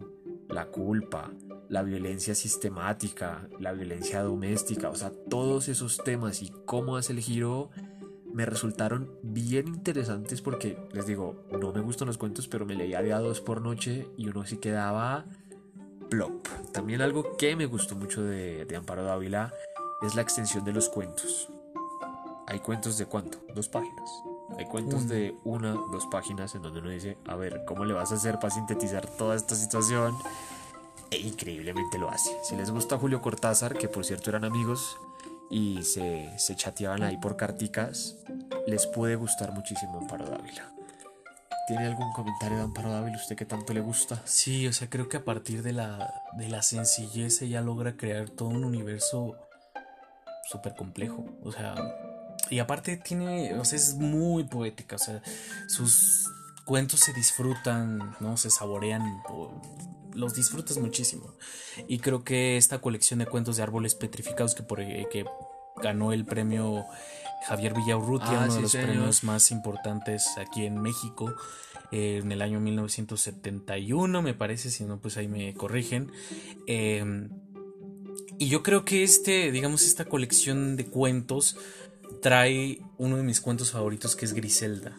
la 0.49 0.67
culpa, 0.67 1.33
la 1.69 1.83
violencia 1.83 2.35
sistemática, 2.35 3.49
la 3.59 3.73
violencia 3.73 4.23
doméstica, 4.23 4.91
o 4.91 4.95
sea, 4.95 5.13
todos 5.31 5.69
esos 5.69 5.99
temas 6.05 6.43
y 6.43 6.53
cómo 6.67 6.97
hace 6.97 7.13
el 7.13 7.21
giro 7.21 7.71
me 8.33 8.47
resultaron 8.47 9.11
bien 9.23 9.69
interesantes 9.69 10.41
porque, 10.41 10.79
les 10.93 11.07
digo, 11.07 11.45
no 11.51 11.73
me 11.73 11.81
gustan 11.81 12.09
los 12.09 12.19
cuentos, 12.19 12.49
pero 12.49 12.67
me 12.67 12.75
leía 12.75 13.03
de 13.03 13.13
a 13.13 13.21
dos 13.21 13.41
por 13.41 13.61
noche 13.61 14.09
y 14.17 14.29
uno 14.29 14.45
sí 14.45 14.57
quedaba 14.57 15.27
plop. 16.13 16.47
También 16.73 17.01
algo 17.01 17.39
que 17.39 17.57
me 17.57 17.65
gustó 17.65 17.97
mucho 17.97 18.23
de, 18.23 18.67
de 18.67 18.77
Amparo 18.77 19.03
Dávila 19.03 19.55
es 20.03 20.15
la 20.15 20.21
extensión 20.21 20.63
de 20.63 20.73
los 20.73 20.91
cuentos. 20.91 21.49
Hay 22.47 22.61
cuentos 22.61 22.99
de 22.99 23.07
cuánto? 23.07 23.39
Dos 23.55 23.71
páginas. 23.71 24.11
Hay 24.59 24.67
cuentos 24.67 25.09
de 25.09 25.35
una, 25.45 25.73
dos 25.73 26.05
páginas 26.11 26.55
en 26.55 26.61
donde 26.61 26.81
uno 26.81 26.91
dice, 26.91 27.17
a 27.27 27.35
ver, 27.35 27.65
¿cómo 27.67 27.87
le 27.87 27.95
vas 27.95 28.13
a 28.13 28.17
hacer 28.17 28.35
para 28.39 28.51
sintetizar 28.51 29.07
toda 29.07 29.37
esta 29.37 29.55
situación? 29.55 30.15
E 31.11 31.17
increíblemente 31.17 31.97
lo 31.97 32.11
hace. 32.11 32.37
Si 32.45 32.57
les 32.57 32.71
gusta 32.71 32.99
Julio 32.99 33.23
Cortázar, 33.23 33.79
que 33.79 33.89
por 33.89 34.05
cierto 34.05 34.29
eran 34.29 34.45
amigos 34.45 34.99
y 35.49 35.83
se, 35.83 36.31
se 36.39 36.57
chateaban 36.57 37.05
ahí 37.05 37.17
por 37.17 37.39
carticas, 37.39 38.19
les 38.67 38.87
puede 38.87 39.17
gustar 39.17 39.53
muchísimo 39.53 39.99
Amparo 39.99 40.27
Dávila. 40.27 40.75
¿Tiene 41.67 41.87
algún 41.87 42.13
comentario 42.13 42.57
de 42.57 42.65
Amparo 42.65 42.91
Dávila? 42.91 43.17
¿Usted 43.17 43.37
que 43.37 43.45
tanto 43.45 43.73
le 43.73 43.81
gusta? 43.81 44.21
Sí, 44.25 44.67
o 44.67 44.73
sea, 44.73 44.91
creo 44.91 45.09
que 45.09 45.19
a 45.19 45.25
partir 45.25 45.63
de 45.63 45.73
la, 45.73 46.13
de 46.37 46.49
la 46.49 46.63
sencillez 46.63 47.41
ella 47.43 47.61
logra 47.61 47.97
crear 47.97 48.31
todo 48.31 48.49
un 48.49 48.65
universo 48.65 49.37
súper 50.51 50.75
complejo. 50.75 51.25
O 51.43 51.53
sea, 51.53 51.75
y 52.51 52.59
aparte 52.59 52.97
tiene, 52.97 53.55
o 53.55 53.65
sea, 53.65 53.79
es 53.79 53.95
muy 53.95 54.45
poética, 54.45 54.97
o 54.97 54.99
sea, 54.99 55.23
sus 55.69 56.29
cuentos 56.65 57.01
se 57.01 57.13
disfrutan, 57.13 58.17
¿no? 58.21 58.37
Se 58.37 58.51
saborean, 58.51 59.23
los 60.15 60.35
disfrutas 60.35 60.79
muchísimo. 60.79 61.35
Y 61.89 61.99
creo 62.01 62.25
que 62.25 62.57
esta 62.57 62.81
colección 62.81 63.21
de 63.21 63.27
cuentos 63.27 63.57
de 63.57 63.63
árboles 63.63 63.95
petrificados 63.95 64.55
que, 64.55 64.63
por, 64.63 64.81
eh, 64.81 65.07
que 65.11 65.25
ganó 65.77 66.13
el 66.13 66.25
premio 66.25 66.85
Javier 67.47 67.75
Villaurrutia, 67.75 68.43
ah, 68.43 68.45
uno 68.45 68.55
de 68.55 68.61
los 68.63 68.73
premios 68.73 69.25
más 69.25 69.51
importantes 69.51 70.39
aquí 70.39 70.65
en 70.65 70.81
México, 70.81 71.35
eh, 71.91 72.21
en 72.23 72.33
el 72.33 72.43
año 72.43 72.61
1971, 72.61 74.23
me 74.23 74.35
parece, 74.35 74.71
si 74.71 74.85
no, 74.85 75.01
pues 75.01 75.17
ahí 75.17 75.29
me 75.29 75.53
corrigen. 75.55 76.11
Em, 76.67 77.29
y 78.39 78.49
yo 78.49 78.63
creo 78.63 78.85
que 78.85 79.03
este, 79.03 79.53
digamos, 79.53 79.83
esta 79.83 80.05
colección 80.05 80.77
de 80.77 80.87
cuentos 80.87 81.57
trae 82.21 82.81
uno 82.99 83.17
de 83.17 83.23
mis 83.23 83.41
cuentos 83.41 83.71
favoritos 83.71 84.17
que 84.17 84.25
es 84.25 84.33
Griselda. 84.33 84.97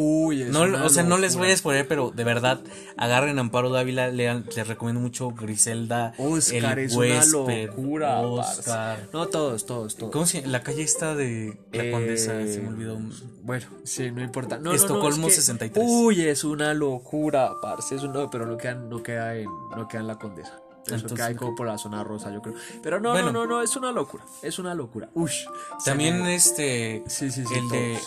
Uy, 0.00 0.44
no, 0.44 0.60
o 0.84 0.88
sea, 0.90 1.02
no 1.02 1.18
les 1.18 1.34
voy 1.34 1.48
a 1.48 1.50
exponer, 1.50 1.88
pero 1.88 2.12
de 2.14 2.22
verdad, 2.22 2.60
agarren 2.96 3.36
Amparo 3.40 3.68
Dávila, 3.70 4.06
lean, 4.06 4.44
les 4.54 4.68
recomiendo 4.68 5.00
mucho 5.00 5.30
Griselda. 5.30 6.14
Oscar, 6.18 6.78
es 6.78 6.94
una 6.94 7.24
locura. 7.24 8.20
Oscar. 8.20 9.08
No, 9.12 9.26
todos, 9.26 9.66
todos, 9.66 9.96
todos. 9.96 10.12
¿Cómo 10.12 10.24
se 10.24 10.46
La 10.46 10.62
calle 10.62 10.84
está 10.84 11.16
de 11.16 11.58
la 11.72 11.90
Condesa, 11.90 12.46
se 12.46 12.60
me 12.60 12.68
olvidó. 12.68 12.96
Bueno, 13.42 13.66
sí, 13.82 14.12
no 14.12 14.22
importa. 14.22 14.58
No, 14.58 14.72
Estocolmo 14.72 15.26
no, 15.26 15.32
63. 15.32 15.84
Uy, 15.84 16.22
es 16.28 16.44
una 16.44 16.74
locura, 16.74 17.50
parce. 17.60 17.96
Es 17.96 18.04
no, 18.04 18.30
pero 18.30 18.46
no 18.46 18.56
queda, 18.56 18.74
no 18.74 19.02
queda 19.02 19.34
en, 19.34 19.48
no 19.76 19.88
queda 19.88 20.02
en 20.02 20.06
la 20.06 20.18
Condesa. 20.20 20.60
Eso 20.86 21.12
cae 21.16 21.34
como 21.34 21.56
por 21.56 21.66
la 21.66 21.76
zona 21.76 22.04
rosa, 22.04 22.32
yo 22.32 22.40
creo. 22.40 22.54
Pero 22.84 23.00
no, 23.00 23.20
no, 23.20 23.32
no, 23.32 23.46
no, 23.46 23.62
es 23.62 23.74
una 23.74 23.90
locura. 23.90 24.24
Es 24.42 24.60
una 24.60 24.76
locura. 24.76 25.08
Ush. 25.14 25.46
También 25.84 26.24
este. 26.26 27.02
Sí, 27.08 27.32
sí, 27.32 27.44
sí. 27.44 27.54
El 27.54 27.68
de. 27.68 27.98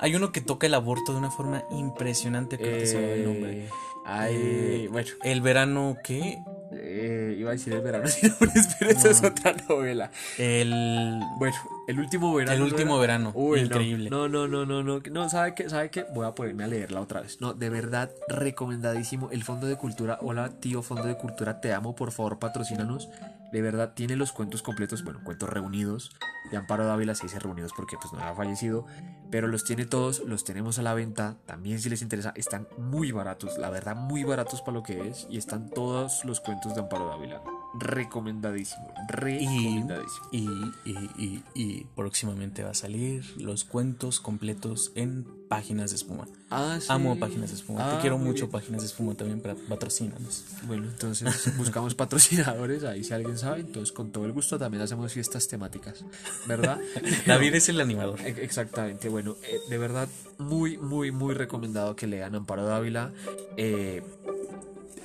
Hay 0.00 0.14
uno 0.14 0.32
que 0.32 0.40
toca 0.40 0.66
el 0.66 0.74
aborto 0.74 1.12
de 1.12 1.18
una 1.18 1.30
forma 1.30 1.64
impresionante, 1.70 2.56
creo 2.56 2.78
que 2.78 2.86
se 2.86 2.94
llama 2.94 3.12
el 3.12 3.24
nombre. 3.24 3.68
Ay, 4.04 4.34
eh, 4.36 4.88
bueno. 4.90 5.08
¿El 5.22 5.40
verano 5.40 5.96
qué? 6.02 6.38
Eh, 6.72 7.36
iba 7.38 7.50
a 7.50 7.52
decir 7.52 7.72
el 7.72 7.80
verano, 7.80 8.08
pero 8.78 8.90
esa 8.90 9.10
es 9.10 9.22
otra 9.22 9.54
novela. 9.68 10.10
El. 10.38 11.20
Bueno, 11.38 11.56
el 11.88 12.00
último 12.00 12.34
verano. 12.34 12.54
El 12.54 12.62
último 12.62 12.98
verano. 12.98 13.32
Increíble. 13.56 14.10
No, 14.10 14.28
no, 14.28 14.46
no, 14.46 14.66
no, 14.66 14.82
no. 14.82 15.00
No, 15.10 15.30
¿sabe 15.30 15.54
qué? 15.54 15.70
¿Sabe 15.70 15.90
qué? 15.90 16.04
Voy 16.14 16.26
a 16.26 16.34
ponerme 16.34 16.64
a 16.64 16.66
leerla 16.66 17.00
otra 17.00 17.22
vez. 17.22 17.40
No, 17.40 17.54
de 17.54 17.70
verdad, 17.70 18.10
recomendadísimo. 18.28 19.30
El 19.30 19.42
Fondo 19.42 19.66
de 19.66 19.76
Cultura. 19.76 20.18
Hola, 20.20 20.50
tío 20.60 20.82
Fondo 20.82 21.04
de 21.04 21.16
Cultura, 21.16 21.62
te 21.62 21.72
amo. 21.72 21.96
Por 21.96 22.12
favor, 22.12 22.38
patrocínanos. 22.38 23.08
De 23.52 23.62
verdad, 23.62 23.94
tiene 23.94 24.16
los 24.16 24.32
cuentos 24.32 24.60
completos. 24.60 25.02
Bueno, 25.02 25.20
cuentos 25.24 25.48
reunidos. 25.48 26.10
De 26.50 26.58
Amparo 26.58 26.84
Dávila 26.84 27.14
se 27.14 27.22
dice 27.22 27.38
reunidos 27.38 27.72
porque 27.74 27.96
pues 27.96 28.12
no 28.12 28.20
ha 28.22 28.34
fallecido. 28.34 28.84
Pero 29.30 29.48
los 29.48 29.64
tiene 29.64 29.86
todos. 29.86 30.20
Los 30.20 30.44
tenemos 30.44 30.78
a 30.78 30.82
la 30.82 30.92
venta. 30.92 31.36
También 31.46 31.80
si 31.80 31.88
les 31.88 32.02
interesa. 32.02 32.34
Están 32.36 32.68
muy 32.76 33.12
baratos. 33.12 33.56
La 33.56 33.70
verdad, 33.70 33.96
muy 33.96 34.24
baratos 34.24 34.60
para 34.60 34.74
lo 34.74 34.82
que 34.82 35.08
es. 35.08 35.26
Y 35.30 35.38
están 35.38 35.70
todos 35.70 36.22
los 36.26 36.40
cuentos 36.40 36.74
de 36.74 36.82
Amparo 36.82 37.08
Dávila 37.08 37.40
recomendadísimo. 37.74 38.92
Recomendadísimo. 39.08 40.28
Y, 40.32 40.48
y, 40.84 41.10
y, 41.16 41.44
y, 41.54 41.84
próximamente 41.94 42.62
va 42.62 42.70
a 42.70 42.74
salir 42.74 43.24
los 43.36 43.64
cuentos 43.64 44.20
completos 44.20 44.92
en 44.94 45.26
páginas 45.48 45.90
de 45.90 45.96
espuma. 45.96 46.26
Ah, 46.50 46.78
sí. 46.80 46.86
Amo 46.90 47.18
páginas 47.18 47.50
de 47.50 47.56
espuma. 47.56 47.78
Te 47.78 47.96
ah, 47.96 47.98
quiero 48.00 48.18
mucho 48.18 48.50
páginas 48.50 48.82
de 48.82 48.88
espuma 48.88 49.14
también 49.14 49.40
para 49.40 49.54
patrocínanos. 49.54 50.44
Bueno, 50.66 50.88
entonces 50.88 51.56
buscamos 51.56 51.94
patrocinadores. 51.94 52.84
Ahí 52.84 53.04
si 53.04 53.14
alguien 53.14 53.38
sabe, 53.38 53.60
entonces 53.60 53.92
con 53.92 54.12
todo 54.12 54.24
el 54.26 54.32
gusto 54.32 54.58
también 54.58 54.82
hacemos 54.82 55.12
fiestas 55.12 55.48
temáticas. 55.48 56.04
¿Verdad? 56.46 56.78
David 57.26 57.54
es 57.54 57.68
el 57.68 57.80
animador. 57.80 58.20
E, 58.20 58.44
exactamente. 58.44 59.08
Bueno, 59.08 59.36
eh, 59.42 59.58
de 59.68 59.78
verdad, 59.78 60.08
muy, 60.38 60.78
muy, 60.78 61.10
muy 61.10 61.34
recomendado 61.34 61.96
que 61.96 62.06
lean 62.06 62.34
Amparo 62.34 62.64
Dávila. 62.64 63.12
Eh, 63.56 64.02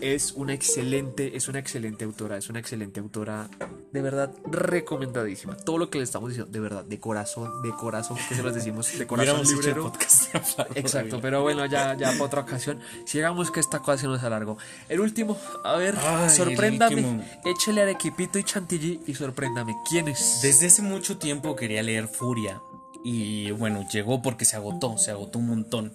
es 0.03 0.33
una 0.33 0.53
excelente, 0.53 1.37
es 1.37 1.47
una 1.47 1.59
excelente 1.59 2.03
autora, 2.03 2.37
es 2.37 2.49
una 2.49 2.59
excelente 2.59 2.99
autora, 2.99 3.49
de 3.91 4.01
verdad 4.01 4.31
recomendadísima. 4.45 5.55
Todo 5.55 5.77
lo 5.77 5.89
que 5.89 5.97
le 5.97 6.03
estamos 6.03 6.29
diciendo, 6.29 6.51
de 6.51 6.59
verdad, 6.59 6.83
de 6.83 6.99
corazón, 6.99 7.61
de 7.63 7.71
corazón, 7.71 8.17
que 8.27 8.35
se 8.35 8.43
los 8.43 8.53
decimos, 8.53 8.97
de 8.97 9.07
corazón 9.07 9.41
librero. 9.47 9.93
Exacto, 10.75 11.19
pero 11.21 11.41
bueno, 11.41 11.65
ya, 11.65 11.95
ya 11.95 12.11
para 12.11 12.23
otra 12.23 12.41
ocasión. 12.41 12.79
Sigamos 13.05 13.49
que 13.49 13.61
esta 13.61 13.79
cosa 13.79 14.07
nos 14.07 14.21
alargó. 14.23 14.57
El 14.89 14.99
último, 14.99 15.37
a 15.63 15.77
ver, 15.77 15.95
sorpréndame, 16.29 17.25
échele 17.45 17.83
arequipito 17.83 18.37
y 18.37 18.43
chantilly 18.43 18.99
y 19.07 19.15
sorpréndame. 19.15 19.73
¿Quién 19.89 20.09
es? 20.09 20.39
Desde 20.41 20.67
hace 20.67 20.81
mucho 20.81 21.17
tiempo 21.17 21.55
quería 21.55 21.81
leer 21.81 22.09
Furia 22.09 22.59
y 23.05 23.51
bueno, 23.51 23.87
llegó 23.89 24.21
porque 24.21 24.43
se 24.43 24.57
agotó, 24.57 24.97
se 24.97 25.11
agotó 25.11 25.39
un 25.39 25.47
montón. 25.47 25.93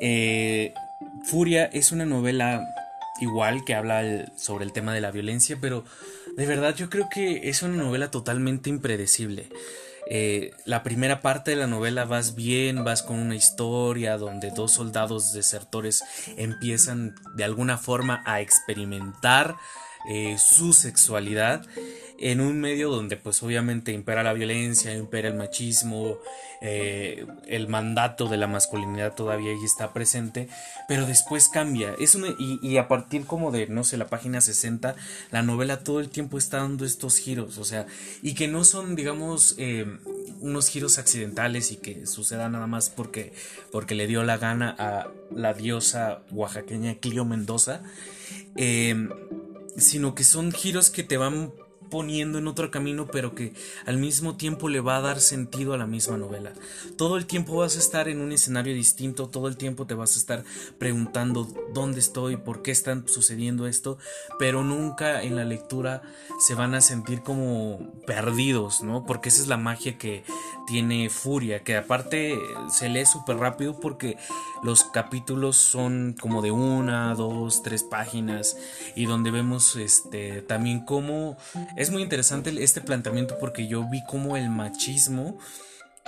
Eh, 0.00 0.72
Furia 1.24 1.64
es 1.66 1.90
una 1.92 2.04
novela 2.04 2.62
igual 3.20 3.64
que 3.64 3.74
habla 3.74 4.32
sobre 4.36 4.64
el 4.64 4.72
tema 4.72 4.92
de 4.92 5.00
la 5.00 5.10
violencia, 5.10 5.58
pero 5.60 5.84
de 6.36 6.46
verdad 6.46 6.74
yo 6.74 6.90
creo 6.90 7.08
que 7.08 7.48
es 7.48 7.62
una 7.62 7.76
novela 7.76 8.10
totalmente 8.10 8.70
impredecible. 8.70 9.48
Eh, 10.10 10.50
la 10.66 10.82
primera 10.82 11.22
parte 11.22 11.52
de 11.52 11.56
la 11.56 11.66
novela 11.66 12.04
vas 12.04 12.34
bien, 12.34 12.84
vas 12.84 13.02
con 13.02 13.18
una 13.18 13.36
historia 13.36 14.18
donde 14.18 14.50
dos 14.50 14.72
soldados 14.72 15.32
desertores 15.32 16.04
empiezan 16.36 17.14
de 17.36 17.44
alguna 17.44 17.78
forma 17.78 18.22
a 18.26 18.40
experimentar 18.40 19.56
eh, 20.06 20.36
su 20.38 20.74
sexualidad 20.74 21.64
en 22.18 22.40
un 22.40 22.60
medio 22.60 22.90
donde 22.90 23.16
pues 23.16 23.42
obviamente 23.42 23.92
impera 23.92 24.22
la 24.22 24.32
violencia, 24.32 24.94
impera 24.94 25.28
el 25.28 25.34
machismo, 25.34 26.18
eh, 26.60 27.26
el 27.46 27.68
mandato 27.68 28.28
de 28.28 28.36
la 28.36 28.46
masculinidad 28.46 29.14
todavía 29.14 29.50
ahí 29.50 29.64
está 29.64 29.92
presente, 29.92 30.48
pero 30.88 31.06
después 31.06 31.48
cambia. 31.48 31.94
Es 31.98 32.16
y, 32.38 32.76
a 32.78 32.88
partir 32.88 33.26
como 33.26 33.50
de, 33.50 33.66
no 33.66 33.84
sé, 33.84 33.96
la 33.96 34.06
página 34.06 34.40
60, 34.40 34.94
la 35.30 35.42
novela 35.42 35.80
todo 35.80 36.00
el 36.00 36.08
tiempo 36.08 36.38
está 36.38 36.58
dando 36.58 36.84
estos 36.84 37.18
giros, 37.18 37.58
o 37.58 37.64
sea, 37.64 37.86
y 38.22 38.34
que 38.34 38.48
no 38.48 38.64
son, 38.64 38.94
digamos, 38.94 39.56
eh, 39.58 39.84
unos 40.40 40.68
giros 40.68 40.98
accidentales 40.98 41.72
y 41.72 41.76
que 41.76 42.06
suceda 42.06 42.48
nada 42.48 42.66
más 42.66 42.90
porque, 42.90 43.32
porque 43.72 43.94
le 43.94 44.06
dio 44.06 44.22
la 44.22 44.38
gana 44.38 44.74
a 44.78 45.08
la 45.34 45.52
diosa 45.52 46.22
oaxaqueña 46.30 46.94
Clio 46.94 47.24
Mendoza, 47.24 47.82
eh, 48.56 49.08
sino 49.76 50.14
que 50.14 50.22
son 50.22 50.52
giros 50.52 50.90
que 50.90 51.02
te 51.02 51.16
van 51.16 51.52
poniendo 51.94 52.38
en 52.38 52.48
otro 52.48 52.72
camino, 52.72 53.06
pero 53.06 53.36
que 53.36 53.52
al 53.86 53.98
mismo 53.98 54.34
tiempo 54.34 54.68
le 54.68 54.80
va 54.80 54.96
a 54.96 55.00
dar 55.00 55.20
sentido 55.20 55.74
a 55.74 55.78
la 55.78 55.86
misma 55.86 56.16
novela. 56.16 56.52
Todo 56.96 57.16
el 57.16 57.24
tiempo 57.24 57.58
vas 57.58 57.76
a 57.76 57.78
estar 57.78 58.08
en 58.08 58.20
un 58.20 58.32
escenario 58.32 58.74
distinto, 58.74 59.28
todo 59.28 59.46
el 59.46 59.56
tiempo 59.56 59.86
te 59.86 59.94
vas 59.94 60.16
a 60.16 60.18
estar 60.18 60.42
preguntando 60.76 61.46
dónde 61.72 62.00
estoy, 62.00 62.36
por 62.36 62.62
qué 62.62 62.72
están 62.72 63.06
sucediendo 63.06 63.68
esto, 63.68 63.96
pero 64.40 64.64
nunca 64.64 65.22
en 65.22 65.36
la 65.36 65.44
lectura 65.44 66.02
se 66.40 66.56
van 66.56 66.74
a 66.74 66.80
sentir 66.80 67.22
como 67.22 67.92
perdidos, 68.08 68.82
¿no? 68.82 69.06
Porque 69.06 69.28
esa 69.28 69.42
es 69.42 69.46
la 69.46 69.56
magia 69.56 69.96
que 69.96 70.24
tiene 70.66 71.10
Furia, 71.10 71.62
que 71.62 71.76
aparte 71.76 72.36
se 72.70 72.88
lee 72.88 73.06
súper 73.06 73.36
rápido 73.36 73.78
porque 73.78 74.16
los 74.64 74.82
capítulos 74.84 75.56
son 75.56 76.16
como 76.20 76.42
de 76.42 76.50
una, 76.50 77.14
dos, 77.14 77.62
tres 77.62 77.84
páginas 77.84 78.56
y 78.96 79.06
donde 79.06 79.30
vemos 79.30 79.76
este 79.76 80.42
también 80.42 80.84
cómo 80.84 81.36
es 81.84 81.90
muy 81.90 82.02
interesante 82.02 82.50
este 82.64 82.80
planteamiento 82.80 83.38
porque 83.38 83.68
yo 83.68 83.84
vi 83.88 84.02
cómo 84.06 84.38
el 84.38 84.48
machismo 84.48 85.38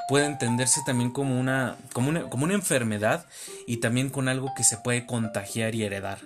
puede 0.08 0.24
entenderse 0.24 0.80
también 0.86 1.10
como 1.10 1.38
una, 1.38 1.76
como 1.92 2.08
una, 2.08 2.30
como 2.30 2.44
una 2.44 2.54
enfermedad 2.54 3.26
y 3.66 3.76
también 3.76 4.08
con 4.08 4.28
algo 4.28 4.52
que 4.56 4.64
se 4.64 4.78
puede 4.78 5.04
contagiar 5.04 5.74
y 5.74 5.84
heredar. 5.84 6.18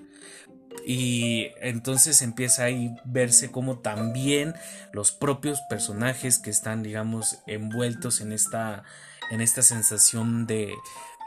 Y 0.87 1.49
entonces 1.61 2.23
empieza 2.23 2.65
ahí 2.65 2.95
verse 3.05 3.51
como 3.51 3.81
también 3.81 4.55
los 4.93 5.11
propios 5.11 5.61
personajes 5.69 6.39
que 6.39 6.51
están, 6.51 6.85
digamos, 6.85 7.39
envueltos 7.49 8.21
en 8.21 8.31
esta, 8.33 8.85
en 9.33 9.41
esta 9.41 9.63
sensación 9.63 10.47
de, 10.47 10.73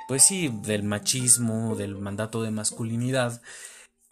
pues 0.08 0.24
sí, 0.24 0.50
del 0.64 0.84
machismo, 0.84 1.76
del 1.76 1.96
mandato 1.96 2.42
de 2.42 2.52
masculinidad, 2.52 3.42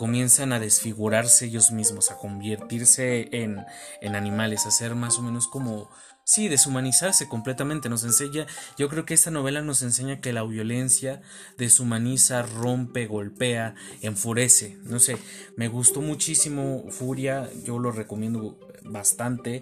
comienzan 0.01 0.51
a 0.51 0.59
desfigurarse 0.59 1.45
ellos 1.45 1.71
mismos, 1.71 2.09
a 2.09 2.17
convertirse 2.17 3.29
en, 3.33 3.63
en 4.01 4.15
animales, 4.15 4.65
a 4.65 4.71
ser 4.71 4.95
más 4.95 5.19
o 5.19 5.21
menos 5.21 5.45
como 5.45 5.91
sí, 6.23 6.47
deshumanizarse 6.47 7.29
completamente. 7.29 7.87
Nos 7.87 8.03
enseña, 8.03 8.47
yo 8.79 8.89
creo 8.89 9.05
que 9.05 9.13
esta 9.13 9.29
novela 9.29 9.61
nos 9.61 9.83
enseña 9.83 10.19
que 10.19 10.33
la 10.33 10.41
violencia 10.41 11.21
deshumaniza, 11.59 12.41
rompe, 12.41 13.05
golpea, 13.05 13.75
enfurece. 14.01 14.79
No 14.85 14.97
sé, 14.97 15.17
me 15.55 15.67
gustó 15.67 16.01
muchísimo 16.01 16.83
Furia, 16.89 17.47
yo 17.63 17.77
lo 17.77 17.91
recomiendo 17.91 18.57
bastante. 18.83 19.61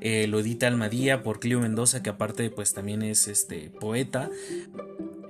Eh, 0.00 0.26
lo 0.26 0.40
edita 0.40 0.66
Almadía 0.66 1.22
por 1.22 1.40
Clio 1.40 1.60
Mendoza, 1.60 2.02
que 2.02 2.10
aparte 2.10 2.50
pues 2.50 2.74
también 2.74 3.00
es 3.00 3.26
este 3.26 3.70
poeta. 3.70 4.28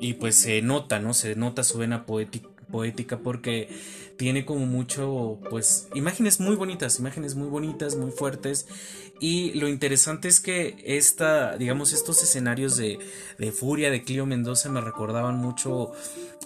Y 0.01 0.15
pues 0.15 0.35
se 0.35 0.63
nota, 0.63 0.99
¿no? 0.99 1.15
Se 1.15 1.37
nota 1.37 1.63
su 1.63 1.79
vena 1.79 2.07
poética 2.07 2.58
poética 2.71 3.19
porque 3.19 3.69
tiene 4.17 4.45
como 4.45 4.67
mucho, 4.67 5.39
pues, 5.51 5.89
imágenes 5.95 6.41
muy 6.41 6.57
bonitas, 6.57 6.99
imágenes 6.99 7.35
muy 7.35 7.49
bonitas, 7.49 7.97
muy 7.97 8.11
fuertes. 8.11 8.67
Y 9.21 9.53
lo 9.55 9.69
interesante 9.69 10.29
es 10.29 10.41
que 10.41 10.77
esta, 10.85 11.57
digamos, 11.57 11.93
estos 11.93 12.23
escenarios 12.23 12.77
de, 12.77 12.99
de 13.39 13.53
Furia 13.53 13.91
de 13.91 14.03
Clio 14.03 14.27
Mendoza 14.27 14.69
me 14.69 14.81
recordaban 14.81 15.37
mucho 15.37 15.93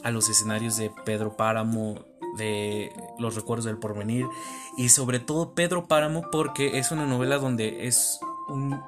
a 0.02 0.10
los 0.10 0.28
escenarios 0.28 0.76
de 0.76 0.90
Pedro 1.04 1.36
Páramo, 1.36 2.06
de 2.36 2.90
Los 3.18 3.34
Recuerdos 3.34 3.64
del 3.64 3.78
Porvenir 3.78 4.26
y 4.76 4.88
sobre 4.88 5.20
todo 5.20 5.54
Pedro 5.54 5.86
Páramo 5.86 6.30
porque 6.30 6.78
es 6.78 6.90
una 6.90 7.06
novela 7.06 7.38
donde 7.38 7.86
es 7.86 8.20
un 8.48 8.80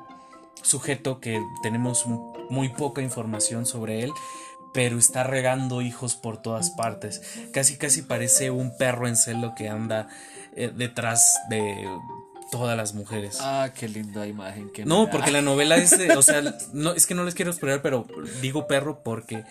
sujeto 0.63 1.21
que 1.21 1.43
tenemos 1.63 2.07
muy 2.49 2.71
poca 2.71 3.03
información 3.03 3.67
sobre 3.67 4.03
él, 4.03 4.13
pero 4.75 4.99
está 4.99 5.23
regando 5.23 5.81
hijos 5.81 6.17
por 6.17 6.43
todas 6.43 6.71
partes. 6.71 7.23
Casi 7.53 7.77
casi 7.77 8.03
parece 8.03 8.51
un 8.51 8.77
perro 8.77 9.09
en 9.09 9.17
celo 9.17 9.55
que 9.57 9.69
anda 9.69 10.09
eh, 10.57 10.71
detrás 10.75 11.41
de 11.49 11.89
todas 12.51 12.77
las 12.77 12.93
mujeres. 12.93 13.39
Ah, 13.41 13.71
qué 13.75 13.89
linda 13.89 14.27
imagen 14.27 14.71
que 14.71 14.85
No, 14.85 15.09
porque 15.11 15.31
la 15.31 15.41
novela 15.41 15.77
es, 15.77 15.97
o 16.17 16.23
sea, 16.23 16.43
no 16.73 16.93
es 16.93 17.07
que 17.07 17.15
no 17.15 17.25
les 17.25 17.35
quiero 17.35 17.53
esperar, 17.53 17.81
pero 17.83 18.07
digo 18.43 18.67
perro 18.67 19.03
porque 19.03 19.45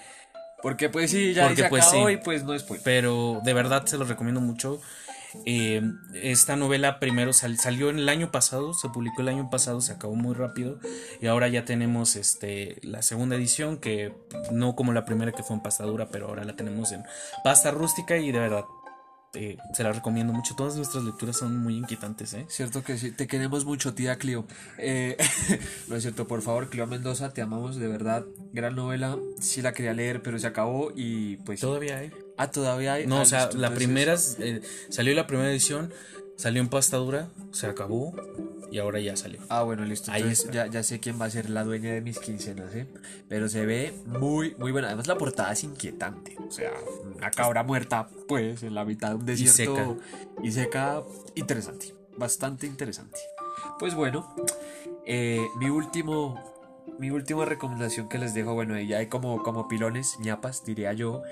porque 0.62 0.88
pues 0.88 1.12
sí, 1.12 1.34
ya 1.34 1.48
porque, 1.48 1.66
pues, 1.66 1.86
y 1.94 2.18
pues 2.18 2.44
no 2.44 2.54
es 2.54 2.64
Pero 2.86 3.42
de 3.44 3.54
verdad 3.54 3.86
se 3.86 3.98
los 3.98 4.08
recomiendo 4.08 4.40
mucho. 4.40 4.80
Eh, 5.46 5.82
esta 6.14 6.56
novela 6.56 7.00
primero 7.00 7.34
salió 7.34 7.90
en 7.90 8.00
el 8.00 8.10
año 8.10 8.32
pasado, 8.32 8.74
se 8.74 8.90
publicó 8.90 9.22
el 9.22 9.30
año 9.30 9.50
pasado, 9.50 9.82
se 9.82 9.94
acabó 9.94 10.16
muy 10.16 10.34
rápido 10.34 10.80
y 11.22 11.28
ahora 11.28 11.48
ya 11.48 11.66
tenemos 11.66 12.16
este, 12.16 12.78
la 12.82 13.02
segunda 13.02 13.36
edición 13.36 13.78
que 13.78 14.14
no 14.52 14.76
como 14.76 14.94
la 14.94 15.06
primera 15.06 15.32
que 15.32 15.44
fue 15.44 15.56
en 15.56 15.64
pasta 15.64 15.84
dura, 15.84 16.10
pero 16.10 16.28
ahora 16.28 16.44
la 16.44 16.56
tenemos 16.56 16.92
en 16.92 17.04
pasta 17.44 17.72
rústica 17.72 18.18
y 18.18 18.32
de 18.32 18.40
verdad 18.40 18.66
eh, 19.36 19.58
se 19.74 19.84
la 19.84 19.92
recomiendo 19.92 20.32
mucho. 20.32 20.56
Todas 20.56 20.76
nuestras 20.76 21.04
lecturas 21.04 21.38
son 21.38 21.58
muy 21.58 21.76
inquietantes, 21.76 22.34
¿eh? 22.36 22.46
Cierto 22.50 22.84
que 22.84 22.98
sí. 22.98 23.12
Te 23.12 23.26
queremos 23.26 23.66
mucho, 23.66 23.96
tía 23.96 24.18
Clio. 24.18 24.46
Eh, 24.78 25.18
no 25.88 25.96
es 25.96 26.04
cierto, 26.04 26.28
por 26.28 26.42
favor, 26.44 26.70
Clio 26.70 26.86
Mendoza, 26.86 27.34
te 27.34 27.42
amamos 27.42 27.78
de 27.78 27.88
verdad. 27.88 28.26
Gran 28.52 28.76
novela. 28.76 29.18
Sí 29.40 29.62
la 29.64 29.74
quería 29.74 29.94
leer, 29.94 30.22
pero 30.22 30.38
se 30.38 30.48
acabó 30.48 30.92
y 30.96 31.38
pues. 31.38 31.62
Todavía 31.62 31.98
hay. 31.98 32.12
Ah, 32.38 32.52
todavía 32.52 32.94
hay. 32.94 33.08
No, 33.08 33.22
o 33.22 33.26
sea, 33.26 33.50
la 33.54 33.74
primera. 33.74 34.16
Eh, 34.40 34.62
salió 34.90 35.14
la 35.14 35.28
primera 35.28 35.52
edición, 35.52 35.94
salió 36.36 36.62
en 36.62 36.70
pasta 36.70 36.98
dura, 36.98 37.30
se 37.52 37.68
acabó 37.68 38.16
y 38.74 38.80
ahora 38.80 39.00
ya 39.00 39.16
salió. 39.16 39.40
Ah, 39.50 39.62
bueno, 39.62 39.86
listo. 39.86 40.12
Entonces 40.12 40.50
ya, 40.52 40.66
ya, 40.66 40.82
sé 40.82 41.00
quién 41.00 41.22
va 41.22 41.26
a 41.26 41.30
ser 41.30 41.48
la 41.52 41.64
dueña 41.64 41.94
de 41.94 42.02
mis 42.02 42.18
quincenas, 42.18 42.74
¿eh? 42.74 42.88
Pero 43.30 43.48
se 43.48 43.68
ve 43.68 43.94
muy, 44.08 44.56
muy 44.56 44.72
buena. 44.72 44.88
Además, 44.88 45.06
la 45.06 45.16
portada 45.16 45.52
es 45.52 45.64
inquietante. 45.64 46.36
O 46.40 46.52
sea, 46.52 46.72
una 47.16 47.30
cabra 47.30 47.62
muerta, 47.62 48.10
pues, 48.28 48.64
en 48.64 48.74
la 48.74 48.84
mitad 48.84 49.10
de 49.10 49.16
un 49.16 49.26
desierto. 49.28 50.00
Y 50.42 50.50
seca. 50.50 50.50
Y 50.50 50.52
seca, 50.52 51.04
interesante. 51.36 51.94
Bastante 52.18 52.66
interesante. 52.66 53.20
Pues 53.78 53.94
bueno, 53.94 54.36
eh, 55.06 55.46
mi 55.60 55.70
último. 55.70 56.52
Mi 57.00 57.12
última 57.12 57.46
recomendación 57.46 58.10
que 58.10 58.18
les 58.18 58.34
dejo, 58.34 58.54
bueno, 58.54 58.80
ya 58.80 58.98
hay 58.98 59.08
como, 59.08 59.42
como 59.42 59.68
pilones, 59.68 60.18
ñapas, 60.20 60.66
diría 60.66 60.94
yo. 60.94 61.24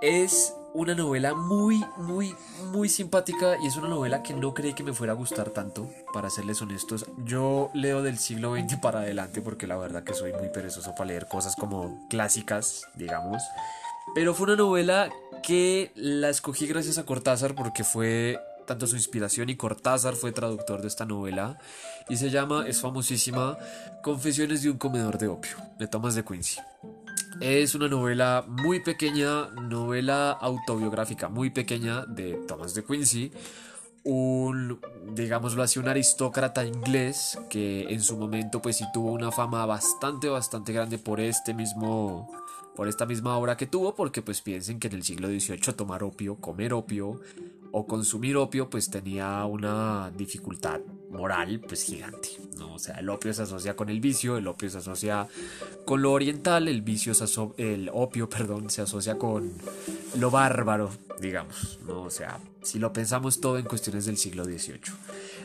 Es 0.00 0.54
una 0.74 0.94
novela 0.94 1.34
muy, 1.34 1.84
muy, 1.96 2.36
muy 2.72 2.88
simpática 2.88 3.56
y 3.60 3.66
es 3.66 3.76
una 3.76 3.88
novela 3.88 4.22
que 4.22 4.32
no 4.32 4.54
creí 4.54 4.74
que 4.74 4.84
me 4.84 4.92
fuera 4.92 5.12
a 5.12 5.16
gustar 5.16 5.50
tanto, 5.50 5.90
para 6.12 6.30
serles 6.30 6.62
honestos. 6.62 7.06
Yo 7.24 7.70
leo 7.74 8.02
del 8.02 8.18
siglo 8.18 8.54
XX 8.54 8.76
para 8.82 9.00
adelante 9.00 9.40
porque 9.40 9.66
la 9.66 9.76
verdad 9.76 10.04
que 10.04 10.14
soy 10.14 10.32
muy 10.34 10.50
perezoso 10.50 10.92
para 10.92 11.06
leer 11.06 11.26
cosas 11.26 11.56
como 11.56 12.06
clásicas, 12.08 12.86
digamos. 12.94 13.42
Pero 14.14 14.34
fue 14.34 14.44
una 14.46 14.56
novela 14.56 15.10
que 15.42 15.90
la 15.96 16.28
escogí 16.28 16.66
gracias 16.66 16.98
a 16.98 17.04
Cortázar 17.04 17.56
porque 17.56 17.82
fue 17.82 18.38
tanto 18.66 18.86
su 18.86 18.94
inspiración 18.94 19.48
y 19.48 19.56
Cortázar 19.56 20.14
fue 20.14 20.30
traductor 20.30 20.82
de 20.82 20.88
esta 20.88 21.06
novela 21.06 21.58
y 22.08 22.18
se 22.18 22.30
llama, 22.30 22.68
es 22.68 22.80
famosísima, 22.80 23.58
Confesiones 24.02 24.62
de 24.62 24.70
un 24.70 24.78
comedor 24.78 25.18
de 25.18 25.26
opio, 25.26 25.56
de 25.78 25.88
Thomas 25.88 26.14
de 26.14 26.24
Quincy. 26.24 26.60
Es 27.40 27.74
una 27.74 27.88
novela 27.88 28.44
muy 28.48 28.80
pequeña, 28.80 29.46
novela 29.50 30.32
autobiográfica 30.32 31.28
muy 31.28 31.50
pequeña 31.50 32.04
de 32.06 32.34
Thomas 32.48 32.74
de 32.74 32.84
Quincy, 32.84 33.30
un, 34.04 34.80
digámoslo 35.14 35.62
así, 35.62 35.78
un 35.78 35.88
aristócrata 35.88 36.64
inglés 36.64 37.38
que 37.48 37.82
en 37.90 38.02
su 38.02 38.16
momento 38.16 38.60
pues 38.60 38.76
sí 38.78 38.84
tuvo 38.92 39.12
una 39.12 39.30
fama 39.30 39.66
bastante, 39.66 40.28
bastante 40.28 40.72
grande 40.72 40.98
por 40.98 41.20
este 41.20 41.54
mismo, 41.54 42.28
por 42.74 42.88
esta 42.88 43.06
misma 43.06 43.36
obra 43.36 43.56
que 43.56 43.66
tuvo, 43.66 43.94
porque 43.94 44.22
pues 44.22 44.40
piensen 44.40 44.80
que 44.80 44.88
en 44.88 44.94
el 44.94 45.04
siglo 45.04 45.28
XVIII 45.28 45.74
tomar 45.76 46.02
opio, 46.02 46.36
comer 46.36 46.72
opio, 46.72 47.20
o 47.72 47.86
consumir 47.86 48.36
opio 48.36 48.70
pues 48.70 48.90
tenía 48.90 49.44
una 49.44 50.10
dificultad 50.16 50.80
moral 51.10 51.60
pues 51.60 51.82
gigante, 51.82 52.28
¿no? 52.56 52.74
O 52.74 52.78
sea, 52.78 52.96
el 52.96 53.08
opio 53.08 53.32
se 53.32 53.42
asocia 53.42 53.76
con 53.76 53.88
el 53.88 54.00
vicio, 54.00 54.36
el 54.36 54.46
opio 54.46 54.68
se 54.68 54.78
asocia 54.78 55.26
con 55.84 56.02
lo 56.02 56.12
oriental, 56.12 56.68
el 56.68 56.82
vicio 56.82 57.14
se 57.14 57.24
el 57.56 57.90
opio, 57.92 58.28
perdón, 58.30 58.70
se 58.70 58.82
asocia 58.82 59.16
con 59.16 59.52
lo 60.16 60.30
bárbaro, 60.30 60.90
digamos, 61.20 61.78
¿no? 61.86 62.02
O 62.02 62.10
sea, 62.10 62.40
si 62.62 62.78
lo 62.78 62.92
pensamos 62.92 63.40
todo 63.40 63.58
en 63.58 63.64
cuestiones 63.64 64.06
del 64.06 64.16
siglo 64.16 64.44
XVIII. 64.44 64.80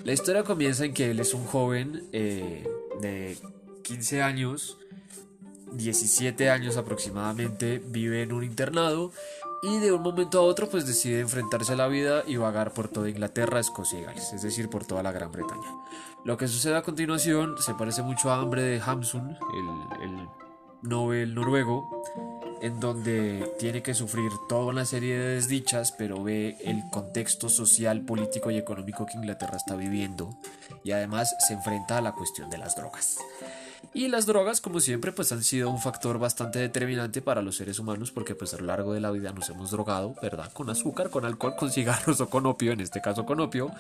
La 0.04 0.14
historia 0.14 0.44
comienza 0.44 0.86
en 0.86 0.94
que 0.94 1.12
él 1.12 1.20
es 1.20 1.34
un 1.34 1.46
joven 1.46 2.04
eh, 2.12 2.68
de 3.02 3.38
15 3.84 4.22
años, 4.22 4.78
17 5.72 6.50
años 6.50 6.78
aproximadamente, 6.78 7.82
vive 7.86 8.22
en 8.22 8.34
un 8.34 8.44
internado 8.44 9.12
y 9.64 9.80
de 9.80 9.94
un 9.94 10.02
momento 10.02 10.40
a 10.40 10.44
otro 10.44 10.70
pues 10.70 10.86
decide 10.86 11.22
enfrentarse 11.22 11.74
a 11.74 11.78
la 11.78 11.88
vida 11.88 12.24
y 12.28 12.36
vagar 12.36 12.74
por 12.74 12.90
toda 12.90 13.10
Inglaterra, 13.10 13.62
Escocia 13.62 14.00
y 14.00 14.04
Gales, 14.04 14.34
es 14.34 14.42
decir, 14.42 14.70
por 14.70 14.86
toda 14.86 15.02
la 15.02 15.14
Gran 15.14 15.32
Bretaña. 15.32 15.74
Lo 16.26 16.38
que 16.38 16.48
sucede 16.50 16.76
a 16.76 16.84
continuación 16.84 17.56
se 17.60 17.74
parece 17.74 18.02
mucho 18.04 18.30
a 18.30 18.40
Hambre 18.40 18.62
de 18.62 18.82
Hamsun, 18.82 19.30
el, 19.30 20.04
el 20.04 20.28
Nobel 20.82 21.34
noruego, 21.34 22.04
en 22.62 22.80
donde 22.82 23.54
tiene 23.58 23.82
que 23.82 23.94
sufrir 23.94 24.32
toda 24.50 24.66
una 24.66 24.86
serie 24.86 25.18
de 25.18 25.36
desdichas, 25.36 25.94
pero 25.94 26.22
ve 26.22 26.58
el 26.66 26.84
contexto 26.92 27.48
social, 27.48 28.06
político 28.06 28.52
y 28.52 28.58
económico 28.58 29.06
que 29.06 29.18
Inglaterra 29.18 29.56
está 29.56 29.76
viviendo 29.76 30.30
y 30.84 30.92
además 30.92 31.34
se 31.48 31.54
enfrenta 31.54 31.98
a 31.98 32.02
la 32.02 32.12
cuestión 32.12 32.50
de 32.50 32.58
las 32.58 32.76
drogas. 32.76 33.18
Y 33.94 34.08
las 34.08 34.26
drogas, 34.26 34.62
como 34.62 34.80
siempre, 34.80 35.12
pues 35.12 35.32
han 35.32 35.44
sido 35.44 35.70
un 35.70 35.80
factor 35.80 36.18
bastante 36.18 36.60
determinante 36.60 37.22
para 37.22 37.42
los 37.42 37.58
seres 37.58 37.78
humanos 37.80 38.12
porque 38.12 38.34
pues 38.34 38.54
a 38.54 38.58
lo 38.58 38.66
largo 38.66 38.94
de 38.94 39.00
la 39.00 39.12
vida 39.12 39.32
nos 39.32 39.50
hemos 39.50 39.72
drogado, 39.72 40.16
¿verdad? 40.22 40.52
Con 40.52 40.70
azúcar, 40.70 41.10
con 41.10 41.26
alcohol, 41.26 41.56
con 41.58 41.72
cigarros 41.72 42.20
o 42.22 42.30
con 42.30 42.46
opio, 42.46 42.72
en 42.72 42.80
este 42.80 43.02
caso 43.02 43.26
con 43.26 43.40
opio. 43.40 43.72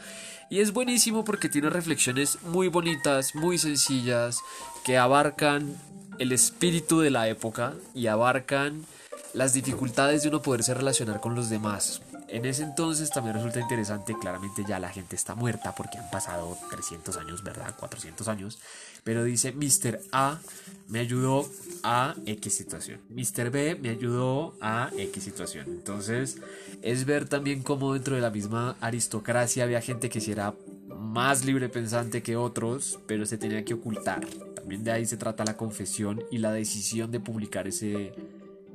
Y 0.49 0.59
es 0.59 0.71
buenísimo 0.71 1.23
porque 1.23 1.49
tiene 1.49 1.69
reflexiones 1.69 2.41
muy 2.43 2.67
bonitas, 2.67 3.33
muy 3.33 3.57
sencillas, 3.57 4.39
que 4.83 4.97
abarcan 4.97 5.75
el 6.19 6.31
espíritu 6.31 6.99
de 6.99 7.09
la 7.09 7.27
época 7.27 7.73
y 7.95 8.07
abarcan 8.07 8.85
las 9.33 9.53
dificultades 9.53 10.21
de 10.21 10.29
uno 10.29 10.41
poderse 10.41 10.73
relacionar 10.73 11.19
con 11.19 11.33
los 11.33 11.49
demás. 11.49 12.01
En 12.27 12.45
ese 12.45 12.63
entonces 12.63 13.11
también 13.11 13.35
resulta 13.35 13.59
interesante, 13.59 14.15
claramente 14.19 14.63
ya 14.67 14.79
la 14.79 14.89
gente 14.89 15.15
está 15.15 15.35
muerta 15.35 15.75
porque 15.75 15.99
han 15.99 16.09
pasado 16.09 16.57
300 16.71 17.17
años, 17.17 17.43
¿verdad? 17.43 17.75
400 17.77 18.27
años. 18.27 18.59
Pero 19.03 19.23
dice, 19.23 19.51
Mr. 19.51 19.99
A 20.11 20.39
me 20.87 20.99
ayudó 20.99 21.49
a 21.83 22.15
X 22.25 22.53
situación. 22.53 22.99
Mr. 23.09 23.49
B 23.49 23.75
me 23.75 23.89
ayudó 23.89 24.55
a 24.61 24.89
X 24.97 25.23
situación. 25.23 25.65
Entonces 25.67 26.37
es 26.81 27.05
ver 27.05 27.27
también 27.27 27.61
cómo 27.61 27.93
dentro 27.93 28.15
de 28.15 28.21
la 28.21 28.29
misma 28.29 28.75
aristocracia 28.79 29.63
había 29.63 29.81
gente 29.81 30.09
que 30.09 30.21
si 30.21 30.31
era 30.31 30.53
más 30.89 31.45
libre 31.45 31.69
pensante 31.69 32.23
que 32.23 32.35
otros, 32.35 32.99
pero 33.07 33.25
se 33.25 33.37
tenía 33.37 33.63
que 33.65 33.73
ocultar. 33.73 34.25
También 34.55 34.83
de 34.83 34.91
ahí 34.91 35.05
se 35.05 35.17
trata 35.17 35.43
la 35.43 35.57
confesión 35.57 36.23
y 36.31 36.37
la 36.37 36.51
decisión 36.51 37.11
de 37.11 37.19
publicar 37.19 37.67
ese, 37.67 38.13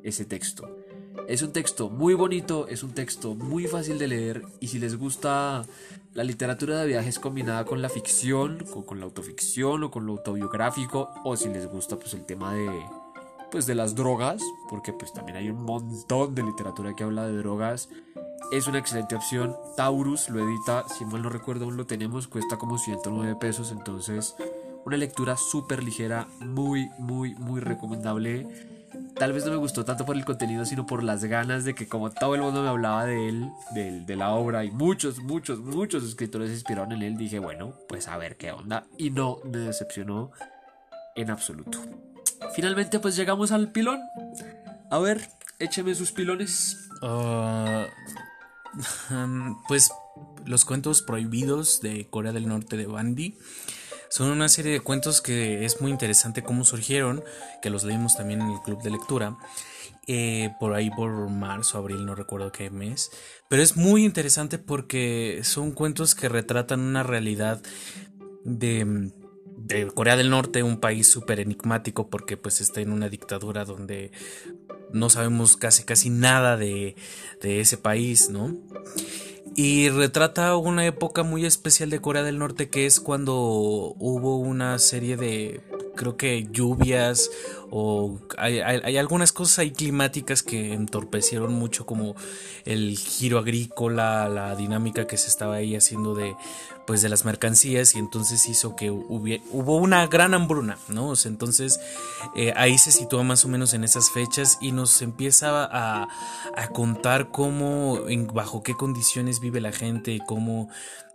ese 0.02 0.24
texto. 0.24 0.68
Es 1.26 1.42
un 1.42 1.52
texto 1.52 1.90
muy 1.90 2.14
bonito, 2.14 2.68
es 2.68 2.82
un 2.82 2.92
texto 2.92 3.34
muy 3.34 3.66
fácil 3.66 3.98
de 3.98 4.08
leer 4.08 4.42
y 4.60 4.68
si 4.68 4.78
les 4.78 4.96
gusta 4.96 5.66
la 6.18 6.24
literatura 6.24 6.80
de 6.80 6.88
viajes 6.88 7.20
combinada 7.20 7.64
con 7.64 7.80
la 7.80 7.88
ficción, 7.88 8.64
con, 8.72 8.82
con 8.82 8.98
la 8.98 9.04
autoficción 9.04 9.84
o 9.84 9.90
con 9.92 10.04
lo 10.04 10.14
autobiográfico 10.14 11.10
o 11.22 11.36
si 11.36 11.48
les 11.48 11.68
gusta 11.68 11.96
pues 11.96 12.12
el 12.12 12.24
tema 12.24 12.54
de 12.54 12.68
pues 13.52 13.66
de 13.66 13.76
las 13.76 13.94
drogas, 13.94 14.42
porque 14.68 14.92
pues 14.92 15.12
también 15.12 15.38
hay 15.38 15.48
un 15.48 15.62
montón 15.62 16.34
de 16.34 16.42
literatura 16.42 16.96
que 16.96 17.04
habla 17.04 17.28
de 17.28 17.36
drogas. 17.36 17.88
Es 18.50 18.66
una 18.66 18.80
excelente 18.80 19.14
opción. 19.14 19.54
Taurus 19.76 20.28
lo 20.28 20.40
edita, 20.40 20.88
si 20.88 21.04
mal 21.04 21.22
no 21.22 21.28
recuerdo 21.28 21.66
aún 21.66 21.76
lo 21.76 21.86
tenemos, 21.86 22.26
cuesta 22.26 22.56
como 22.56 22.78
109 22.78 23.36
pesos, 23.36 23.70
entonces 23.70 24.34
una 24.84 24.96
lectura 24.96 25.36
súper 25.36 25.84
ligera, 25.84 26.26
muy, 26.40 26.90
muy, 26.98 27.36
muy 27.36 27.60
recomendable 27.60 28.77
tal 29.18 29.32
vez 29.32 29.44
no 29.44 29.50
me 29.50 29.56
gustó 29.56 29.84
tanto 29.84 30.06
por 30.06 30.16
el 30.16 30.24
contenido, 30.24 30.64
sino 30.64 30.86
por 30.86 31.02
las 31.02 31.24
ganas 31.24 31.64
de 31.64 31.74
que 31.74 31.88
como 31.88 32.10
todo 32.10 32.34
el 32.34 32.40
mundo 32.40 32.62
me 32.62 32.68
hablaba 32.68 33.04
de 33.04 33.28
él, 33.28 33.50
de, 33.72 34.16
la 34.16 34.30
obra, 34.30 34.64
y 34.64 34.70
muchos, 34.70 35.18
muchos, 35.18 35.58
muchos 35.58 36.04
escritores 36.04 36.48
se 36.48 36.54
inspiraron 36.54 36.92
en 36.92 37.02
él, 37.02 37.16
dije, 37.16 37.38
bueno, 37.38 37.74
pues 37.88 38.08
a 38.08 38.16
ver 38.16 38.36
qué 38.36 38.52
onda. 38.52 38.86
Y 38.96 39.10
no 39.10 39.38
me 39.44 39.58
decepcionó 39.58 40.30
en 41.16 41.30
absoluto. 41.30 41.78
Finalmente 42.54 43.00
pues 43.00 43.16
llegamos 43.16 43.50
al 43.52 43.72
pilón. 43.72 44.00
A 44.90 44.98
ver, 44.98 45.28
écheme 45.58 45.94
sus 45.94 46.12
pilones. 46.12 46.88
Ah, 47.02 47.86
pues 49.68 49.90
los 50.46 50.64
cuentos 50.64 51.02
prohibidos 51.02 51.80
de 51.80 52.08
Corea 52.08 52.32
del 52.32 52.48
Norte 52.48 52.76
de 52.76 52.86
Bandy. 52.86 53.36
Son 54.10 54.30
una 54.30 54.48
serie 54.48 54.72
de 54.72 54.80
cuentos 54.80 55.20
que 55.20 55.64
es 55.64 55.80
muy 55.80 55.90
interesante 55.90 56.42
cómo 56.42 56.64
surgieron, 56.64 57.22
que 57.62 57.70
los 57.70 57.84
leímos 57.84 58.16
también 58.16 58.40
en 58.40 58.50
el 58.50 58.60
club 58.60 58.82
de 58.82 58.90
lectura. 58.90 59.36
Eh, 60.10 60.54
por 60.58 60.72
ahí 60.72 60.90
por 60.90 61.28
marzo, 61.28 61.76
abril, 61.76 62.06
no 62.06 62.14
recuerdo 62.14 62.50
qué 62.50 62.70
mes. 62.70 63.10
Pero 63.50 63.62
es 63.62 63.76
muy 63.76 64.06
interesante 64.06 64.58
porque 64.58 65.40
son 65.42 65.72
cuentos 65.72 66.14
que 66.14 66.30
retratan 66.30 66.80
una 66.80 67.02
realidad 67.02 67.60
de, 68.44 69.10
de 69.58 69.86
Corea 69.88 70.16
del 70.16 70.30
Norte, 70.30 70.62
un 70.62 70.80
país 70.80 71.08
súper 71.08 71.40
enigmático 71.40 72.08
porque 72.08 72.38
pues 72.38 72.62
está 72.62 72.80
en 72.80 72.90
una 72.90 73.10
dictadura 73.10 73.66
donde 73.66 74.10
no 74.92 75.10
sabemos 75.10 75.58
casi 75.58 75.82
casi 75.84 76.08
nada 76.08 76.56
de, 76.56 76.96
de 77.42 77.60
ese 77.60 77.76
país, 77.76 78.30
¿no? 78.30 78.56
Y 79.58 79.88
retrata 79.88 80.56
una 80.56 80.86
época 80.86 81.24
muy 81.24 81.44
especial 81.44 81.90
de 81.90 82.00
Corea 82.00 82.22
del 82.22 82.38
Norte 82.38 82.68
que 82.68 82.86
es 82.86 83.00
cuando 83.00 83.34
hubo 83.98 84.38
una 84.38 84.78
serie 84.78 85.16
de, 85.16 85.60
creo 85.96 86.16
que 86.16 86.46
lluvias 86.52 87.28
o 87.70 88.18
hay, 88.36 88.96
algunas 88.96 89.32
cosas 89.32 89.60
ahí 89.60 89.70
climáticas 89.72 90.42
que 90.42 90.72
entorpecieron 90.72 91.52
mucho 91.54 91.86
como 91.86 92.14
el 92.64 92.96
giro 92.96 93.38
agrícola, 93.38 94.28
la 94.28 94.54
dinámica 94.56 95.06
que 95.06 95.16
se 95.16 95.28
estaba 95.28 95.56
ahí 95.56 95.76
haciendo 95.76 96.14
de 96.14 96.34
pues 96.86 97.02
de 97.02 97.10
las 97.10 97.26
mercancías 97.26 97.94
y 97.94 97.98
entonces 97.98 98.48
hizo 98.48 98.74
que 98.74 98.90
hubo 98.90 99.76
una 99.76 100.06
gran 100.06 100.32
hambruna, 100.32 100.78
¿no? 100.88 101.12
entonces 101.26 101.80
eh, 102.34 102.54
ahí 102.56 102.78
se 102.78 102.92
sitúa 102.92 103.22
más 103.24 103.44
o 103.44 103.48
menos 103.48 103.74
en 103.74 103.84
esas 103.84 104.08
fechas 104.08 104.56
y 104.62 104.72
nos 104.72 105.02
empieza 105.02 105.64
a, 105.64 106.08
a 106.56 106.68
contar 106.68 107.28
cómo, 107.30 107.98
bajo 108.32 108.62
qué 108.62 108.72
condiciones 108.72 109.40
vive 109.40 109.60
la 109.60 109.72
gente 109.72 110.18
cómo 110.26 110.68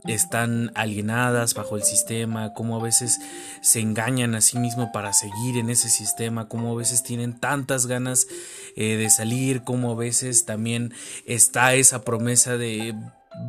están 0.05 0.71
alienadas 0.75 1.53
bajo 1.53 1.77
el 1.77 1.83
sistema, 1.83 2.53
cómo 2.53 2.77
a 2.77 2.83
veces 2.83 3.19
se 3.61 3.79
engañan 3.79 4.35
a 4.35 4.41
sí 4.41 4.57
mismo 4.59 4.91
para 4.91 5.13
seguir 5.13 5.57
en 5.57 5.69
ese 5.69 5.89
sistema, 5.89 6.42
cómo 6.47 6.71
a 6.71 6.75
veces 6.75 7.03
tienen 7.03 7.39
tantas 7.39 7.85
ganas 7.87 8.27
eh, 8.75 8.97
de 8.97 9.09
salir, 9.09 9.63
cómo 9.63 9.91
a 9.91 9.95
veces 9.95 10.45
también 10.45 10.93
está 11.25 11.75
esa 11.75 12.03
promesa 12.03 12.57
de 12.57 12.95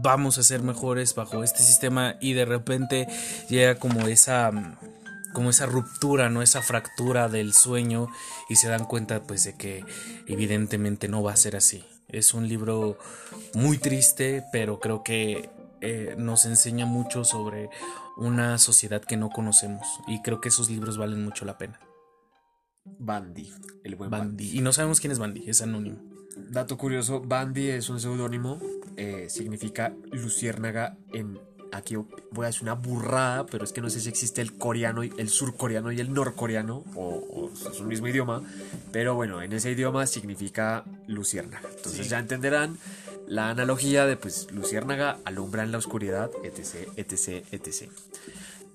vamos 0.03 0.39
a 0.39 0.43
ser 0.43 0.63
mejores 0.63 1.15
bajo 1.15 1.45
este 1.45 1.63
sistema 1.63 2.17
y 2.21 2.33
de 2.33 2.45
repente 2.45 3.07
llega 3.49 3.77
como 3.77 4.07
esa 4.09 4.51
como 5.33 5.51
esa 5.51 5.67
ruptura, 5.67 6.31
no 6.31 6.43
esa 6.43 6.63
fractura 6.63 7.29
del 7.29 7.53
sueño 7.53 8.09
y 8.49 8.57
se 8.57 8.69
dan 8.69 8.85
cuenta 8.85 9.25
pues 9.25 9.45
de 9.45 9.57
que 9.57 9.85
evidentemente 10.27 11.09
no 11.09 11.23
va 11.23 11.33
a 11.33 11.37
ser 11.37 11.57
así. 11.57 11.85
Es 12.09 12.35
un 12.35 12.49
libro 12.49 12.99
muy 13.53 13.79
triste, 13.79 14.45
pero 14.53 14.79
creo 14.79 15.03
que 15.03 15.51
eh, 15.81 16.15
nos 16.17 16.45
enseña 16.45 16.87
mucho 16.87 17.25
sobre 17.25 17.69
una 18.17 18.59
sociedad 18.59 19.03
que 19.03 19.17
no 19.17 19.29
conocemos 19.29 19.87
y 20.07 20.23
creo 20.23 20.41
que 20.41 20.49
esos 20.49 20.71
libros 20.71 20.97
valen 20.97 21.25
mucho 21.25 21.45
la 21.45 21.59
pena. 21.59 21.81
Bandy, 22.85 23.53
el 23.83 23.97
buen 23.97 24.11
Bandy. 24.11 24.57
Y 24.57 24.61
no 24.61 24.73
sabemos 24.73 25.01
quién 25.01 25.13
es 25.13 25.19
Bandy, 25.19 25.49
es 25.49 25.63
anónimo. 25.63 25.99
Dato 26.37 26.77
curioso, 26.77 27.21
Bandy 27.21 27.69
es 27.69 27.89
un 27.89 28.01
seudónimo, 28.01 28.61
eh, 28.97 29.27
significa 29.29 29.95
luciérnaga 30.13 30.97
en... 31.13 31.39
Aquí 31.73 31.97
voy 31.97 32.47
a 32.47 32.51
hacer 32.51 32.63
una 32.63 32.75
burrada, 32.75 33.47
pero 33.47 33.65
es 33.65 33.73
que 33.73 33.81
no 33.81 33.91
sé 33.91 33.99
si 33.99 34.09
existe 34.09 34.41
el 34.41 34.57
coreano, 34.57 35.03
el 35.03 35.29
surcoreano 35.29 35.91
y 35.91 35.99
el 35.99 36.13
norcoreano, 36.13 36.85
o, 36.95 37.51
es 37.53 37.81
un 37.81 37.89
mismo 37.89 38.07
idioma, 38.07 38.43
pero 38.93 39.17
bueno, 39.17 39.43
en 39.43 39.53
ese 39.53 39.73
idioma 39.73 40.07
significa 40.07 40.85
luciérnaga. 41.09 41.69
Entonces 41.77 42.09
ya 42.09 42.21
entenderán 42.21 42.79
la 43.27 43.51
analogía 43.51 44.07
de 44.07 44.17
pues 44.17 44.49
Luciérnaga 44.53 45.19
alumbra 45.25 45.65
en 45.65 45.73
la 45.73 45.79
oscuridad, 45.79 46.31
etc, 46.45 46.89
etc, 46.97 47.45
etc. 47.51 47.91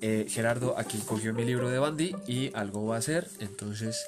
Eh, 0.01 0.27
Gerardo 0.29 0.75
aquí 0.77 0.97
cogió 0.99 1.33
mi 1.33 1.43
libro 1.43 1.69
de 1.69 1.77
Bandy 1.77 2.15
y 2.25 2.51
algo 2.55 2.85
va 2.85 2.95
a 2.95 2.99
hacer, 2.99 3.27
entonces 3.39 4.07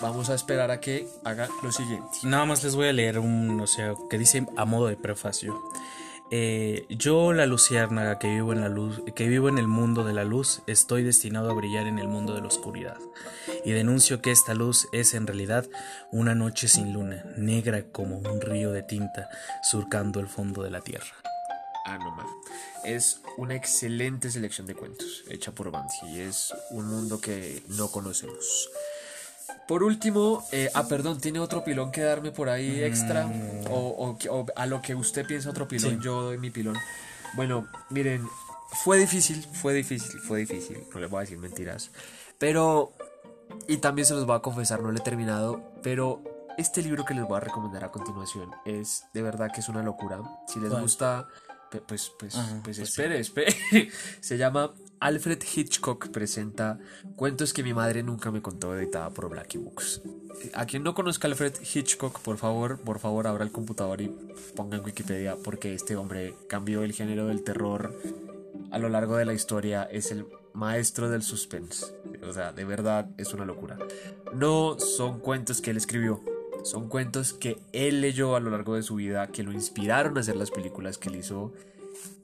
vamos 0.00 0.30
a 0.30 0.34
esperar 0.34 0.70
a 0.70 0.80
que 0.80 1.06
haga 1.24 1.48
lo 1.62 1.70
siguiente. 1.70 2.08
Nada 2.24 2.44
más 2.44 2.64
les 2.64 2.74
voy 2.74 2.88
a 2.88 2.92
leer 2.92 3.18
un, 3.18 3.60
o 3.60 3.66
sea, 3.66 3.94
que 4.10 4.18
dice 4.18 4.46
a 4.56 4.64
modo 4.64 4.88
de 4.88 4.96
prefacio. 4.96 5.60
Eh, 6.30 6.84
yo, 6.90 7.32
la 7.32 7.46
luciérnaga 7.46 8.18
que 8.18 8.28
vivo 8.28 8.52
en 8.52 8.60
la 8.60 8.68
luz, 8.68 9.00
que 9.14 9.28
vivo 9.28 9.48
en 9.48 9.56
el 9.56 9.66
mundo 9.66 10.04
de 10.04 10.12
la 10.12 10.24
luz, 10.24 10.60
estoy 10.66 11.02
destinado 11.02 11.50
a 11.50 11.54
brillar 11.54 11.86
en 11.86 11.98
el 11.98 12.08
mundo 12.08 12.34
de 12.34 12.42
la 12.42 12.48
oscuridad. 12.48 12.98
Y 13.64 13.70
denuncio 13.70 14.20
que 14.20 14.30
esta 14.30 14.54
luz 14.54 14.88
es 14.92 15.14
en 15.14 15.26
realidad 15.26 15.66
una 16.12 16.34
noche 16.34 16.68
sin 16.68 16.92
luna, 16.92 17.24
negra 17.36 17.84
como 17.92 18.18
un 18.18 18.40
río 18.40 18.72
de 18.72 18.82
tinta 18.82 19.28
surcando 19.62 20.20
el 20.20 20.26
fondo 20.26 20.62
de 20.62 20.70
la 20.70 20.80
tierra. 20.80 21.14
Ah, 21.84 21.98
no 21.98 22.10
más. 22.10 22.26
Es 22.84 23.20
una 23.36 23.54
excelente 23.54 24.30
selección 24.30 24.66
de 24.66 24.74
cuentos 24.74 25.24
hecha 25.28 25.52
por 25.52 25.70
Bansi. 25.70 26.20
Es 26.20 26.54
un 26.70 26.86
mundo 26.86 27.20
que 27.20 27.62
no 27.68 27.90
conocemos. 27.90 28.70
Por 29.66 29.82
último, 29.82 30.46
eh, 30.52 30.70
ah, 30.74 30.88
perdón, 30.88 31.20
¿tiene 31.20 31.40
otro 31.40 31.62
pilón 31.62 31.92
que 31.92 32.00
darme 32.00 32.32
por 32.32 32.48
ahí 32.48 32.82
extra? 32.82 33.26
Mm. 33.26 33.64
O, 33.70 34.16
a 34.56 34.66
lo 34.66 34.80
que 34.80 34.94
usted 34.94 35.26
piensa 35.26 35.50
otro 35.50 35.68
pilón, 35.68 36.00
yo 36.00 36.22
doy 36.22 36.38
mi 36.38 36.50
pilón. 36.50 36.76
Bueno, 37.34 37.68
miren, 37.90 38.26
fue 38.70 38.98
difícil, 38.98 39.42
fue 39.52 39.74
difícil, 39.74 40.20
fue 40.20 40.40
difícil, 40.40 40.84
no 40.92 41.00
les 41.00 41.10
voy 41.10 41.18
a 41.18 41.20
decir 41.20 41.38
mentiras. 41.38 41.90
Pero, 42.38 42.92
y 43.66 43.78
también 43.78 44.06
se 44.06 44.14
los 44.14 44.24
voy 44.24 44.36
a 44.36 44.40
confesar, 44.40 44.80
no 44.80 44.90
lo 44.90 44.98
he 44.98 45.02
terminado, 45.02 45.62
pero 45.82 46.22
este 46.56 46.82
libro 46.82 47.04
que 47.04 47.14
les 47.14 47.24
voy 47.24 47.36
a 47.36 47.40
recomendar 47.40 47.84
a 47.84 47.90
continuación 47.90 48.50
es 48.64 49.04
de 49.12 49.22
verdad 49.22 49.50
que 49.52 49.60
es 49.60 49.68
una 49.68 49.82
locura. 49.82 50.20
Si 50.46 50.58
les 50.60 50.70
gusta, 50.72 51.28
pues, 51.70 51.82
pues, 51.86 52.10
pues, 52.18 52.36
pues 52.64 52.78
espere, 52.78 53.20
espere. 53.20 53.54
se 54.20 54.38
llama 54.38 54.74
Alfred 55.00 55.38
Hitchcock 55.54 56.08
presenta 56.08 56.78
Cuentos 57.14 57.52
que 57.52 57.62
mi 57.62 57.74
madre 57.74 58.02
nunca 58.02 58.30
me 58.30 58.42
contó, 58.42 58.76
editada 58.76 59.10
por 59.10 59.28
Blacky 59.28 59.58
Books. 59.58 60.02
A 60.54 60.66
quien 60.66 60.82
no 60.82 60.94
conozca 60.94 61.28
Alfred 61.28 61.54
Hitchcock, 61.62 62.20
por 62.20 62.36
favor, 62.36 62.80
por 62.80 62.98
favor, 62.98 63.26
abra 63.26 63.44
el 63.44 63.52
computador 63.52 64.00
y 64.00 64.08
ponga 64.56 64.76
en 64.76 64.84
Wikipedia, 64.84 65.36
porque 65.42 65.74
este 65.74 65.96
hombre 65.96 66.34
cambió 66.48 66.82
el 66.82 66.92
género 66.92 67.26
del 67.26 67.42
terror 67.42 67.98
a 68.70 68.78
lo 68.78 68.88
largo 68.88 69.16
de 69.16 69.24
la 69.24 69.34
historia. 69.34 69.84
Es 69.84 70.10
el 70.10 70.26
maestro 70.52 71.08
del 71.10 71.22
suspense. 71.22 71.86
O 72.22 72.32
sea, 72.32 72.52
de 72.52 72.64
verdad 72.64 73.08
es 73.16 73.32
una 73.32 73.44
locura. 73.44 73.78
No 74.34 74.78
son 74.78 75.20
cuentos 75.20 75.60
que 75.60 75.70
él 75.70 75.76
escribió, 75.76 76.22
son 76.64 76.88
cuentos 76.88 77.32
que 77.32 77.60
él 77.72 78.00
leyó 78.00 78.36
a 78.36 78.40
lo 78.40 78.50
largo 78.50 78.74
de 78.74 78.82
su 78.82 78.96
vida, 78.96 79.28
que 79.28 79.42
lo 79.42 79.52
inspiraron 79.52 80.16
a 80.16 80.20
hacer 80.20 80.36
las 80.36 80.50
películas 80.50 80.98
que 80.98 81.08
él 81.08 81.16
hizo 81.16 81.52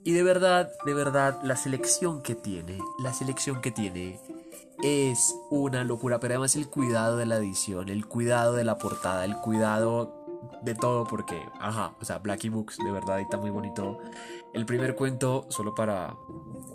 y 0.05 0.13
de 0.13 0.23
verdad, 0.23 0.71
de 0.85 0.93
verdad, 0.93 1.41
la 1.43 1.57
selección 1.57 2.23
que 2.23 2.35
tiene, 2.35 2.79
la 2.99 3.15
selección 3.15 3.63
que 3.63 3.71
tiene 3.71 4.21
es 4.83 5.35
una 5.51 5.83
locura, 5.83 6.21
pero 6.21 6.35
además 6.35 6.57
el 6.57 6.69
cuidado 6.69 7.17
de 7.17 7.25
la 7.25 7.37
edición, 7.37 7.89
el 7.89 8.07
cuidado 8.07 8.53
de 8.53 8.65
la 8.65 8.77
portada, 8.77 9.25
el 9.25 9.37
cuidado 9.37 10.61
de 10.63 10.75
todo, 10.75 11.05
porque, 11.05 11.41
ajá, 11.59 11.95
o 11.99 12.05
sea, 12.05 12.19
Blacky 12.19 12.51
Books, 12.51 12.77
de 12.85 12.93
verdad, 12.93 13.19
está 13.19 13.39
muy 13.39 13.49
bonito. 13.49 13.99
El 14.53 14.67
primer 14.67 14.95
cuento, 14.95 15.47
solo 15.49 15.75
para 15.75 16.15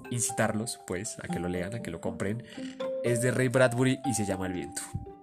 incitarlos, 0.09 0.79
pues, 0.87 1.17
a 1.19 1.27
que 1.27 1.39
lo 1.39 1.49
lean, 1.49 1.75
a 1.75 1.81
que 1.83 1.91
lo 1.91 2.01
compren, 2.01 2.43
es 3.03 3.21
de 3.21 3.29
Ray 3.29 3.49
Bradbury 3.49 3.99
y 4.05 4.15
se 4.15 4.25
llama 4.25 4.47
El 4.47 4.53
viento. 4.53 4.81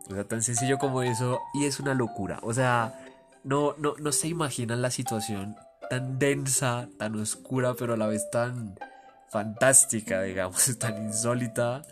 O 0.08 0.14
sea, 0.14 0.24
tan 0.24 0.42
sencillo 0.42 0.78
como 0.78 1.02
eso, 1.02 1.40
y 1.54 1.64
es 1.64 1.80
una 1.80 1.94
locura. 1.94 2.38
O 2.42 2.54
sea, 2.54 3.00
no, 3.44 3.74
no, 3.78 3.94
no 3.98 4.12
se 4.12 4.28
imaginan 4.28 4.82
la 4.82 4.90
situación 4.90 5.56
tan 5.88 6.18
densa, 6.18 6.88
tan 6.98 7.14
oscura, 7.16 7.74
pero 7.74 7.94
a 7.94 7.96
la 7.96 8.06
vez 8.06 8.30
tan 8.30 8.78
fantástica, 9.30 10.22
digamos, 10.22 10.78
tan 10.78 11.06
insólita, 11.06 11.82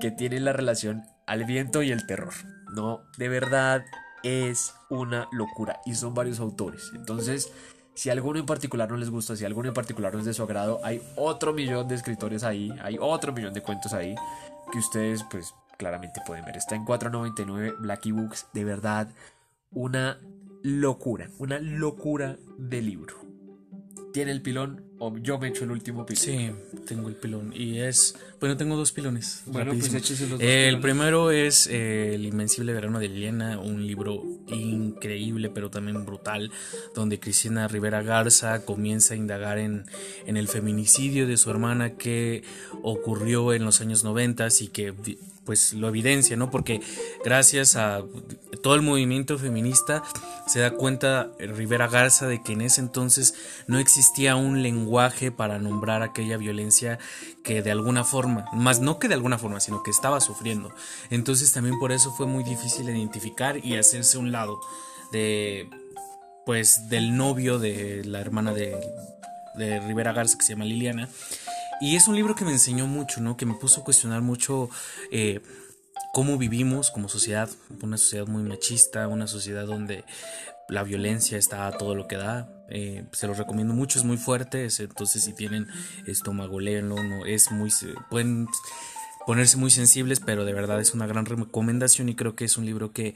que 0.00 0.10
tiene 0.10 0.40
la 0.40 0.52
relación 0.52 1.04
al 1.26 1.44
viento 1.44 1.82
y 1.82 1.92
el 1.92 2.06
terror. 2.06 2.32
No, 2.74 3.02
de 3.18 3.28
verdad 3.28 3.84
es 4.22 4.74
una 4.88 5.28
locura 5.32 5.80
y 5.84 5.94
son 5.94 6.14
varios 6.14 6.40
autores. 6.40 6.90
Entonces, 6.94 7.52
si 7.94 8.10
alguno 8.10 8.38
en 8.38 8.46
particular 8.46 8.90
no 8.90 8.96
les 8.96 9.10
gusta, 9.10 9.36
si 9.36 9.44
alguno 9.44 9.68
en 9.68 9.74
particular 9.74 10.14
no 10.14 10.20
es 10.20 10.24
de 10.24 10.34
su 10.34 10.42
agrado, 10.42 10.80
hay 10.82 11.02
otro 11.16 11.52
millón 11.52 11.88
de 11.88 11.94
escritores 11.94 12.44
ahí, 12.44 12.72
hay 12.82 12.96
otro 12.98 13.32
millón 13.32 13.52
de 13.52 13.62
cuentos 13.62 13.92
ahí 13.92 14.14
que 14.72 14.78
ustedes 14.78 15.24
pues 15.30 15.54
claramente 15.82 16.20
pueden 16.24 16.44
ver. 16.44 16.56
Está 16.56 16.76
en 16.76 16.84
4.99 16.84 17.76
Blacky 17.80 18.12
Books, 18.12 18.46
de 18.52 18.64
verdad 18.64 19.08
una 19.72 20.20
locura, 20.62 21.28
una 21.38 21.58
locura 21.58 22.36
de 22.56 22.82
libro. 22.82 23.16
Tiene 24.12 24.30
el 24.30 24.42
pilón 24.42 24.84
o 25.04 25.18
yo 25.18 25.36
me 25.36 25.48
echo 25.48 25.64
el 25.64 25.72
último 25.72 26.06
pilón. 26.06 26.22
Sí, 26.22 26.50
tengo 26.86 27.08
el 27.08 27.16
pilón 27.16 27.52
y 27.52 27.80
es, 27.80 28.14
bueno, 28.38 28.56
tengo 28.56 28.76
dos 28.76 28.92
pilones. 28.92 29.42
Bueno, 29.46 29.72
pues 29.72 29.92
échese 29.92 30.28
los 30.28 30.38
dos 30.38 30.40
El 30.40 30.78
primero 30.80 31.32
es 31.32 31.66
eh, 31.66 32.14
El 32.14 32.24
Invencible 32.24 32.72
Verano 32.72 33.00
de 33.00 33.08
Liena, 33.08 33.58
un 33.58 33.84
libro 33.84 34.22
increíble 34.46 35.50
pero 35.50 35.70
también 35.70 36.06
brutal, 36.06 36.52
donde 36.94 37.18
Cristina 37.18 37.66
Rivera 37.66 38.02
Garza 38.02 38.64
comienza 38.64 39.14
a 39.14 39.16
indagar 39.16 39.58
en, 39.58 39.86
en 40.24 40.36
el 40.36 40.46
feminicidio 40.46 41.26
de 41.26 41.36
su 41.36 41.50
hermana 41.50 41.94
que 41.94 42.44
ocurrió 42.84 43.52
en 43.52 43.64
los 43.64 43.80
años 43.80 44.04
90 44.04 44.46
y 44.60 44.68
que 44.68 44.94
pues 45.44 45.72
lo 45.72 45.88
evidencia, 45.88 46.36
¿no? 46.36 46.50
Porque 46.50 46.80
gracias 47.24 47.76
a 47.76 48.04
todo 48.62 48.74
el 48.74 48.82
movimiento 48.82 49.38
feminista 49.38 50.02
se 50.46 50.60
da 50.60 50.70
cuenta 50.72 51.32
Rivera 51.38 51.88
Garza 51.88 52.28
de 52.28 52.42
que 52.42 52.52
en 52.52 52.60
ese 52.60 52.80
entonces 52.80 53.34
no 53.66 53.78
existía 53.78 54.36
un 54.36 54.62
lenguaje 54.62 54.91
para 55.36 55.58
nombrar 55.58 56.02
aquella 56.02 56.36
violencia 56.36 56.98
que 57.44 57.62
de 57.62 57.70
alguna 57.70 58.04
forma, 58.04 58.44
más 58.52 58.80
no 58.80 58.98
que 58.98 59.08
de 59.08 59.14
alguna 59.14 59.38
forma, 59.38 59.60
sino 59.60 59.82
que 59.82 59.90
estaba 59.90 60.20
sufriendo. 60.20 60.72
Entonces 61.10 61.52
también 61.52 61.78
por 61.78 61.92
eso 61.92 62.12
fue 62.12 62.26
muy 62.26 62.44
difícil 62.44 62.88
identificar 62.88 63.64
y 63.64 63.76
hacerse 63.76 64.18
un 64.18 64.32
lado 64.32 64.60
de 65.10 65.68
pues 66.44 66.88
del 66.88 67.16
novio 67.16 67.58
de 67.58 68.04
la 68.04 68.20
hermana 68.20 68.52
de, 68.52 68.76
de 69.54 69.80
Rivera 69.80 70.12
Garza 70.12 70.36
que 70.36 70.44
se 70.44 70.52
llama 70.52 70.64
Liliana 70.64 71.08
y 71.80 71.96
es 71.96 72.06
un 72.06 72.14
libro 72.14 72.34
que 72.34 72.44
me 72.44 72.52
enseñó 72.52 72.86
mucho, 72.86 73.20
¿no? 73.20 73.36
Que 73.36 73.46
me 73.46 73.54
puso 73.54 73.80
a 73.80 73.84
cuestionar 73.84 74.22
mucho 74.22 74.70
eh, 75.10 75.40
cómo 76.12 76.38
vivimos 76.38 76.90
como 76.90 77.08
sociedad, 77.08 77.48
una 77.82 77.96
sociedad 77.96 78.26
muy 78.26 78.42
machista, 78.42 79.08
una 79.08 79.26
sociedad 79.26 79.66
donde 79.66 80.04
la 80.72 80.82
violencia 80.82 81.38
está 81.38 81.66
a 81.66 81.72
todo 81.72 81.94
lo 81.94 82.08
que 82.08 82.16
da. 82.16 82.48
Eh, 82.68 83.04
se 83.12 83.26
los 83.26 83.36
recomiendo 83.36 83.74
mucho, 83.74 83.98
es 83.98 84.04
muy 84.04 84.16
fuerte, 84.16 84.66
entonces 84.78 85.24
si 85.24 85.34
tienen 85.34 85.68
estómago, 86.06 86.58
léenlo, 86.58 87.02
no, 87.02 87.26
es 87.26 87.50
muy, 87.52 87.70
pueden 88.10 88.48
ponerse 89.26 89.58
muy 89.58 89.70
sensibles, 89.70 90.20
pero 90.20 90.44
de 90.44 90.54
verdad 90.54 90.80
es 90.80 90.94
una 90.94 91.06
gran 91.06 91.26
recomendación 91.26 92.08
y 92.08 92.14
creo 92.14 92.34
que 92.34 92.46
es 92.46 92.56
un 92.56 92.64
libro 92.64 92.92
que 92.92 93.14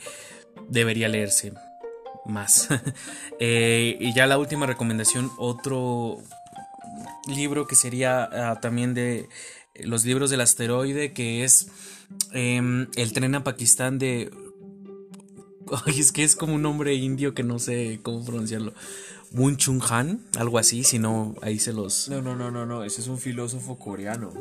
debería 0.68 1.08
leerse 1.08 1.52
más. 2.26 2.68
Eh, 3.38 3.98
y 4.00 4.14
ya 4.14 4.26
la 4.26 4.38
última 4.38 4.64
recomendación, 4.64 5.30
otro 5.36 6.22
libro 7.28 7.66
que 7.66 7.76
sería 7.76 8.24
ah, 8.24 8.60
también 8.60 8.94
de 8.94 9.28
los 9.74 10.06
libros 10.06 10.30
del 10.30 10.40
asteroide, 10.40 11.12
que 11.12 11.44
es 11.44 11.68
em, 12.32 12.88
El 12.96 13.12
tren 13.12 13.34
a 13.34 13.44
Pakistán 13.44 13.98
de... 13.98 14.30
Ay, 15.86 16.00
es 16.00 16.12
que 16.12 16.24
es 16.24 16.36
como 16.36 16.54
un 16.54 16.62
nombre 16.62 16.94
indio 16.94 17.34
que 17.34 17.42
no 17.42 17.58
sé 17.58 18.00
cómo 18.02 18.24
pronunciarlo. 18.24 18.72
Mun 19.32 19.56
Chung 19.56 19.82
Han, 19.90 20.20
algo 20.38 20.58
así, 20.58 20.84
si 20.84 20.98
no, 20.98 21.34
ahí 21.42 21.58
se 21.58 21.72
los... 21.72 22.08
No, 22.08 22.22
no, 22.22 22.36
no, 22.36 22.50
no, 22.50 22.64
no, 22.64 22.84
ese 22.84 23.00
es 23.00 23.08
un 23.08 23.18
filósofo 23.18 23.76
coreano. 23.76 24.32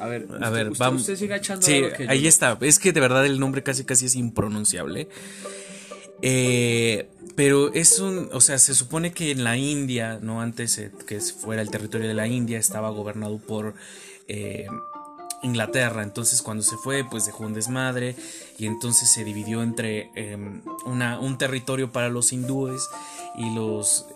A 0.00 0.06
ver, 0.06 0.26
a 0.40 0.50
ver, 0.50 0.70
vamos. 0.78 1.02
Usted 1.02 1.16
siga 1.16 1.36
echando 1.36 1.64
sí, 1.64 1.82
ahí 2.08 2.26
está. 2.26 2.58
Es 2.60 2.78
que 2.78 2.92
de 2.92 3.00
verdad 3.00 3.24
el 3.26 3.38
nombre 3.38 3.62
casi 3.62 3.84
casi 3.84 4.06
es 4.06 4.16
impronunciable. 4.16 5.08
Eh, 6.22 7.08
pero 7.36 7.72
es 7.74 7.98
un, 7.98 8.30
o 8.32 8.40
sea, 8.40 8.58
se 8.58 8.74
supone 8.74 9.12
que 9.12 9.30
en 9.30 9.44
la 9.44 9.56
India, 9.56 10.18
no 10.22 10.40
antes 10.40 10.80
que 11.06 11.20
fuera 11.20 11.62
el 11.62 11.70
territorio 11.70 12.08
de 12.08 12.14
la 12.14 12.26
India, 12.26 12.58
estaba 12.58 12.90
gobernado 12.90 13.38
por 13.38 13.74
eh, 14.28 14.66
Inglaterra. 15.44 16.02
Entonces 16.02 16.42
cuando 16.42 16.62
se 16.64 16.76
fue, 16.76 17.04
pues 17.04 17.26
dejó 17.26 17.44
un 17.44 17.54
desmadre 17.54 18.16
y 18.58 18.66
entonces 18.66 19.10
se 19.10 19.24
dividió 19.24 19.62
entre 19.62 20.10
em, 20.14 20.62
una, 20.86 21.20
un 21.20 21.38
territorio 21.38 21.92
para 21.92 22.08
los 22.08 22.32
hindúes 22.32 22.88
y 23.36 23.54
los 23.54 24.06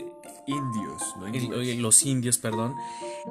indios, 0.48 1.02
los 1.78 2.02
indios, 2.04 2.38
perdón. 2.38 2.74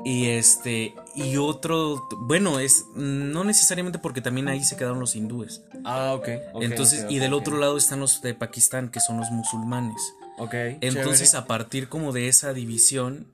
Y 0.05 0.27
este, 0.27 0.93
y 1.15 1.37
otro, 1.37 2.07
bueno, 2.19 2.59
es 2.59 2.85
no 2.93 3.43
necesariamente 3.43 3.99
porque 3.99 4.21
también 4.21 4.47
ahí 4.47 4.63
se 4.63 4.77
quedaron 4.77 4.99
los 4.99 5.15
hindúes. 5.15 5.61
Ah, 5.83 6.13
ok. 6.13 6.27
Entonces, 6.61 7.05
y 7.09 7.19
del 7.19 7.33
otro 7.33 7.57
lado 7.57 7.77
están 7.77 7.99
los 7.99 8.21
de 8.21 8.33
Pakistán, 8.33 8.89
que 8.89 8.99
son 8.99 9.17
los 9.17 9.31
musulmanes. 9.31 10.13
Ok. 10.37 10.53
Entonces, 10.81 11.33
a 11.33 11.45
partir 11.45 11.89
como 11.89 12.13
de 12.13 12.27
esa 12.27 12.53
división, 12.53 13.27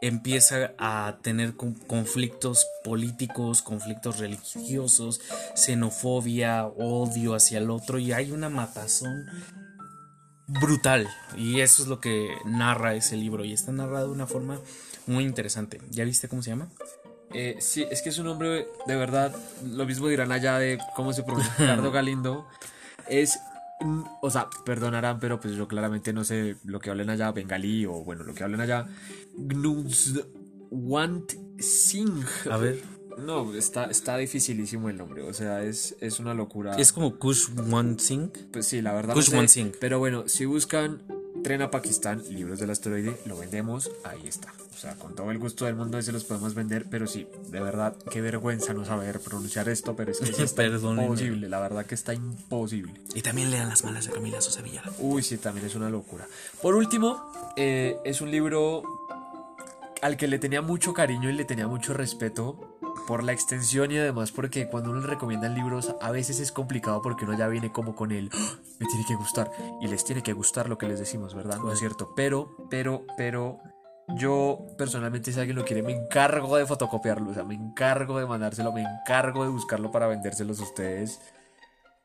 empieza 0.00 0.72
a 0.78 1.18
tener 1.22 1.54
conflictos 1.54 2.66
políticos, 2.84 3.62
conflictos 3.62 4.18
religiosos, 4.18 5.20
xenofobia, 5.54 6.66
odio 6.66 7.34
hacia 7.34 7.58
el 7.58 7.70
otro, 7.70 7.98
y 7.98 8.12
hay 8.12 8.32
una 8.32 8.48
matazón 8.48 9.26
brutal. 10.46 11.08
Y 11.36 11.60
eso 11.60 11.82
es 11.82 11.88
lo 11.88 12.00
que 12.00 12.30
narra 12.44 12.94
ese 12.94 13.16
libro. 13.16 13.44
Y 13.44 13.52
está 13.52 13.72
narrado 13.72 14.08
de 14.08 14.12
una 14.12 14.26
forma 14.26 14.60
muy 15.06 15.24
interesante. 15.24 15.80
¿Ya 15.90 16.04
viste 16.04 16.28
cómo 16.28 16.42
se 16.42 16.50
llama? 16.50 16.68
Eh, 17.32 17.56
sí, 17.60 17.86
es 17.90 18.02
que 18.02 18.10
es 18.10 18.18
un 18.18 18.26
nombre 18.26 18.68
de 18.86 18.96
verdad. 18.96 19.34
Lo 19.64 19.84
mismo 19.84 20.08
dirán 20.08 20.32
allá 20.32 20.58
de 20.58 20.78
cómo 20.94 21.12
se 21.12 21.22
pronuncia 21.22 21.52
Ricardo 21.58 21.90
Galindo. 21.92 22.46
Es. 23.08 23.38
O 24.22 24.30
sea, 24.30 24.48
perdonarán, 24.64 25.20
pero 25.20 25.38
pues 25.38 25.54
yo 25.54 25.68
claramente 25.68 26.12
no 26.12 26.24
sé 26.24 26.56
lo 26.64 26.80
que 26.80 26.90
hablen 26.90 27.10
allá, 27.10 27.32
bengalí 27.32 27.84
o 27.86 28.02
bueno, 28.04 28.24
lo 28.24 28.34
que 28.34 28.42
hablen 28.42 28.60
allá. 28.60 28.86
Want 30.70 31.32
Singh. 31.58 32.24
A 32.50 32.56
ver. 32.56 32.82
No, 33.18 33.54
está, 33.54 33.86
está 33.86 34.16
dificilísimo 34.18 34.90
el 34.90 34.98
nombre, 34.98 35.22
o 35.22 35.32
sea, 35.32 35.62
es, 35.62 35.96
es 36.00 36.20
una 36.20 36.34
locura. 36.34 36.76
¿Es 36.76 36.92
como 36.92 37.18
Kushwan 37.18 37.98
Singh? 37.98 38.50
Pues 38.52 38.66
sí, 38.66 38.82
la 38.82 38.92
verdad. 38.92 39.14
Kushwan 39.14 39.48
Singh. 39.48 39.72
Pero 39.80 39.98
bueno, 39.98 40.28
si 40.28 40.44
buscan 40.44 41.02
Tren 41.42 41.62
a 41.62 41.70
Pakistán, 41.70 42.22
libros 42.30 42.58
del 42.58 42.70
asteroide, 42.70 43.16
lo 43.26 43.36
vendemos, 43.36 43.90
ahí 44.04 44.26
está. 44.26 44.52
O 44.74 44.78
sea, 44.78 44.94
con 44.96 45.14
todo 45.14 45.30
el 45.30 45.38
gusto 45.38 45.64
del 45.64 45.74
mundo 45.74 46.00
se 46.02 46.12
los 46.12 46.24
podemos 46.24 46.54
vender, 46.54 46.86
pero 46.90 47.06
sí, 47.06 47.26
de 47.48 47.60
verdad, 47.60 47.96
qué 48.10 48.20
vergüenza 48.20 48.74
no 48.74 48.84
saber 48.84 49.20
pronunciar 49.20 49.68
esto, 49.68 49.96
pero 49.96 50.12
es 50.12 50.20
que 50.20 50.42
está 50.42 50.66
imposible, 50.66 51.48
la 51.48 51.60
verdad 51.60 51.86
que 51.86 51.94
está 51.94 52.12
imposible. 52.12 52.92
Y 53.14 53.22
también 53.22 53.50
lean 53.50 53.68
Las 53.68 53.84
malas 53.84 54.06
de 54.06 54.12
Camila 54.12 54.40
Sosa 54.40 54.62
Villar. 54.62 54.84
Uy, 54.98 55.22
sí, 55.22 55.38
también 55.38 55.66
es 55.66 55.74
una 55.74 55.88
locura. 55.88 56.26
Por 56.60 56.74
último, 56.74 57.32
eh, 57.56 57.96
es 58.04 58.20
un 58.20 58.30
libro 58.30 58.82
al 60.02 60.16
que 60.16 60.28
le 60.28 60.38
tenía 60.38 60.62
mucho 60.62 60.92
cariño 60.92 61.30
y 61.30 61.32
le 61.32 61.44
tenía 61.44 61.66
mucho 61.66 61.94
respeto 61.94 62.75
por 63.06 63.22
la 63.22 63.32
extensión 63.32 63.90
y 63.92 63.98
además 63.98 64.32
porque 64.32 64.68
cuando 64.68 64.90
uno 64.90 65.00
le 65.00 65.06
recomiendan 65.06 65.54
libros 65.54 65.94
a 66.00 66.10
veces 66.10 66.40
es 66.40 66.52
complicado 66.52 67.00
porque 67.02 67.24
uno 67.24 67.38
ya 67.38 67.48
viene 67.48 67.72
como 67.72 67.94
con 67.94 68.12
el 68.12 68.30
¡Ah! 68.34 68.58
me 68.80 68.86
tiene 68.86 69.04
que 69.06 69.14
gustar 69.14 69.50
y 69.80 69.86
les 69.86 70.04
tiene 70.04 70.22
que 70.22 70.32
gustar 70.32 70.68
lo 70.68 70.76
que 70.76 70.88
les 70.88 70.98
decimos, 70.98 71.34
¿verdad? 71.34 71.58
No 71.58 71.72
es 71.72 71.78
cierto, 71.78 72.12
pero, 72.14 72.56
pero, 72.68 73.04
pero 73.16 73.60
yo 74.08 74.66
personalmente 74.76 75.32
si 75.32 75.38
alguien 75.38 75.56
lo 75.56 75.64
quiere 75.64 75.82
me 75.82 75.92
encargo 75.92 76.56
de 76.56 76.66
fotocopiarlo, 76.66 77.30
o 77.30 77.34
sea, 77.34 77.44
me 77.44 77.54
encargo 77.54 78.18
de 78.18 78.26
mandárselo, 78.26 78.72
me 78.72 78.82
encargo 78.82 79.44
de 79.44 79.50
buscarlo 79.50 79.90
para 79.90 80.06
vendérselos 80.06 80.60
a 80.60 80.64
ustedes. 80.64 81.20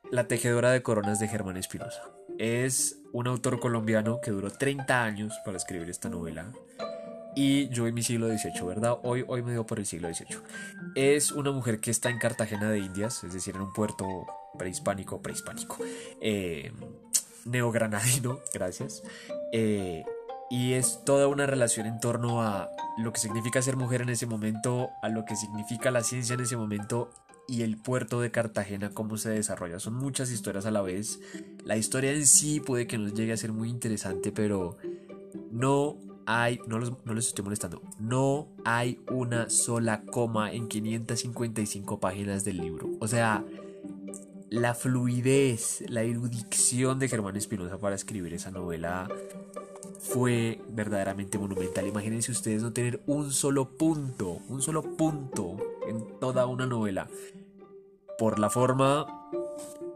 La 0.09 0.27
tejedora 0.27 0.71
de 0.71 0.83
coronas 0.83 1.19
de 1.19 1.27
Germán 1.27 1.57
Espinosa. 1.57 2.01
Es 2.37 2.97
un 3.13 3.27
autor 3.27 3.59
colombiano 3.59 4.19
que 4.21 4.31
duró 4.31 4.49
30 4.49 5.03
años 5.03 5.39
para 5.45 5.57
escribir 5.57 5.89
esta 5.89 6.09
novela 6.09 6.51
y 7.35 7.69
yo 7.69 7.87
en 7.87 7.93
mi 7.93 8.03
siglo 8.03 8.27
XVIII, 8.27 8.65
¿verdad? 8.65 8.97
Hoy, 9.03 9.23
hoy 9.27 9.41
me 9.41 9.51
dio 9.51 9.65
por 9.65 9.79
el 9.79 9.85
siglo 9.85 10.13
XVIII. 10.13 10.37
Es 10.95 11.31
una 11.31 11.51
mujer 11.51 11.79
que 11.79 11.91
está 11.91 12.09
en 12.09 12.19
Cartagena 12.19 12.69
de 12.69 12.79
Indias, 12.79 13.23
es 13.23 13.33
decir, 13.33 13.55
en 13.55 13.61
un 13.61 13.73
puerto 13.73 14.27
prehispánico, 14.57 15.21
prehispánico, 15.21 15.77
eh, 16.19 16.71
neogranadino, 17.45 18.39
gracias. 18.53 19.03
Eh, 19.53 20.03
y 20.49 20.73
es 20.73 21.03
toda 21.05 21.27
una 21.27 21.45
relación 21.45 21.87
en 21.87 21.99
torno 22.01 22.41
a 22.41 22.69
lo 22.97 23.13
que 23.13 23.19
significa 23.21 23.61
ser 23.61 23.77
mujer 23.77 24.01
en 24.01 24.09
ese 24.09 24.25
momento, 24.25 24.89
a 25.01 25.07
lo 25.07 25.23
que 25.23 25.37
significa 25.37 25.91
la 25.91 26.03
ciencia 26.03 26.33
en 26.33 26.41
ese 26.41 26.57
momento 26.57 27.09
y 27.47 27.63
el 27.63 27.77
puerto 27.77 28.19
de 28.19 28.31
Cartagena, 28.31 28.91
cómo 28.91 29.17
se 29.17 29.29
desarrolla. 29.29 29.79
Son 29.79 29.93
muchas 29.93 30.29
historias 30.31 30.65
a 30.65 30.71
la 30.71 30.81
vez. 30.81 31.19
La 31.63 31.77
historia 31.77 32.11
en 32.11 32.27
sí 32.27 32.59
puede 32.59 32.87
que 32.87 32.97
nos 32.97 33.13
llegue 33.13 33.33
a 33.33 33.37
ser 33.37 33.53
muy 33.53 33.69
interesante, 33.69 34.31
pero 34.31 34.77
no 35.51 35.97
hay, 36.25 36.59
no 36.67 36.79
los, 36.79 36.93
no 37.05 37.13
los 37.13 37.27
estoy 37.27 37.43
molestando, 37.43 37.81
no 37.99 38.47
hay 38.65 39.01
una 39.09 39.49
sola 39.49 40.03
coma 40.03 40.51
en 40.51 40.67
555 40.67 41.99
páginas 41.99 42.43
del 42.43 42.57
libro. 42.57 42.89
O 42.99 43.07
sea, 43.07 43.43
la 44.49 44.73
fluidez, 44.73 45.83
la 45.87 46.03
erudición 46.03 46.99
de 46.99 47.07
Germán 47.07 47.37
Espinosa 47.37 47.77
para 47.77 47.95
escribir 47.95 48.33
esa 48.33 48.51
novela 48.51 49.07
fue 50.01 50.61
verdaderamente 50.69 51.37
monumental. 51.37 51.87
Imagínense 51.87 52.31
ustedes 52.31 52.61
no 52.61 52.73
tener 52.73 53.01
un 53.05 53.31
solo 53.31 53.77
punto, 53.77 54.39
un 54.49 54.61
solo 54.61 54.83
punto 54.97 55.55
en 55.87 56.19
toda 56.19 56.47
una 56.47 56.65
novela. 56.65 57.07
Por 58.17 58.39
la 58.39 58.49
forma, 58.49 59.29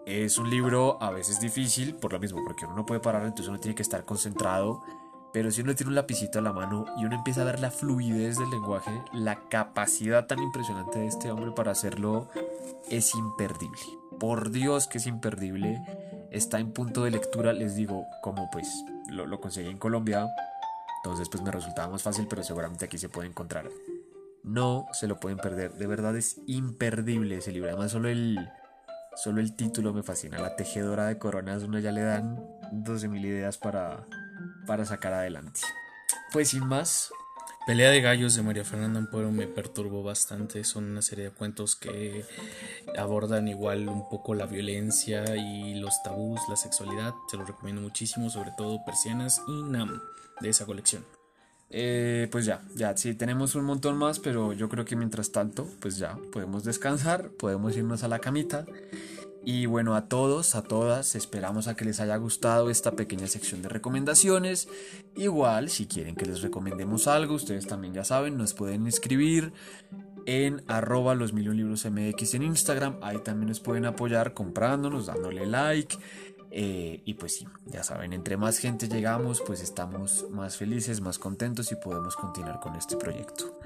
es 0.06 0.38
un 0.38 0.50
libro 0.50 1.02
a 1.02 1.12
veces 1.12 1.40
difícil, 1.40 1.96
por 1.96 2.14
lo 2.14 2.20
mismo, 2.20 2.42
porque 2.46 2.66
uno 2.66 2.76
no 2.76 2.86
puede 2.86 3.02
parar, 3.02 3.24
entonces 3.24 3.50
uno 3.50 3.60
tiene 3.60 3.76
que 3.76 3.82
estar 3.82 4.06
concentrado 4.06 4.84
pero 5.36 5.52
si 5.52 5.60
uno 5.60 5.76
tiene 5.76 5.90
un 5.90 5.96
lapicito 5.96 6.40
a 6.40 6.42
la 6.42 6.54
mano 6.54 6.86
y 6.98 7.04
uno 7.04 7.14
empieza 7.14 7.42
a 7.42 7.44
ver 7.44 7.60
la 7.60 7.70
fluidez 7.70 8.38
del 8.38 8.50
lenguaje, 8.52 9.02
la 9.12 9.50
capacidad 9.50 10.28
tan 10.28 10.40
impresionante 10.40 11.00
de 11.00 11.08
este 11.08 11.30
hombre 11.30 11.52
para 11.52 11.74
hacerlo 11.74 12.30
es 12.90 13.14
imperdible. 13.14 13.82
Por 14.18 14.52
Dios 14.52 14.88
que 14.88 14.98
es 14.98 15.08
imperdible. 15.08 15.82
Está 16.32 16.60
en 16.60 16.72
punto 16.72 17.04
de 17.04 17.12
lectura, 17.12 17.52
les 17.52 17.76
digo, 17.76 18.08
como 18.22 18.50
pues 18.50 18.86
lo, 19.10 19.26
lo 19.26 19.42
conseguí 19.42 19.68
en 19.68 19.78
Colombia. 19.78 20.26
Entonces 21.04 21.28
pues 21.28 21.44
me 21.44 21.52
resultaba 21.52 21.90
más 21.90 22.02
fácil, 22.02 22.28
pero 22.30 22.42
seguramente 22.42 22.86
aquí 22.86 22.98
se 22.98 23.10
puede 23.10 23.28
encontrar. 23.28 23.68
No 24.42 24.88
se 24.94 25.06
lo 25.06 25.20
pueden 25.20 25.40
perder. 25.40 25.74
De 25.74 25.86
verdad 25.86 26.16
es 26.16 26.40
imperdible 26.48 27.40
ese 27.40 27.52
libro. 27.52 27.72
Además 27.72 27.92
solo 27.92 28.08
el, 28.08 28.40
solo 29.18 29.42
el 29.42 29.54
título 29.54 29.92
me 29.92 30.02
fascina. 30.02 30.40
La 30.40 30.56
tejedora 30.56 31.08
de 31.08 31.18
coronas. 31.18 31.64
Uno 31.64 31.78
ya 31.80 31.92
le 31.92 32.04
dan 32.04 32.38
12.000 32.72 33.20
ideas 33.20 33.58
para 33.58 34.06
para 34.66 34.86
sacar 34.86 35.14
adelante. 35.14 35.62
Pues 36.32 36.50
sin 36.50 36.66
más, 36.66 37.12
Pelea 37.66 37.90
de 37.90 38.00
Gallos 38.00 38.36
de 38.36 38.44
María 38.44 38.64
Fernanda 38.64 39.00
Ampuero 39.00 39.32
me 39.32 39.48
perturbó 39.48 40.04
bastante. 40.04 40.64
Son 40.64 40.84
una 40.84 41.02
serie 41.02 41.26
de 41.26 41.32
cuentos 41.32 41.76
que 41.76 42.24
abordan 42.96 43.48
igual 43.48 43.90
un 43.90 44.08
poco 44.08 44.36
la 44.36 44.46
violencia 44.46 45.36
y 45.36 45.74
los 45.74 46.04
tabús, 46.04 46.40
la 46.48 46.58
sexualidad. 46.58 47.16
Se 47.28 47.38
los 47.38 47.48
recomiendo 47.48 47.82
muchísimo, 47.82 48.30
sobre 48.30 48.52
todo 48.56 48.86
Persianas 48.86 49.42
y 49.48 49.64
Nam 49.64 50.00
de 50.42 50.50
esa 50.50 50.68
colección. 50.68 51.04
Eh, 51.72 52.28
pues 52.32 52.46
ya, 52.46 52.62
ya, 52.76 52.96
sí, 52.96 53.16
tenemos 53.16 53.56
un 53.56 53.66
montón 53.66 53.98
más, 53.98 54.20
pero 54.20 54.54
yo 54.54 54.70
creo 54.70 54.86
que 54.86 54.96
mientras 54.96 55.32
tanto, 55.32 55.68
pues 55.80 55.98
ya, 55.98 56.18
podemos 56.32 56.64
descansar, 56.64 57.30
podemos 57.32 57.76
irnos 57.76 58.04
a 58.04 58.08
la 58.08 58.20
camita. 58.20 58.66
Y 59.48 59.68
bueno, 59.68 59.94
a 59.96 60.08
todos, 60.08 60.56
a 60.56 60.64
todas, 60.64 61.14
esperamos 61.14 61.68
a 61.68 61.76
que 61.76 61.86
les 61.86 62.00
haya 62.00 62.18
gustado 62.18 62.72
esta 62.72 62.94
pequeña 62.94 63.28
sección 63.28 63.62
de 63.62 63.70
recomendaciones. 63.70 64.68
Igual, 65.16 65.70
si 65.70 65.86
quieren 65.86 66.16
que 66.16 66.26
les 66.26 66.42
recomendemos 66.42 67.08
algo, 67.08 67.36
ustedes 67.36 67.68
también 67.68 67.94
ya 67.94 68.04
saben, 68.04 68.38
nos 68.38 68.56
pueden 68.56 68.88
escribir 68.88 69.54
en 70.26 70.64
arroba 70.68 71.14
los 71.14 71.32
libros 71.32 71.86
mx 71.86 72.34
en 72.34 72.42
Instagram. 72.42 72.98
Ahí 73.04 73.20
también 73.20 73.50
nos 73.50 73.60
pueden 73.60 73.86
apoyar 73.86 74.34
comprándonos, 74.34 75.06
dándole 75.06 75.46
like. 75.46 75.96
Eh, 76.50 77.02
y 77.06 77.14
pues 77.14 77.36
sí, 77.36 77.48
ya 77.68 77.84
saben, 77.84 78.14
entre 78.14 78.38
más 78.38 78.58
gente 78.58 78.88
llegamos, 78.88 79.44
pues 79.46 79.62
estamos 79.62 80.26
más 80.32 80.58
felices, 80.58 81.02
más 81.02 81.20
contentos 81.20 81.72
y 81.72 81.76
podemos 81.76 82.16
continuar 82.16 82.60
con 82.60 82.76
este 82.76 82.98
proyecto. 82.98 83.60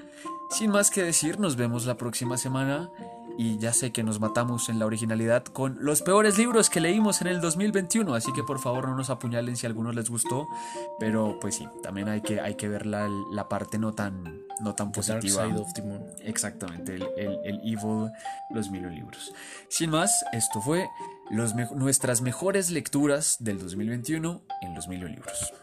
Sin 0.50 0.72
más 0.72 0.90
que 0.90 1.04
decir, 1.04 1.40
nos 1.40 1.56
vemos 1.56 1.86
la 1.86 1.96
próxima 1.96 2.36
semana 2.36 2.90
y 3.38 3.58
ya 3.58 3.74
sé 3.74 3.92
que 3.92 4.04
nos 4.04 4.20
matamos 4.20 4.70
en 4.70 4.80
la 4.80 4.86
originalidad 4.86 5.44
con 5.46 5.78
los 5.80 6.02
peores 6.02 6.38
libros 6.38 6.70
que 6.70 6.80
leímos 6.80 7.22
en 7.22 7.28
el 7.28 7.42
2021, 7.42 8.14
así 8.14 8.34
que 8.34 8.44
por 8.44 8.60
favor 8.60 8.88
no 8.88 8.96
nos 8.96 9.10
apuñalen 9.10 9.56
si 9.56 9.66
a 9.66 9.70
algunos 9.70 9.96
les 9.96 10.10
gustó, 10.10 10.48
pero 11.00 11.38
pues 11.40 11.56
sí, 11.56 11.68
también 11.82 12.10
hay 12.10 12.22
que, 12.22 12.42
hay 12.42 12.56
que 12.56 12.68
ver 12.68 12.86
la, 12.86 13.10
parte 13.50 13.78
no 13.78 13.94
tan, 13.94 14.44
no 14.62 14.76
tan 14.76 14.92
positiva. 14.92 15.48
Exactamente, 16.24 16.96
el, 16.96 17.04
el, 17.18 17.40
el, 17.44 17.60
Evil, 17.64 18.12
los 18.52 18.70
mil 18.70 18.90
libros. 18.90 19.34
Sin 19.70 19.92
más, 19.92 20.26
esto 20.34 20.62
fue 20.62 20.90
los 21.30 21.56
nuestras 21.56 22.22
mejores 22.22 22.70
lecturas 22.72 23.38
del 23.40 23.60
2021 23.60 24.42
en 24.62 24.76
los 24.76 24.88
mil 24.88 25.06
libros. 25.06 25.54